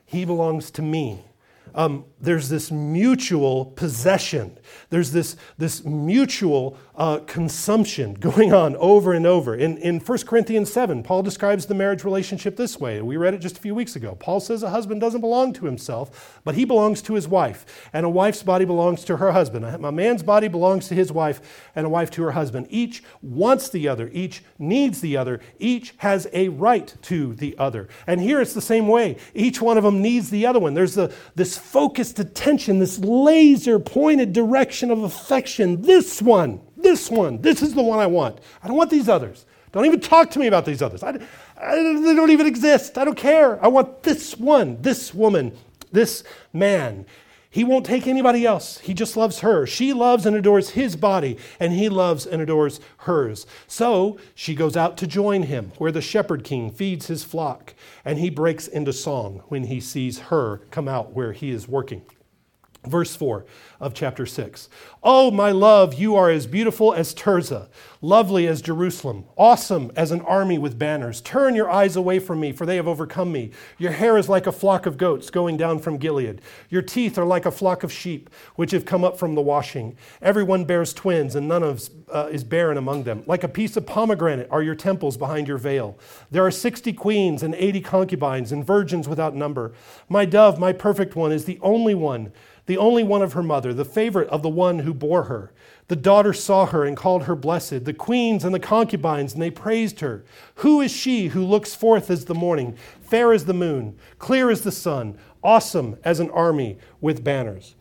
He 0.07 0.25
belongs 0.25 0.71
to 0.71 0.81
me 0.81 1.25
um, 1.75 2.05
there's 2.21 2.49
this 2.49 2.71
mutual 2.71 3.67
possession. 3.67 4.59
There's 4.91 5.13
this, 5.13 5.37
this 5.59 5.85
mutual 5.85 6.77
uh, 6.97 7.19
consumption 7.27 8.15
going 8.21 8.53
on 8.53 8.77
over 8.77 9.13
and 9.13 9.27
over. 9.27 9.55
In, 9.55 9.79
in 9.79 10.01
1 10.01 10.19
Corinthians 10.21 10.73
7, 10.73 11.03
Paul 11.03 11.23
describes 11.23 11.67
the 11.67 11.75
marriage 11.75 12.05
relationship 12.05 12.57
this 12.57 12.79
way. 12.79 13.01
We 13.01 13.17
read 13.17 13.35
it 13.35 13.39
just 13.39 13.57
a 13.57 13.61
few 13.61 13.75
weeks 13.75 13.97
ago. 13.97 14.17
Paul 14.17 14.41
says 14.41 14.63
a 14.63 14.71
husband 14.71 15.01
doesn't 15.01 15.21
belong 15.21 15.53
to 15.55 15.65
himself, 15.65 16.41
but 16.45 16.55
he 16.55 16.65
belongs 16.65 17.01
to 17.03 17.15
his 17.15 17.27
wife. 17.27 17.89
And 17.93 18.05
a 18.05 18.11
wife's 18.11 18.43
body 18.43 18.65
belongs 18.65 19.05
to 19.05 19.17
her 19.17 19.33
husband. 19.33 19.65
A 19.65 19.93
man's 19.93 20.23
body 20.23 20.49
belongs 20.49 20.89
to 20.89 20.95
his 20.95 21.11
wife, 21.11 21.71
and 21.75 21.87
a 21.87 21.89
wife 21.89 22.11
to 22.13 22.23
her 22.23 22.33
husband. 22.33 22.67
Each 22.71 23.03
wants 23.23 23.71
the 23.71 23.89
other, 23.89 24.11
each 24.13 24.43
needs 24.59 25.01
the 25.01 25.17
other, 25.17 25.41
each 25.59 25.95
has 25.99 26.29
a 26.33 26.49
right 26.49 26.95
to 27.03 27.35
the 27.35 27.57
other. 27.59 27.89
And 28.07 28.21
here 28.21 28.41
it's 28.41 28.55
the 28.55 28.61
same 28.61 28.89
way. 28.89 29.17
Each 29.35 29.61
one 29.61 29.79
of 29.79 29.85
them 29.85 30.03
needs 30.03 30.31
the 30.31 30.47
other 30.47 30.61
one. 30.61 30.75
There's 30.75 30.95
the, 30.95 31.13
this 31.35 31.60
focused 31.61 32.19
attention, 32.19 32.79
this 32.79 32.99
laser 32.99 33.79
pointed 33.79 34.33
direction 34.33 34.91
of 34.91 35.03
affection. 35.03 35.83
This 35.83 36.21
one, 36.21 36.61
this 36.77 37.11
one, 37.11 37.41
this 37.41 37.63
is 37.63 37.75
the 37.75 37.83
one 37.83 37.99
I 37.99 38.07
want. 38.07 38.39
I 38.63 38.69
don't 38.69 38.77
want 38.77 38.91
these 38.91 39.09
others. 39.09 39.47
Don't 39.73 39.87
even 39.87 40.01
talk 40.01 40.31
to 40.31 40.39
me 40.39 40.49
about 40.49 40.65
these 40.65 40.83
others. 40.83 41.03
I, 41.03 41.11
I, 41.61 41.77
they 41.77 42.15
don't 42.15 42.31
even 42.31 42.47
exist. 42.47 42.99
I 42.99 43.05
don't 43.05 43.17
care. 43.17 43.63
I 43.65 43.69
want 43.69 44.03
this 44.03 44.37
one, 44.37 44.81
this 44.83 45.15
woman, 45.15 45.57
this 45.93 46.25
man. 46.53 47.07
He 47.53 47.65
won't 47.65 47.85
take 47.85 48.07
anybody 48.07 48.47
else. 48.47 48.79
He 48.79 48.95
just 48.95 49.17
loves 49.17 49.41
her. 49.41 49.67
She 49.67 49.93
loves 49.93 50.25
and 50.25 50.37
adores 50.37 50.71
his 50.71 50.95
body, 50.95 51.37
and 51.59 51.73
he 51.73 51.89
loves 51.89 52.25
and 52.25 52.41
adores 52.41 52.79
hers. 52.99 53.45
So 53.67 54.19
she 54.37 54.55
goes 54.55 54.77
out 54.77 54.97
to 54.99 55.07
join 55.09 55.43
him 55.43 55.73
where 55.77 55.91
the 55.91 56.01
shepherd 56.01 56.45
king 56.45 56.71
feeds 56.71 57.09
his 57.09 57.25
flock, 57.25 57.75
and 58.05 58.21
he 58.21 58.31
breaks 58.31 58.69
into 58.69 58.93
song 58.93 59.43
when 59.49 59.65
he 59.65 59.81
sees 59.81 60.21
her 60.21 60.59
come 60.71 60.87
out 60.87 61.13
where 61.13 61.33
he 61.33 61.51
is 61.51 61.67
working. 61.67 62.03
Verse 62.87 63.15
4 63.15 63.45
of 63.79 63.93
chapter 63.93 64.25
6. 64.25 64.71
Oh, 65.03 65.31
my 65.31 65.51
love, 65.51 65.95
you 65.95 66.17
are 66.17 66.31
as 66.31 66.47
beautiful 66.47 66.95
as 66.95 67.15
Tirzah, 67.15 67.69
lovely 68.01 68.47
as 68.47 68.63
Jerusalem, 68.63 69.25
awesome 69.37 69.93
as 69.97 70.11
an 70.11 70.23
army 70.23 70.57
with 70.57 70.79
banners. 70.79 71.21
Turn 71.21 71.55
your 71.55 71.71
eyes 71.71 71.95
away 71.95 72.19
from 72.19 72.41
me, 72.41 72.53
for 72.53 72.65
they 72.65 72.77
have 72.77 72.89
overcome 72.89 73.33
me. 73.33 73.51
Your 73.77 73.93
hair 73.93 74.17
is 74.17 74.31
like 74.31 74.47
a 74.47 74.53
flock 74.53 74.87
of 74.87 74.97
goats 74.97 75.29
going 75.29 75.59
down 75.59 75.79
from 75.79 75.99
Gilead. 75.99 76.41
Your 76.71 76.81
teeth 76.81 77.19
are 77.19 77.27
like 77.27 77.45
a 77.45 77.51
flock 77.51 77.83
of 77.83 77.93
sheep, 77.93 78.31
which 78.57 78.71
have 78.71 78.87
come 78.87 79.05
up 79.05 79.19
from 79.19 79.35
the 79.35 79.43
washing. 79.43 79.95
Everyone 80.23 80.65
bears 80.65 80.95
twins, 80.95 81.35
and 81.35 81.47
none 81.47 81.63
of, 81.63 81.87
uh, 82.11 82.29
is 82.31 82.45
barren 82.45 82.79
among 82.79 83.05
them. 83.05 83.25
Like 83.27 83.45
a 83.45 83.49
piece 83.49 83.77
of 83.77 83.87
pomegranate 83.87 84.49
are 84.51 84.63
your 84.63 84.75
temples 84.75 85.19
behind 85.19 85.49
your 85.49 85.59
veil. 85.59 85.99
There 86.31 86.47
are 86.47 86.51
sixty 86.51 86.95
queens 86.95 87.43
and 87.43 87.55
eighty 87.57 87.83
concubines, 87.83 88.53
and 88.53 88.65
virgins 88.67 89.07
without 89.07 89.35
number. 89.35 89.73
My 90.09 90.25
dove, 90.25 90.59
my 90.59 90.73
perfect 90.73 91.15
one, 91.15 91.31
is 91.31 91.45
the 91.45 91.59
only 91.61 91.95
one 91.95 92.33
the 92.67 92.79
only 92.79 93.03
one 93.03 93.23
of 93.23 93.33
her 93.33 93.43
mother, 93.43 93.75
the 93.75 93.85
favorite 93.85 94.29
of 94.29 94.43
the 94.43 94.49
one 94.49 94.81
who 94.81 94.95
bore 94.95 95.25
her. 95.25 95.53
The 95.89 95.97
daughter 95.97 96.33
saw 96.33 96.67
her 96.67 96.85
and 96.85 96.97
called 96.97 97.25
her 97.25 97.35
blessed, 97.35 97.85
the 97.85 97.95
queens 97.95 98.45
and 98.45 98.55
the 98.55 98.61
concubines, 98.61 99.33
and 99.33 99.43
they 99.43 99.51
praised 99.51 100.01
her. 100.01 100.25
Who 100.57 100.81
is 100.81 100.93
she 100.93 101.29
who 101.29 101.45
looks 101.45 101.75
forth 101.75 102.11
as 102.11 102.27
the 102.27 102.35
morning, 102.35 102.77
fair 103.01 103.33
as 103.33 103.47
the 103.47 103.55
moon, 103.55 103.99
clear 104.19 104.51
as 104.51 104.63
the 104.63 104.73
sun, 104.73 105.19
awesome 105.43 105.97
as 106.05 106.21
an 106.21 106.31
army 106.31 106.79
with 107.01 107.25
banners? 107.25 107.75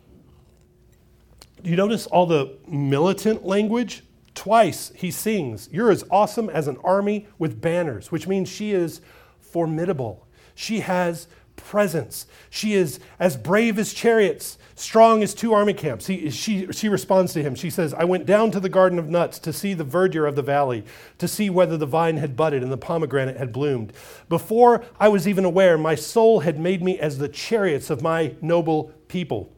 Do 1.62 1.70
you 1.70 1.76
notice 1.76 2.06
all 2.06 2.26
the 2.26 2.56
militant 2.66 3.44
language? 3.44 4.02
Twice 4.34 4.92
he 4.94 5.10
sings, 5.10 5.68
You're 5.70 5.90
as 5.90 6.04
awesome 6.10 6.48
as 6.48 6.66
an 6.66 6.78
army 6.82 7.26
with 7.38 7.60
banners, 7.60 8.10
which 8.10 8.26
means 8.26 8.48
she 8.48 8.72
is 8.72 9.00
formidable. 9.38 10.26
She 10.54 10.80
has 10.80 11.28
presence. 11.56 12.26
She 12.48 12.74
is 12.74 13.00
as 13.18 13.36
brave 13.36 13.78
as 13.78 13.92
chariots 13.92 14.58
strong 14.80 15.22
as 15.22 15.34
two 15.34 15.52
army 15.52 15.74
camps. 15.74 16.06
He, 16.06 16.30
she, 16.30 16.66
she 16.72 16.88
responds 16.88 17.32
to 17.34 17.42
him. 17.42 17.54
She 17.54 17.70
says, 17.70 17.92
I 17.94 18.04
went 18.04 18.26
down 18.26 18.50
to 18.52 18.60
the 18.60 18.68
garden 18.68 18.98
of 18.98 19.08
nuts 19.08 19.38
to 19.40 19.52
see 19.52 19.74
the 19.74 19.84
verdure 19.84 20.26
of 20.26 20.36
the 20.36 20.42
valley, 20.42 20.84
to 21.18 21.28
see 21.28 21.50
whether 21.50 21.76
the 21.76 21.86
vine 21.86 22.16
had 22.16 22.36
budded 22.36 22.62
and 22.62 22.72
the 22.72 22.78
pomegranate 22.78 23.36
had 23.36 23.52
bloomed. 23.52 23.92
Before 24.28 24.84
I 24.98 25.08
was 25.08 25.28
even 25.28 25.44
aware, 25.44 25.76
my 25.76 25.94
soul 25.94 26.40
had 26.40 26.58
made 26.58 26.82
me 26.82 26.98
as 26.98 27.18
the 27.18 27.28
chariots 27.28 27.90
of 27.90 28.02
my 28.02 28.34
noble 28.40 28.92
people. 29.08 29.52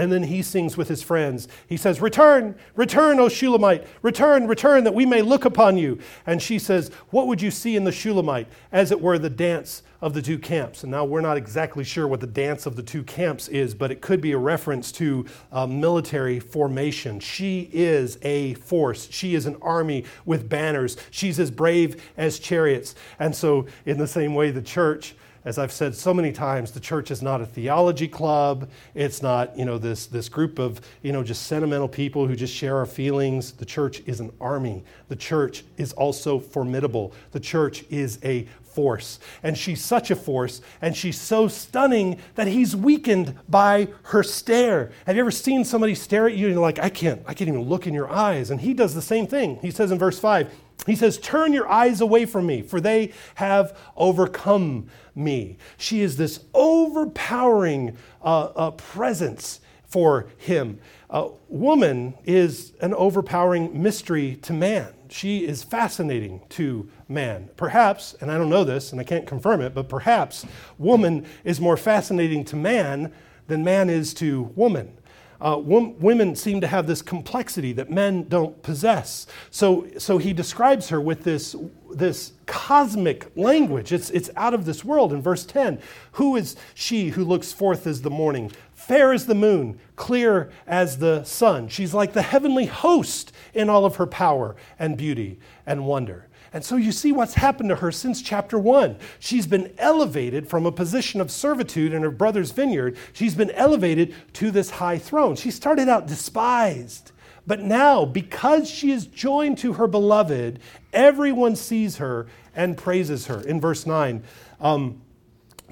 And 0.00 0.10
then 0.10 0.22
he 0.22 0.40
sings 0.40 0.78
with 0.78 0.88
his 0.88 1.02
friends. 1.02 1.46
He 1.66 1.76
says, 1.76 2.00
Return, 2.00 2.54
return, 2.74 3.20
O 3.20 3.28
Shulamite, 3.28 3.86
return, 4.00 4.46
return, 4.46 4.84
that 4.84 4.94
we 4.94 5.04
may 5.04 5.20
look 5.20 5.44
upon 5.44 5.76
you. 5.76 5.98
And 6.26 6.40
she 6.40 6.58
says, 6.58 6.90
What 7.10 7.26
would 7.26 7.42
you 7.42 7.50
see 7.50 7.76
in 7.76 7.84
the 7.84 7.92
Shulamite? 7.92 8.46
As 8.72 8.92
it 8.92 9.02
were, 9.02 9.18
the 9.18 9.28
dance 9.28 9.82
of 10.00 10.14
the 10.14 10.22
two 10.22 10.38
camps. 10.38 10.84
And 10.84 10.90
now 10.90 11.04
we're 11.04 11.20
not 11.20 11.36
exactly 11.36 11.84
sure 11.84 12.08
what 12.08 12.20
the 12.20 12.26
dance 12.26 12.64
of 12.64 12.76
the 12.76 12.82
two 12.82 13.02
camps 13.02 13.48
is, 13.48 13.74
but 13.74 13.90
it 13.90 14.00
could 14.00 14.22
be 14.22 14.32
a 14.32 14.38
reference 14.38 14.90
to 14.92 15.26
uh, 15.52 15.66
military 15.66 16.40
formation. 16.40 17.20
She 17.20 17.68
is 17.70 18.16
a 18.22 18.54
force, 18.54 19.06
she 19.10 19.34
is 19.34 19.44
an 19.44 19.56
army 19.60 20.06
with 20.24 20.48
banners, 20.48 20.96
she's 21.10 21.38
as 21.38 21.50
brave 21.50 22.02
as 22.16 22.38
chariots. 22.38 22.94
And 23.18 23.36
so, 23.36 23.66
in 23.84 23.98
the 23.98 24.08
same 24.08 24.34
way, 24.34 24.50
the 24.50 24.62
church 24.62 25.14
as 25.44 25.58
I've 25.58 25.72
said 25.72 25.94
so 25.94 26.12
many 26.12 26.32
times, 26.32 26.72
the 26.72 26.80
church 26.80 27.10
is 27.10 27.22
not 27.22 27.40
a 27.40 27.46
theology 27.46 28.08
club. 28.08 28.68
It's 28.94 29.22
not, 29.22 29.56
you 29.58 29.64
know, 29.64 29.78
this, 29.78 30.06
this 30.06 30.28
group 30.28 30.58
of, 30.58 30.80
you 31.02 31.12
know, 31.12 31.22
just 31.22 31.46
sentimental 31.46 31.88
people 31.88 32.26
who 32.26 32.36
just 32.36 32.54
share 32.54 32.76
our 32.76 32.86
feelings. 32.86 33.52
The 33.52 33.64
church 33.64 34.02
is 34.06 34.20
an 34.20 34.32
army. 34.40 34.84
The 35.08 35.16
church 35.16 35.64
is 35.78 35.92
also 35.94 36.38
formidable. 36.38 37.14
The 37.32 37.40
church 37.40 37.84
is 37.90 38.18
a 38.22 38.46
force. 38.72 39.18
And 39.42 39.56
she's 39.56 39.84
such 39.84 40.10
a 40.10 40.16
force, 40.16 40.60
and 40.80 40.96
she's 40.96 41.20
so 41.20 41.48
stunning 41.48 42.18
that 42.34 42.46
he's 42.46 42.76
weakened 42.76 43.34
by 43.48 43.88
her 44.04 44.22
stare. 44.22 44.92
Have 45.06 45.16
you 45.16 45.22
ever 45.22 45.30
seen 45.30 45.64
somebody 45.64 45.94
stare 45.94 46.26
at 46.26 46.34
you 46.34 46.46
and 46.46 46.54
you're 46.54 46.62
like, 46.62 46.78
I 46.78 46.88
can't, 46.88 47.22
I 47.26 47.34
can't 47.34 47.48
even 47.48 47.62
look 47.62 47.86
in 47.86 47.94
your 47.94 48.10
eyes? 48.10 48.50
And 48.50 48.60
he 48.60 48.74
does 48.74 48.94
the 48.94 49.02
same 49.02 49.26
thing. 49.26 49.58
He 49.60 49.70
says 49.70 49.90
in 49.90 49.98
verse 49.98 50.18
5, 50.18 50.52
he 50.86 50.96
says, 50.96 51.18
Turn 51.18 51.52
your 51.52 51.68
eyes 51.68 52.00
away 52.00 52.26
from 52.26 52.46
me, 52.46 52.62
for 52.62 52.80
they 52.80 53.12
have 53.36 53.76
overcome 53.96 54.88
me. 55.14 55.58
She 55.76 56.00
is 56.00 56.16
this 56.16 56.40
overpowering 56.54 57.96
uh, 58.22 58.44
uh, 58.56 58.70
presence 58.72 59.60
for 59.86 60.28
him. 60.38 60.78
Uh, 61.10 61.28
woman 61.48 62.14
is 62.24 62.72
an 62.80 62.94
overpowering 62.94 63.82
mystery 63.82 64.36
to 64.42 64.52
man. 64.52 64.94
She 65.08 65.44
is 65.44 65.64
fascinating 65.64 66.42
to 66.50 66.88
man. 67.08 67.50
Perhaps, 67.56 68.14
and 68.20 68.30
I 68.30 68.38
don't 68.38 68.48
know 68.48 68.62
this 68.62 68.92
and 68.92 69.00
I 69.00 69.04
can't 69.04 69.26
confirm 69.26 69.60
it, 69.60 69.74
but 69.74 69.88
perhaps 69.88 70.46
woman 70.78 71.26
is 71.42 71.60
more 71.60 71.76
fascinating 71.76 72.44
to 72.46 72.56
man 72.56 73.12
than 73.48 73.64
man 73.64 73.90
is 73.90 74.14
to 74.14 74.42
woman 74.54 74.96
uh, 75.40 75.56
women 75.58 76.36
seem 76.36 76.60
to 76.60 76.66
have 76.66 76.86
this 76.86 77.02
complexity 77.02 77.72
that 77.72 77.90
men 77.90 78.24
don't 78.28 78.62
possess. 78.62 79.26
So, 79.50 79.86
so 79.98 80.18
he 80.18 80.32
describes 80.32 80.90
her 80.90 81.00
with 81.00 81.24
this, 81.24 81.56
this 81.94 82.32
cosmic 82.46 83.34
language. 83.36 83.92
It's, 83.92 84.10
it's 84.10 84.30
out 84.36 84.54
of 84.54 84.64
this 84.64 84.84
world. 84.84 85.12
In 85.12 85.22
verse 85.22 85.46
10, 85.46 85.80
who 86.12 86.36
is 86.36 86.56
she 86.74 87.10
who 87.10 87.24
looks 87.24 87.52
forth 87.52 87.86
as 87.86 88.02
the 88.02 88.10
morning, 88.10 88.52
fair 88.72 89.12
as 89.12 89.26
the 89.26 89.34
moon, 89.34 89.80
clear 89.96 90.50
as 90.66 90.98
the 90.98 91.24
sun? 91.24 91.68
She's 91.68 91.94
like 91.94 92.12
the 92.12 92.22
heavenly 92.22 92.66
host 92.66 93.32
in 93.54 93.70
all 93.70 93.84
of 93.84 93.96
her 93.96 94.06
power 94.06 94.56
and 94.78 94.96
beauty 94.96 95.38
and 95.64 95.86
wonder. 95.86 96.26
And 96.52 96.64
so 96.64 96.76
you 96.76 96.90
see 96.90 97.12
what's 97.12 97.34
happened 97.34 97.68
to 97.68 97.76
her 97.76 97.92
since 97.92 98.20
chapter 98.20 98.58
one. 98.58 98.96
She's 99.20 99.46
been 99.46 99.72
elevated 99.78 100.48
from 100.48 100.66
a 100.66 100.72
position 100.72 101.20
of 101.20 101.30
servitude 101.30 101.92
in 101.92 102.02
her 102.02 102.10
brother's 102.10 102.50
vineyard. 102.50 102.96
She's 103.12 103.34
been 103.34 103.52
elevated 103.52 104.14
to 104.34 104.50
this 104.50 104.70
high 104.70 104.98
throne. 104.98 105.36
She 105.36 105.50
started 105.50 105.88
out 105.88 106.06
despised. 106.06 107.12
But 107.46 107.60
now, 107.60 108.04
because 108.04 108.68
she 108.68 108.90
is 108.90 109.06
joined 109.06 109.58
to 109.58 109.74
her 109.74 109.86
beloved, 109.86 110.58
everyone 110.92 111.56
sees 111.56 111.96
her 111.96 112.26
and 112.54 112.76
praises 112.76 113.26
her. 113.26 113.40
In 113.40 113.60
verse 113.60 113.86
9, 113.86 114.22
um, 114.60 115.00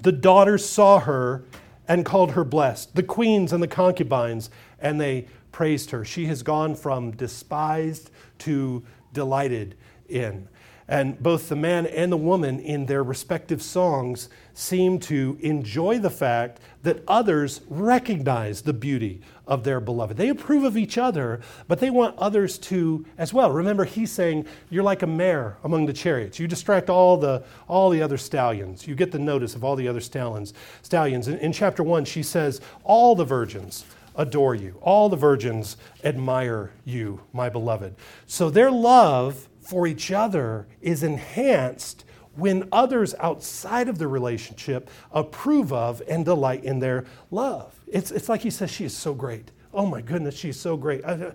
the 0.01 0.13
daughters 0.13 0.65
saw 0.65 1.01
her 1.01 1.45
and 1.87 2.05
called 2.05 2.33
her 2.33 2.45
blessed, 2.45 2.95
the 2.95 3.03
queens 3.03 3.53
and 3.53 3.63
the 3.63 3.69
concubines, 3.69 4.51
and 4.79 5.01
they 5.01 5.27
praised 5.51 5.91
her. 5.91 6.05
She 6.05 6.27
has 6.27 6.43
gone 6.43 6.75
from 6.75 7.13
despised 7.13 8.11
to 8.39 8.85
delighted 9.13 9.75
in. 10.09 10.49
And 10.91 11.23
both 11.23 11.51
the 11.51 11.57
man 11.57 11.87
and 11.87 12.11
the 12.11 12.17
woman, 12.17 12.61
in 12.61 12.87
their 12.87 13.03
respective 13.03 13.61
songs, 13.61 14.31
seem 14.55 14.99
to 15.01 15.37
enjoy 15.43 15.99
the 15.99 16.09
fact 16.09 16.61
that 16.83 17.03
others 17.07 17.61
recognize 17.69 18.63
the 18.63 18.73
beauty 18.73 19.21
of 19.47 19.65
their 19.65 19.81
beloved. 19.81 20.17
They 20.17 20.31
approve 20.31 20.65
of 20.65 20.79
each 20.79 20.97
other, 20.97 21.41
but 21.67 21.81
they 21.81 21.91
want 21.91 22.17
others 22.17 22.57
to 22.59 23.05
as 23.19 23.35
well. 23.35 23.53
Remember, 23.53 23.85
he's 23.85 24.11
saying, 24.11 24.47
You're 24.71 24.83
like 24.83 25.03
a 25.03 25.07
mare 25.07 25.59
among 25.63 25.85
the 25.85 25.93
chariots. 25.93 26.39
You 26.39 26.49
distract 26.49 26.89
all 26.89 27.19
the, 27.19 27.45
all 27.69 27.91
the 27.91 28.01
other 28.01 28.17
stallions. 28.17 28.87
You 28.87 28.95
get 28.95 29.13
the 29.13 29.19
notice 29.19 29.55
of 29.55 29.65
all 29.65 29.77
the 29.77 29.89
other 29.89 30.01
stallions. 30.01 30.55
stallions. 30.81 31.29
In, 31.29 31.39
in 31.39 31.53
chapter 31.53 31.83
one, 31.83 32.07
she 32.07 32.23
says, 32.23 32.63
All 32.83 33.15
the 33.15 33.27
virgins 33.27 33.85
adore 34.17 34.55
you, 34.55 34.77
all 34.81 35.09
the 35.09 35.17
virgins 35.17 35.77
admire 36.03 36.73
you, 36.85 37.21
my 37.33 37.49
beloved. 37.49 37.95
So 38.27 38.51
their 38.51 38.71
love 38.71 39.48
for 39.69 39.87
each 39.87 40.11
other 40.11 40.67
is 40.81 41.03
enhanced 41.03 42.07
when 42.35 42.67
others 42.73 43.15
outside 43.21 43.87
of 43.87 43.99
the 43.99 44.09
relationship 44.09 44.89
approve 45.13 45.75
of 45.75 46.01
and 46.09 46.25
delight 46.25 46.65
in 46.65 46.79
their 46.79 47.05
love. 47.31 47.79
It's, 47.87 48.11
it's 48.11 48.31
like 48.31 48.41
he 48.41 48.49
says, 48.49 48.71
She 48.71 48.87
is 48.87 48.97
so 48.97 49.13
great. 49.13 49.51
Oh 49.75 49.85
my 49.85 50.01
goodness, 50.01 50.35
she's 50.35 50.59
so 50.59 50.79
great. 50.79 51.05
I, 51.05 51.33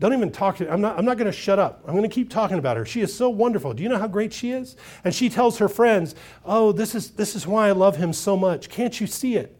don't 0.00 0.12
even 0.12 0.32
talk 0.32 0.56
to 0.56 0.70
I'm 0.70 0.80
not, 0.80 0.98
I'm 0.98 1.04
not 1.04 1.16
going 1.16 1.30
to 1.30 1.32
shut 1.32 1.60
up. 1.60 1.84
I'm 1.86 1.94
going 1.96 2.02
to 2.02 2.12
keep 2.12 2.28
talking 2.28 2.58
about 2.58 2.76
her. 2.76 2.84
She 2.84 3.02
is 3.02 3.16
so 3.16 3.30
wonderful. 3.30 3.72
Do 3.72 3.84
you 3.84 3.88
know 3.88 3.98
how 3.98 4.08
great 4.08 4.32
she 4.32 4.50
is? 4.50 4.76
And 5.04 5.14
she 5.14 5.28
tells 5.28 5.58
her 5.58 5.68
friends, 5.68 6.16
Oh, 6.44 6.72
this 6.72 6.96
is, 6.96 7.12
this 7.12 7.36
is 7.36 7.46
why 7.46 7.68
I 7.68 7.72
love 7.72 7.98
him 7.98 8.12
so 8.12 8.36
much. 8.36 8.68
Can't 8.68 9.00
you 9.00 9.06
see 9.06 9.36
it? 9.36 9.56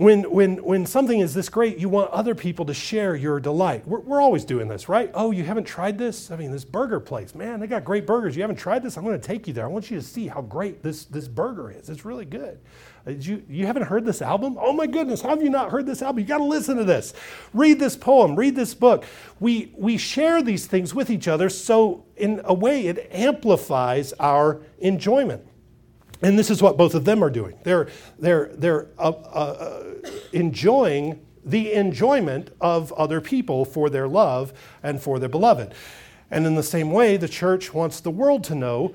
When, 0.00 0.22
when, 0.30 0.56
when 0.64 0.86
something 0.86 1.20
is 1.20 1.34
this 1.34 1.50
great, 1.50 1.76
you 1.76 1.90
want 1.90 2.10
other 2.10 2.34
people 2.34 2.64
to 2.64 2.72
share 2.72 3.14
your 3.14 3.38
delight. 3.38 3.86
We're, 3.86 4.00
we're 4.00 4.22
always 4.22 4.46
doing 4.46 4.66
this, 4.66 4.88
right? 4.88 5.10
Oh, 5.12 5.30
you 5.30 5.44
haven't 5.44 5.64
tried 5.64 5.98
this? 5.98 6.30
I 6.30 6.36
mean, 6.36 6.50
this 6.50 6.64
burger 6.64 7.00
place, 7.00 7.34
man, 7.34 7.60
they 7.60 7.66
got 7.66 7.84
great 7.84 8.06
burgers. 8.06 8.34
You 8.34 8.40
haven't 8.40 8.56
tried 8.56 8.82
this? 8.82 8.96
I'm 8.96 9.04
going 9.04 9.20
to 9.20 9.26
take 9.26 9.46
you 9.46 9.52
there. 9.52 9.66
I 9.66 9.68
want 9.68 9.90
you 9.90 9.98
to 9.98 10.02
see 10.02 10.26
how 10.26 10.40
great 10.40 10.82
this, 10.82 11.04
this 11.04 11.28
burger 11.28 11.70
is. 11.70 11.90
It's 11.90 12.06
really 12.06 12.24
good. 12.24 12.58
Uh, 13.06 13.10
you, 13.10 13.42
you 13.46 13.66
haven't 13.66 13.82
heard 13.82 14.06
this 14.06 14.22
album? 14.22 14.56
Oh 14.58 14.72
my 14.72 14.86
goodness, 14.86 15.20
how 15.20 15.28
have 15.28 15.42
you 15.42 15.50
not 15.50 15.70
heard 15.70 15.84
this 15.84 16.00
album? 16.00 16.20
You 16.20 16.24
got 16.24 16.38
to 16.38 16.44
listen 16.44 16.78
to 16.78 16.84
this. 16.84 17.12
Read 17.52 17.78
this 17.78 17.94
poem, 17.94 18.36
read 18.36 18.56
this 18.56 18.72
book. 18.72 19.04
We, 19.38 19.70
we 19.76 19.98
share 19.98 20.40
these 20.40 20.64
things 20.64 20.94
with 20.94 21.10
each 21.10 21.28
other, 21.28 21.50
so 21.50 22.06
in 22.16 22.40
a 22.44 22.54
way, 22.54 22.86
it 22.86 23.06
amplifies 23.12 24.14
our 24.14 24.62
enjoyment. 24.78 25.46
And 26.22 26.38
this 26.38 26.50
is 26.50 26.62
what 26.62 26.76
both 26.76 26.94
of 26.94 27.04
them 27.04 27.24
are 27.24 27.30
doing. 27.30 27.58
They're, 27.62 27.88
they're, 28.18 28.50
they're 28.54 28.88
uh, 28.98 29.10
uh, 29.10 29.94
enjoying 30.32 31.20
the 31.44 31.72
enjoyment 31.72 32.50
of 32.60 32.92
other 32.92 33.20
people 33.20 33.64
for 33.64 33.88
their 33.88 34.06
love 34.06 34.52
and 34.82 35.00
for 35.00 35.18
their 35.18 35.28
beloved. 35.28 35.72
And 36.30 36.46
in 36.46 36.54
the 36.54 36.62
same 36.62 36.92
way, 36.92 37.16
the 37.16 37.28
church 37.28 37.72
wants 37.72 38.00
the 38.00 38.10
world 38.10 38.44
to 38.44 38.54
know, 38.54 38.94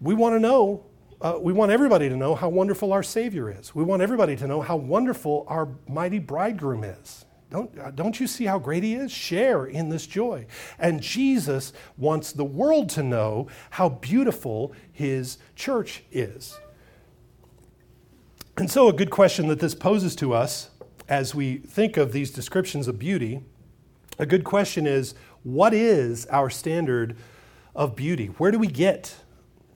we 0.00 0.14
want 0.14 0.34
to 0.34 0.40
know, 0.40 0.84
uh, 1.20 1.38
we 1.40 1.52
want 1.52 1.70
everybody 1.70 2.08
to 2.08 2.16
know 2.16 2.34
how 2.34 2.48
wonderful 2.48 2.92
our 2.92 3.02
Savior 3.02 3.50
is. 3.50 3.74
We 3.74 3.84
want 3.84 4.02
everybody 4.02 4.36
to 4.36 4.46
know 4.46 4.60
how 4.60 4.76
wonderful 4.76 5.44
our 5.48 5.68
mighty 5.88 6.18
bridegroom 6.18 6.84
is. 6.84 7.25
Don't, 7.50 7.78
uh, 7.78 7.90
don't 7.92 8.18
you 8.18 8.26
see 8.26 8.44
how 8.44 8.58
great 8.58 8.82
he 8.82 8.94
is? 8.94 9.12
Share 9.12 9.66
in 9.66 9.88
this 9.88 10.06
joy. 10.06 10.46
And 10.78 11.00
Jesus 11.00 11.72
wants 11.96 12.32
the 12.32 12.44
world 12.44 12.88
to 12.90 13.02
know 13.02 13.48
how 13.70 13.88
beautiful 13.88 14.72
his 14.92 15.38
church 15.54 16.02
is. 16.10 16.58
And 18.56 18.70
so, 18.70 18.88
a 18.88 18.92
good 18.92 19.10
question 19.10 19.48
that 19.48 19.60
this 19.60 19.74
poses 19.74 20.16
to 20.16 20.32
us 20.32 20.70
as 21.08 21.34
we 21.34 21.58
think 21.58 21.96
of 21.96 22.12
these 22.12 22.30
descriptions 22.30 22.88
of 22.88 22.98
beauty, 22.98 23.42
a 24.18 24.26
good 24.26 24.44
question 24.44 24.86
is 24.86 25.14
what 25.42 25.72
is 25.72 26.26
our 26.26 26.50
standard 26.50 27.16
of 27.74 27.94
beauty? 27.94 28.26
Where 28.26 28.50
do 28.50 28.58
we 28.58 28.66
get? 28.66 29.16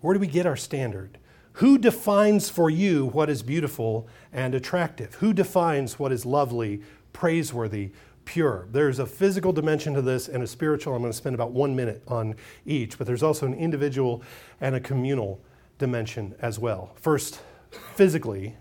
Where 0.01 0.15
do 0.15 0.21
we 0.21 0.27
get 0.27 0.47
our 0.47 0.57
standard? 0.57 1.19
Who 1.55 1.77
defines 1.77 2.49
for 2.49 2.71
you 2.71 3.07
what 3.07 3.29
is 3.29 3.43
beautiful 3.43 4.09
and 4.33 4.55
attractive? 4.55 5.17
Who 5.17 5.33
defines 5.33 5.99
what 5.99 6.11
is 6.11 6.25
lovely, 6.25 6.81
praiseworthy, 7.13 7.93
pure? 8.25 8.69
There's 8.71 8.99
a 8.99 9.07
physical 9.07 9.53
dimension 9.53 9.95
to 9.95 10.03
this 10.03 10.29
and 10.29 10.43
a 10.43 10.47
spiritual. 10.47 10.95
I'm 10.95 11.03
going 11.03 11.13
to 11.13 11.17
spend 11.17 11.35
about 11.35 11.53
one 11.53 11.75
minute 11.75 12.03
on 12.09 12.35
each, 12.67 12.99
but 12.99 13.07
there's 13.07 13.23
also 13.23 13.47
an 13.47 13.55
individual 13.55 14.23
and 14.61 14.75
a 14.75 14.81
communal 14.81 15.41
dimension 15.79 16.35
as 16.41 16.59
well. 16.59 16.93
First, 16.97 17.41
physically, 17.95 18.57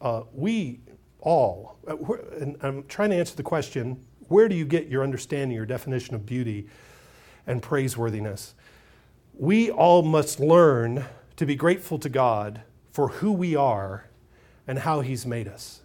uh, 0.00 0.22
we 0.32 0.80
all, 1.20 1.78
uh, 1.88 1.96
and 2.40 2.56
I'm 2.60 2.84
trying 2.84 3.10
to 3.10 3.16
answer 3.16 3.36
the 3.36 3.42
question 3.42 4.04
where 4.28 4.48
do 4.48 4.54
you 4.54 4.64
get 4.64 4.88
your 4.88 5.02
understanding, 5.02 5.54
your 5.54 5.66
definition 5.66 6.14
of 6.14 6.24
beauty 6.24 6.66
and 7.46 7.62
praiseworthiness? 7.62 8.54
We 9.34 9.70
all 9.70 10.02
must 10.02 10.40
learn 10.40 11.04
to 11.36 11.46
be 11.46 11.54
grateful 11.54 11.98
to 11.98 12.08
God 12.08 12.62
for 12.92 13.08
who 13.08 13.32
we 13.32 13.54
are 13.54 14.08
and 14.66 14.78
how 14.78 15.00
He's 15.00 15.26
made 15.26 15.48
us. 15.48 15.81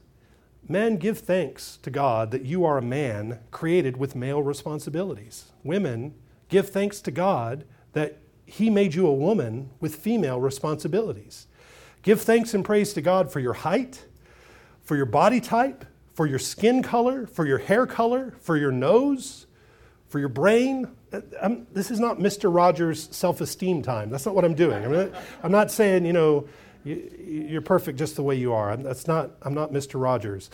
Men, 0.70 0.98
give 0.98 1.20
thanks 1.20 1.78
to 1.84 1.90
God 1.90 2.32
that 2.32 2.46
you 2.46 2.66
are 2.66 2.78
a 2.78 2.82
man 2.82 3.40
created 3.52 3.98
with 3.98 4.16
male 4.16 4.44
responsibilities. 4.44 5.52
Women, 5.64 6.14
give 6.50 6.70
thanks 6.70 7.00
to 7.02 7.12
God 7.12 7.64
that 7.94 8.18
He 8.46 8.70
made 8.70 8.94
you 8.94 9.08
a 9.08 9.14
woman 9.14 9.70
with 9.80 9.96
female 9.96 10.42
responsibilities. 10.42 11.48
Give 12.02 12.20
thanks 12.20 12.54
and 12.54 12.66
praise 12.66 12.94
to 12.94 13.02
God 13.02 13.32
for 13.32 13.40
your 13.40 13.54
height, 13.54 14.06
for 14.84 14.96
your 14.96 15.06
body 15.06 15.40
type, 15.40 15.86
for 16.14 16.26
your 16.26 16.40
skin 16.40 16.84
color, 16.84 17.28
for 17.28 17.46
your 17.46 17.60
hair 17.60 17.86
color, 17.86 18.34
for 18.40 18.58
your 18.58 18.72
nose, 18.72 19.46
for 20.08 20.20
your 20.20 20.30
brain. 20.30 20.88
I'm, 21.14 21.24
um, 21.42 21.68
this 21.72 21.92
is 21.92 22.00
not 22.00 22.20
Mr. 22.20 22.54
Rogers' 22.54 23.08
self 23.12 23.40
esteem 23.40 23.82
time. 23.82 24.10
That's 24.10 24.26
not 24.26 24.36
what 24.36 24.44
I'm 24.44 24.56
doing. 24.56 24.84
I'm 24.84 24.92
not, 24.92 25.10
I'm 25.44 25.52
not 25.52 25.72
saying, 25.72 26.06
you 26.06 26.14
know, 26.14 26.48
you, 26.88 27.58
are 27.58 27.62
perfect 27.62 28.00
just 28.00 28.16
the 28.16 28.24
way 28.24 28.36
you 28.36 28.54
are. 28.54 28.76
That's 28.78 29.08
not, 29.08 29.32
I'm 29.42 29.54
not 29.54 29.72
Mr. 29.72 30.02
Rogers. 30.02 30.50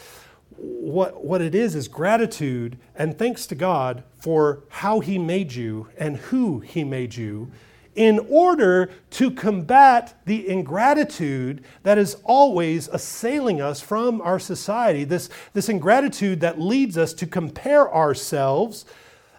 What, 0.56 1.24
what 1.24 1.42
it 1.42 1.56
is 1.56 1.76
is 1.76 1.88
gratitude 1.88 2.78
and 2.96 3.18
thanks 3.18 3.48
to 3.48 3.56
God 3.56 4.04
for 4.20 4.64
how 4.70 5.00
He 5.00 5.18
made 5.18 5.54
you 5.54 5.90
and 5.98 6.18
who 6.18 6.60
He 6.60 6.84
made 6.84 7.16
you 7.16 7.52
in 7.96 8.20
order 8.30 8.90
to 9.12 9.30
combat 9.32 10.16
the 10.26 10.48
ingratitude 10.48 11.64
that 11.84 11.98
is 11.98 12.18
always 12.24 12.88
assailing 12.88 13.62
us 13.62 13.82
from 13.82 14.22
our 14.22 14.40
society. 14.40 15.04
This, 15.04 15.30
this 15.54 15.70
ingratitude 15.70 16.40
that 16.42 16.60
leads 16.60 16.98
us 16.98 17.14
to 17.14 17.28
compare 17.28 17.94
ourselves 17.94 18.86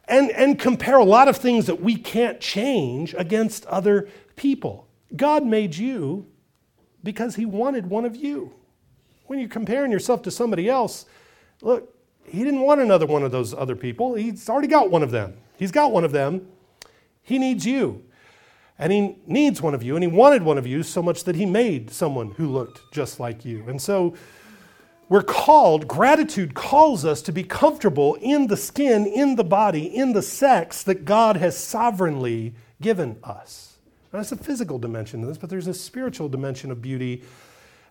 and, 0.07 0.30
and 0.30 0.59
compare 0.59 0.99
a 0.99 1.05
lot 1.05 1.28
of 1.28 1.36
things 1.36 1.66
that 1.66 1.80
we 1.80 1.97
can't 1.97 2.40
change 2.40 3.14
against 3.14 3.66
other 3.66 4.09
people. 4.36 4.86
God 5.16 5.45
made 5.45 5.76
you 5.76 6.26
because 7.05 7.37
He 7.37 7.45
wanted 7.45 7.87
one 7.87 8.05
of 8.05 8.17
you. 8.17 8.53
When 9.27 9.39
you're 9.39 9.49
comparing 9.49 9.93
yourself 9.93 10.23
to 10.23 10.31
somebody 10.31 10.69
else, 10.69 11.07
look, 11.63 11.95
He 12.25 12.43
didn't 12.43 12.63
want 12.63 12.81
another 12.81 13.07
one 13.07 13.23
of 13.23 13.31
those 13.31 13.55
other 13.55 13.77
people. 13.77 14.15
He's 14.15 14.49
already 14.49 14.69
got 14.69 14.91
one 14.91 15.03
of 15.03 15.11
them. 15.11 15.37
He's 15.57 15.71
got 15.71 15.93
one 15.93 16.05
of 16.05 16.13
them. 16.13 16.49
He 17.23 17.39
needs 17.39 17.65
you. 17.65 18.05
And 18.79 18.93
he 18.93 19.17
needs 19.27 19.63
one 19.63 19.75
of 19.75 19.85
you, 19.85 19.95
and 19.95 20.03
he 20.03 20.09
wanted 20.09 20.43
one 20.43 20.59
of 20.59 20.67
you 20.67 20.83
so 20.83 21.01
much 21.01 21.25
that 21.25 21.37
he 21.37 21.47
made 21.47 21.91
someone 21.91 22.33
who 22.33 22.49
looked 22.49 22.81
just 22.93 23.21
like 23.21 23.45
you. 23.45 23.65
And 23.69 23.81
so 23.81 24.15
we're 25.09 25.23
called, 25.23 25.87
gratitude 25.87 26.55
calls 26.55 27.05
us 27.05 27.23
to 27.23 27.33
be 27.33 27.45
comfortable 27.45 28.15
in 28.17 28.49
the 28.49 28.57
skin, 28.57 29.07
in 29.07 29.37
the 29.37 29.45
body, 29.45 29.85
in 29.85 30.13
the 30.13 30.23
sex 30.23 30.83
that 30.85 31.05
God 31.05 31.37
has 31.37 31.57
sovereignly 31.57 32.55
given 32.81 33.19
us. 33.23 33.74
Now, 34.15 34.21
that's 34.21 34.31
a 34.31 34.37
physical 34.37 34.79
dimension 34.79 35.23
to 35.23 35.27
this, 35.27 35.39
but 35.39 35.51
there's 35.51 35.67
a 35.67 35.75
spiritual 35.75 36.29
dimension 36.29 36.71
of 36.71 36.81
beauty 36.81 37.25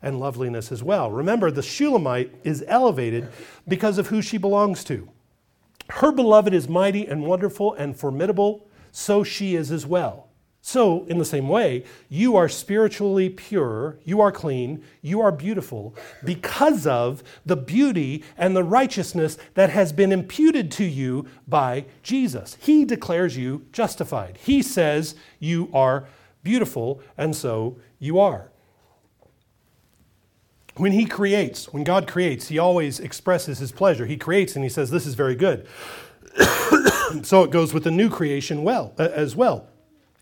and 0.02 0.22
loveliness 0.22 0.72
as 0.72 0.82
well. 0.82 1.12
Remember, 1.12 1.52
the 1.52 1.62
Shulamite 1.62 2.34
is 2.46 2.64
elevated 2.66 3.28
because 3.68 3.98
of 3.98 4.08
who 4.08 4.22
she 4.22 4.38
belongs 4.38 4.86
to. 4.86 5.10
Her 5.90 6.14
beloved 6.14 6.54
is 6.54 6.70
mighty 6.70 7.06
and 7.06 7.26
wonderful 7.26 7.74
and 7.74 7.94
formidable, 7.94 8.66
so 8.90 9.26
she 9.26 9.54
is 9.54 9.70
as 9.70 9.86
well. 9.86 10.23
So, 10.66 11.04
in 11.08 11.18
the 11.18 11.26
same 11.26 11.50
way, 11.50 11.84
you 12.08 12.38
are 12.38 12.48
spiritually 12.48 13.30
pure, 13.30 13.98
you 14.06 14.22
are 14.22 14.32
clean, 14.32 14.82
you 15.02 15.20
are 15.20 15.30
beautiful 15.30 15.94
because 16.24 16.88
of 16.88 17.22
the 17.46 17.58
beauty 17.58 18.24
and 18.38 18.56
the 18.56 18.64
righteousness 18.64 19.38
that 19.56 19.72
has 19.72 19.92
been 19.92 20.14
imputed 20.14 20.72
to 20.72 20.86
you 20.86 21.28
by 21.50 21.84
Jesus. 22.02 22.56
He 22.62 22.86
declares 22.86 23.36
you 23.36 23.66
justified. 23.74 24.38
He 24.42 24.62
says 24.62 25.16
you 25.38 25.70
are 25.74 26.08
beautiful, 26.44 27.02
and 27.18 27.36
so 27.36 27.78
you 28.00 28.18
are. 28.18 28.50
When 30.76 30.94
He 30.94 31.06
creates, 31.06 31.74
when 31.74 31.84
God 31.84 32.08
creates, 32.08 32.48
He 32.48 32.58
always 32.58 33.02
expresses 33.02 33.60
His 33.60 33.74
pleasure. 33.74 34.06
He 34.06 34.16
creates 34.16 34.56
and 34.56 34.64
He 34.64 34.70
says, 34.70 34.92
This 34.92 35.06
is 35.06 35.16
very 35.16 35.36
good. 35.36 35.68
so 37.22 37.44
it 37.44 37.52
goes 37.52 37.74
with 37.74 37.84
the 37.84 37.92
new 37.92 38.10
creation 38.10 38.64
well 38.64 38.94
uh, 38.98 39.10
as 39.14 39.36
well. 39.36 39.68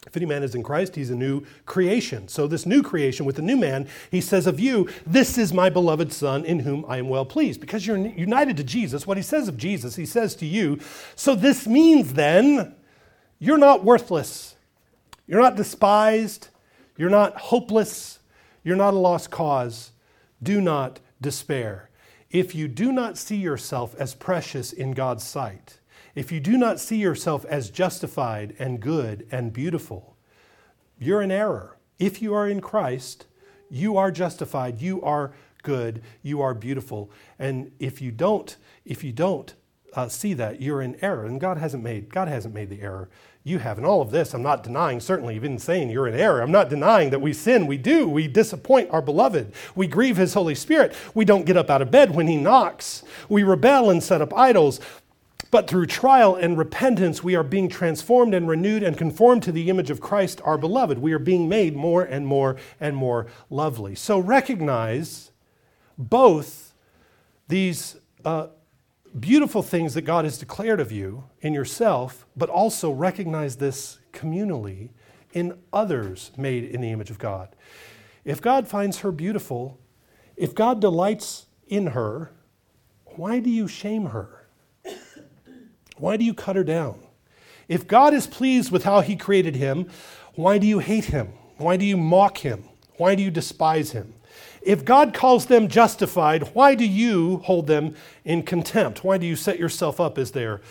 If 0.08 0.18
any 0.18 0.26
man 0.26 0.42
is 0.42 0.56
in 0.56 0.64
Christ, 0.64 0.96
he's 0.96 1.12
a 1.12 1.16
new 1.16 1.44
creation. 1.66 2.28
So, 2.28 2.48
this 2.48 2.66
new 2.66 2.82
creation 2.82 3.26
with 3.26 3.36
the 3.36 3.44
new 3.44 3.56
man, 3.56 3.88
he 4.10 4.20
says 4.20 4.48
of 4.48 4.60
you, 4.60 4.90
This 5.06 5.38
is 5.38 5.54
my 5.54 5.70
beloved 5.70 6.12
Son 6.12 6.44
in 6.44 6.62
whom 6.62 6.84
I 6.88 6.98
am 6.98 7.08
well 7.08 7.26
pleased. 7.26 7.62
Because 7.62 7.86
you're 7.86 7.98
united 7.98 8.58
to 8.58 8.64
Jesus, 8.64 9.06
what 9.06 9.18
he 9.18 9.24
says 9.24 9.48
of 9.48 9.58
Jesus, 9.58 9.96
he 9.96 10.08
says 10.08 10.36
to 10.38 10.46
you, 10.46 10.80
So, 11.16 11.36
this 11.36 11.68
means 11.68 12.14
then 12.14 12.76
you're 13.38 13.60
not 13.60 13.84
worthless, 13.84 14.56
you're 15.28 15.42
not 15.42 15.56
despised, 15.56 16.48
you're 16.98 17.10
not 17.10 17.38
hopeless, 17.38 18.20
you're 18.64 18.76
not 18.76 18.96
a 18.96 18.98
lost 18.98 19.30
cause. 19.30 19.92
Do 20.42 20.60
not 20.60 21.00
despair. 21.22 21.90
If 22.32 22.56
you 22.56 22.68
do 22.68 22.92
not 22.92 23.18
see 23.18 23.36
yourself 23.36 23.94
as 24.00 24.16
precious 24.16 24.74
in 24.74 24.94
God's 24.94 25.24
sight, 25.24 25.78
if 26.16 26.32
you 26.32 26.40
do 26.40 26.58
not 26.58 26.80
see 26.80 26.98
yourself 26.98 27.46
as 27.46 27.70
justified 27.70 28.56
and 28.60 28.80
good 28.80 29.28
and 29.32 29.54
beautiful, 29.54 30.18
you're 31.00 31.22
in 31.22 31.32
error. 31.32 31.78
If 32.00 32.22
you 32.22 32.34
are 32.34 32.48
in 32.48 32.62
Christ, 32.62 33.26
you 33.70 33.98
are 33.98 34.12
justified, 34.12 34.82
you 34.82 35.02
are 35.02 35.34
good, 35.64 36.02
you 36.22 36.42
are 36.42 36.54
beautiful. 36.54 37.12
And 37.40 37.72
if 37.80 38.02
you 38.02 38.12
don't, 38.12 38.56
if 38.86 39.04
you 39.04 39.12
don't 39.12 39.54
uh, 39.94 40.08
see 40.08 40.34
that, 40.36 40.62
you're 40.62 40.82
in 40.82 40.98
error. 41.04 41.26
And 41.26 41.40
God 41.40 41.58
hasn't 41.58 41.84
made 41.84 42.14
God 42.14 42.28
hasn't 42.28 42.54
made 42.54 42.70
the 42.70 42.82
error. 42.82 43.10
You 43.44 43.58
have. 43.58 43.78
And 43.78 43.88
all 43.88 44.04
of 44.04 44.12
this, 44.12 44.36
I'm 44.36 44.44
not 44.44 44.62
denying, 44.62 45.00
certainly, 45.00 45.36
even 45.36 45.58
saying 45.58 45.90
you're 45.90 46.08
in 46.08 46.14
error. 46.14 46.42
I'm 46.42 46.52
not 46.52 46.70
denying 46.70 47.10
that 47.10 47.22
we 47.22 47.34
sin. 47.34 47.66
We 47.66 47.78
do. 47.78 48.08
We 48.08 48.28
disappoint 48.28 48.92
our 48.92 49.02
beloved. 49.02 49.54
We 49.74 49.88
grieve 49.88 50.18
his 50.18 50.36
Holy 50.36 50.54
Spirit. 50.54 50.94
We 51.16 51.26
don't 51.26 51.46
get 51.46 51.58
up 51.58 51.72
out 51.72 51.82
of 51.82 51.90
bed 51.90 52.14
when 52.14 52.28
he 52.28 52.38
knocks. 52.38 53.02
We 53.30 53.42
rebel 53.42 53.90
and 53.90 54.04
set 54.04 54.22
up 54.22 54.32
idols. 54.38 54.80
But 55.52 55.68
through 55.68 55.88
trial 55.88 56.36
and 56.36 56.58
repentance, 56.58 57.22
we 57.22 57.36
are 57.36 57.44
being 57.44 57.68
transformed 57.68 58.34
and 58.34 58.48
renewed 58.48 58.84
and 58.84 58.98
conformed 58.98 59.44
to 59.44 59.52
the 59.52 59.70
image 59.70 59.90
of 59.90 60.00
Christ, 60.00 60.42
our 60.46 60.58
beloved. 60.58 60.98
We 60.98 61.12
are 61.12 61.20
being 61.20 61.50
made 61.50 61.76
more 61.76 62.04
and 62.04 62.26
more 62.26 62.56
and 62.80 62.96
more 62.96 63.28
lovely. 63.50 63.94
So 63.94 64.18
recognize 64.18 65.32
both 65.98 66.74
these 67.50 67.98
uh, 68.24 68.48
beautiful 69.20 69.62
things 69.62 69.94
that 69.94 70.04
God 70.04 70.24
has 70.24 70.38
declared 70.38 70.80
of 70.80 70.90
you 70.90 71.26
in 71.42 71.54
yourself, 71.54 72.26
but 72.38 72.50
also 72.50 72.90
recognize 72.90 73.58
this 73.58 74.00
communally 74.14 74.90
in 75.34 75.58
others 75.74 76.32
made 76.38 76.64
in 76.64 76.80
the 76.80 76.92
image 76.92 77.10
of 77.10 77.20
God. 77.20 77.50
If 78.24 78.42
God 78.42 78.70
finds 78.70 79.00
her 79.00 79.12
beautiful, 79.12 79.80
if 80.38 80.56
God 80.56 80.80
delights 80.80 81.48
in 81.68 81.88
her, 81.88 82.32
why 83.06 83.40
do 83.40 83.50
you 83.50 83.68
shame 83.68 84.08
her? 84.08 84.41
Why 86.02 86.18
do 86.18 86.26
you 86.26 86.34
cut 86.34 86.56
her 86.56 86.64
down? 86.64 87.00
If 87.68 87.88
God 87.88 88.16
is 88.16 88.26
pleased 88.26 88.72
with 88.72 88.84
how 88.84 89.02
he 89.02 89.16
created 89.16 89.56
him, 89.56 89.88
why 90.34 90.58
do 90.58 90.66
you 90.66 90.80
hate 90.80 91.06
him? 91.06 91.28
Why 91.58 91.78
do 91.78 91.86
you 91.86 91.96
mock 91.96 92.40
him? 92.40 92.64
Why 92.98 93.14
do 93.14 93.22
you 93.22 93.30
despise 93.30 93.92
him? 93.92 94.16
If 94.64 94.84
God 94.84 95.14
calls 95.14 95.46
them 95.46 95.68
justified, 95.68 96.56
why 96.56 96.74
do 96.74 96.86
you 96.86 97.38
hold 97.38 97.68
them 97.68 97.96
in 98.26 98.42
contempt? 98.42 99.04
Why 99.04 99.20
do 99.20 99.28
you 99.28 99.36
set 99.36 99.60
yourself 99.60 100.00
up 100.00 100.18
as 100.18 100.32
their 100.32 100.62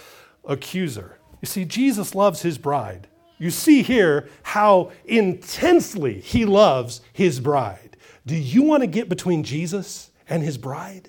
accuser? 0.44 1.16
You 1.40 1.46
see, 1.46 1.64
Jesus 1.64 2.16
loves 2.16 2.42
his 2.42 2.58
bride. 2.58 3.06
You 3.38 3.50
see 3.50 3.82
here 3.82 4.28
how 4.42 4.90
intensely 5.04 6.20
he 6.20 6.44
loves 6.44 7.02
his 7.12 7.38
bride. 7.38 7.96
Do 8.26 8.34
you 8.34 8.62
want 8.62 8.82
to 8.82 8.88
get 8.88 9.08
between 9.08 9.44
Jesus 9.44 10.10
and 10.28 10.42
his 10.42 10.58
bride? 10.58 11.08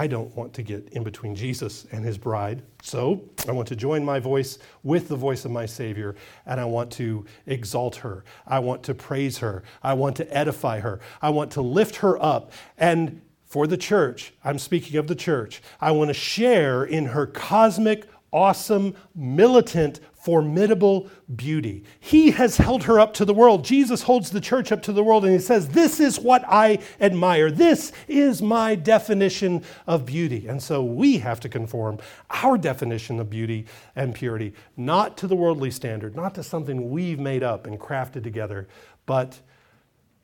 I 0.00 0.06
don't 0.06 0.34
want 0.34 0.54
to 0.54 0.62
get 0.62 0.88
in 0.92 1.02
between 1.02 1.34
Jesus 1.34 1.86
and 1.92 2.02
his 2.02 2.16
bride. 2.16 2.62
So 2.82 3.20
I 3.46 3.52
want 3.52 3.68
to 3.68 3.76
join 3.76 4.02
my 4.02 4.18
voice 4.18 4.58
with 4.82 5.08
the 5.08 5.14
voice 5.14 5.44
of 5.44 5.50
my 5.50 5.66
Savior, 5.66 6.16
and 6.46 6.58
I 6.58 6.64
want 6.64 6.90
to 6.92 7.26
exalt 7.44 7.96
her. 7.96 8.24
I 8.46 8.60
want 8.60 8.82
to 8.84 8.94
praise 8.94 9.36
her. 9.38 9.62
I 9.82 9.92
want 9.92 10.16
to 10.16 10.34
edify 10.34 10.80
her. 10.80 11.00
I 11.20 11.28
want 11.28 11.50
to 11.50 11.60
lift 11.60 11.96
her 11.96 12.16
up. 12.24 12.52
And 12.78 13.20
for 13.44 13.66
the 13.66 13.76
church, 13.76 14.32
I'm 14.42 14.58
speaking 14.58 14.96
of 14.96 15.06
the 15.06 15.14
church, 15.14 15.60
I 15.82 15.90
want 15.90 16.08
to 16.08 16.14
share 16.14 16.82
in 16.82 17.04
her 17.04 17.26
cosmic, 17.26 18.08
awesome, 18.32 18.94
militant, 19.14 20.00
formidable 20.20 21.08
beauty. 21.34 21.82
He 21.98 22.30
has 22.32 22.58
held 22.58 22.84
her 22.84 23.00
up 23.00 23.14
to 23.14 23.24
the 23.24 23.32
world. 23.32 23.64
Jesus 23.64 24.02
holds 24.02 24.30
the 24.30 24.40
church 24.40 24.70
up 24.70 24.82
to 24.82 24.92
the 24.92 25.02
world 25.02 25.24
and 25.24 25.32
he 25.32 25.38
says, 25.38 25.68
This 25.68 25.98
is 25.98 26.20
what 26.20 26.44
I 26.46 26.78
admire. 27.00 27.50
This 27.50 27.90
is 28.06 28.42
my 28.42 28.74
definition 28.74 29.64
of 29.86 30.04
beauty. 30.04 30.46
And 30.46 30.62
so 30.62 30.84
we 30.84 31.18
have 31.18 31.40
to 31.40 31.48
conform 31.48 31.98
our 32.28 32.58
definition 32.58 33.18
of 33.18 33.30
beauty 33.30 33.66
and 33.96 34.14
purity, 34.14 34.52
not 34.76 35.16
to 35.18 35.26
the 35.26 35.36
worldly 35.36 35.70
standard, 35.70 36.14
not 36.14 36.34
to 36.34 36.42
something 36.42 36.90
we've 36.90 37.18
made 37.18 37.42
up 37.42 37.66
and 37.66 37.80
crafted 37.80 38.22
together, 38.22 38.68
but, 39.06 39.40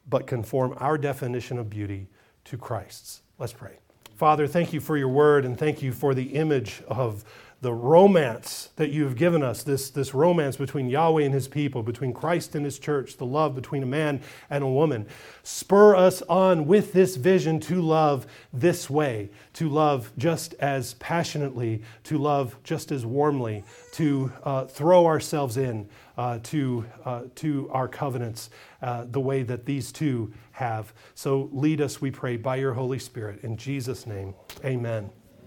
but 0.09 0.27
conform 0.27 0.75
our 0.77 0.99
definition 0.99 1.59
of 1.59 1.71
beauty 1.71 2.09
to 2.45 2.59
Christ's. 2.59 3.23
Let's 3.39 3.55
pray. 3.55 3.79
Father, 4.17 4.47
thank 4.47 4.73
you 4.73 4.81
for 4.81 4.97
your 4.97 5.09
word 5.09 5.45
and 5.45 5.59
thank 5.59 5.83
you 5.83 5.93
for 5.93 6.15
the 6.15 6.35
image 6.35 6.83
of 6.89 7.25
the 7.67 7.75
romance 7.75 8.69
that 8.77 8.91
you've 8.91 9.17
given 9.17 9.43
us, 9.43 9.65
this, 9.65 9.91
this 9.91 10.15
romance 10.15 10.55
between 10.55 10.89
Yahweh 10.89 11.25
and 11.25 11.35
his 11.35 11.49
people, 11.49 11.83
between 11.83 12.13
Christ 12.13 12.55
and 12.55 12.65
his 12.65 12.79
church, 12.79 13.17
the 13.17 13.27
love 13.27 13.57
between 13.57 13.83
a 13.83 13.87
man 13.87 14.21
and 14.49 14.63
a 14.63 14.69
woman. 14.69 15.05
Spur 15.43 15.97
us 15.97 16.23
on 16.23 16.69
with 16.69 16.93
this 16.93 17.17
vision 17.17 17.59
to 17.59 17.83
love 17.83 18.25
this 18.53 18.89
way, 18.89 19.31
to 19.55 19.69
love 19.69 20.13
just 20.17 20.55
as 20.61 20.95
passionately, 20.95 21.83
to 22.05 22.19
love 22.19 22.57
just 22.63 22.93
as 22.93 23.05
warmly, 23.05 23.65
to 23.95 24.31
uh, 24.45 24.67
throw 24.67 25.05
ourselves 25.05 25.57
in 25.57 25.89
uh, 26.17 26.39
to, 26.45 26.87
uh, 27.05 27.23
to 27.35 27.69
our 27.73 27.89
covenants 27.89 28.49
uh, 28.81 29.07
the 29.11 29.19
way 29.21 29.43
that 29.43 29.67
these 29.67 29.91
two 29.91 30.33
have. 30.53 30.93
So 31.17 31.51
lead 31.51 31.81
us, 31.81 32.01
we 32.01 32.13
pray, 32.13 32.37
by 32.37 32.57
your 32.57 32.75
Holy 32.75 33.01
Spirit. 33.01 33.41
In 33.43 33.57
Jesus' 33.57 34.07
name, 34.07 34.35
amen. 34.65 35.11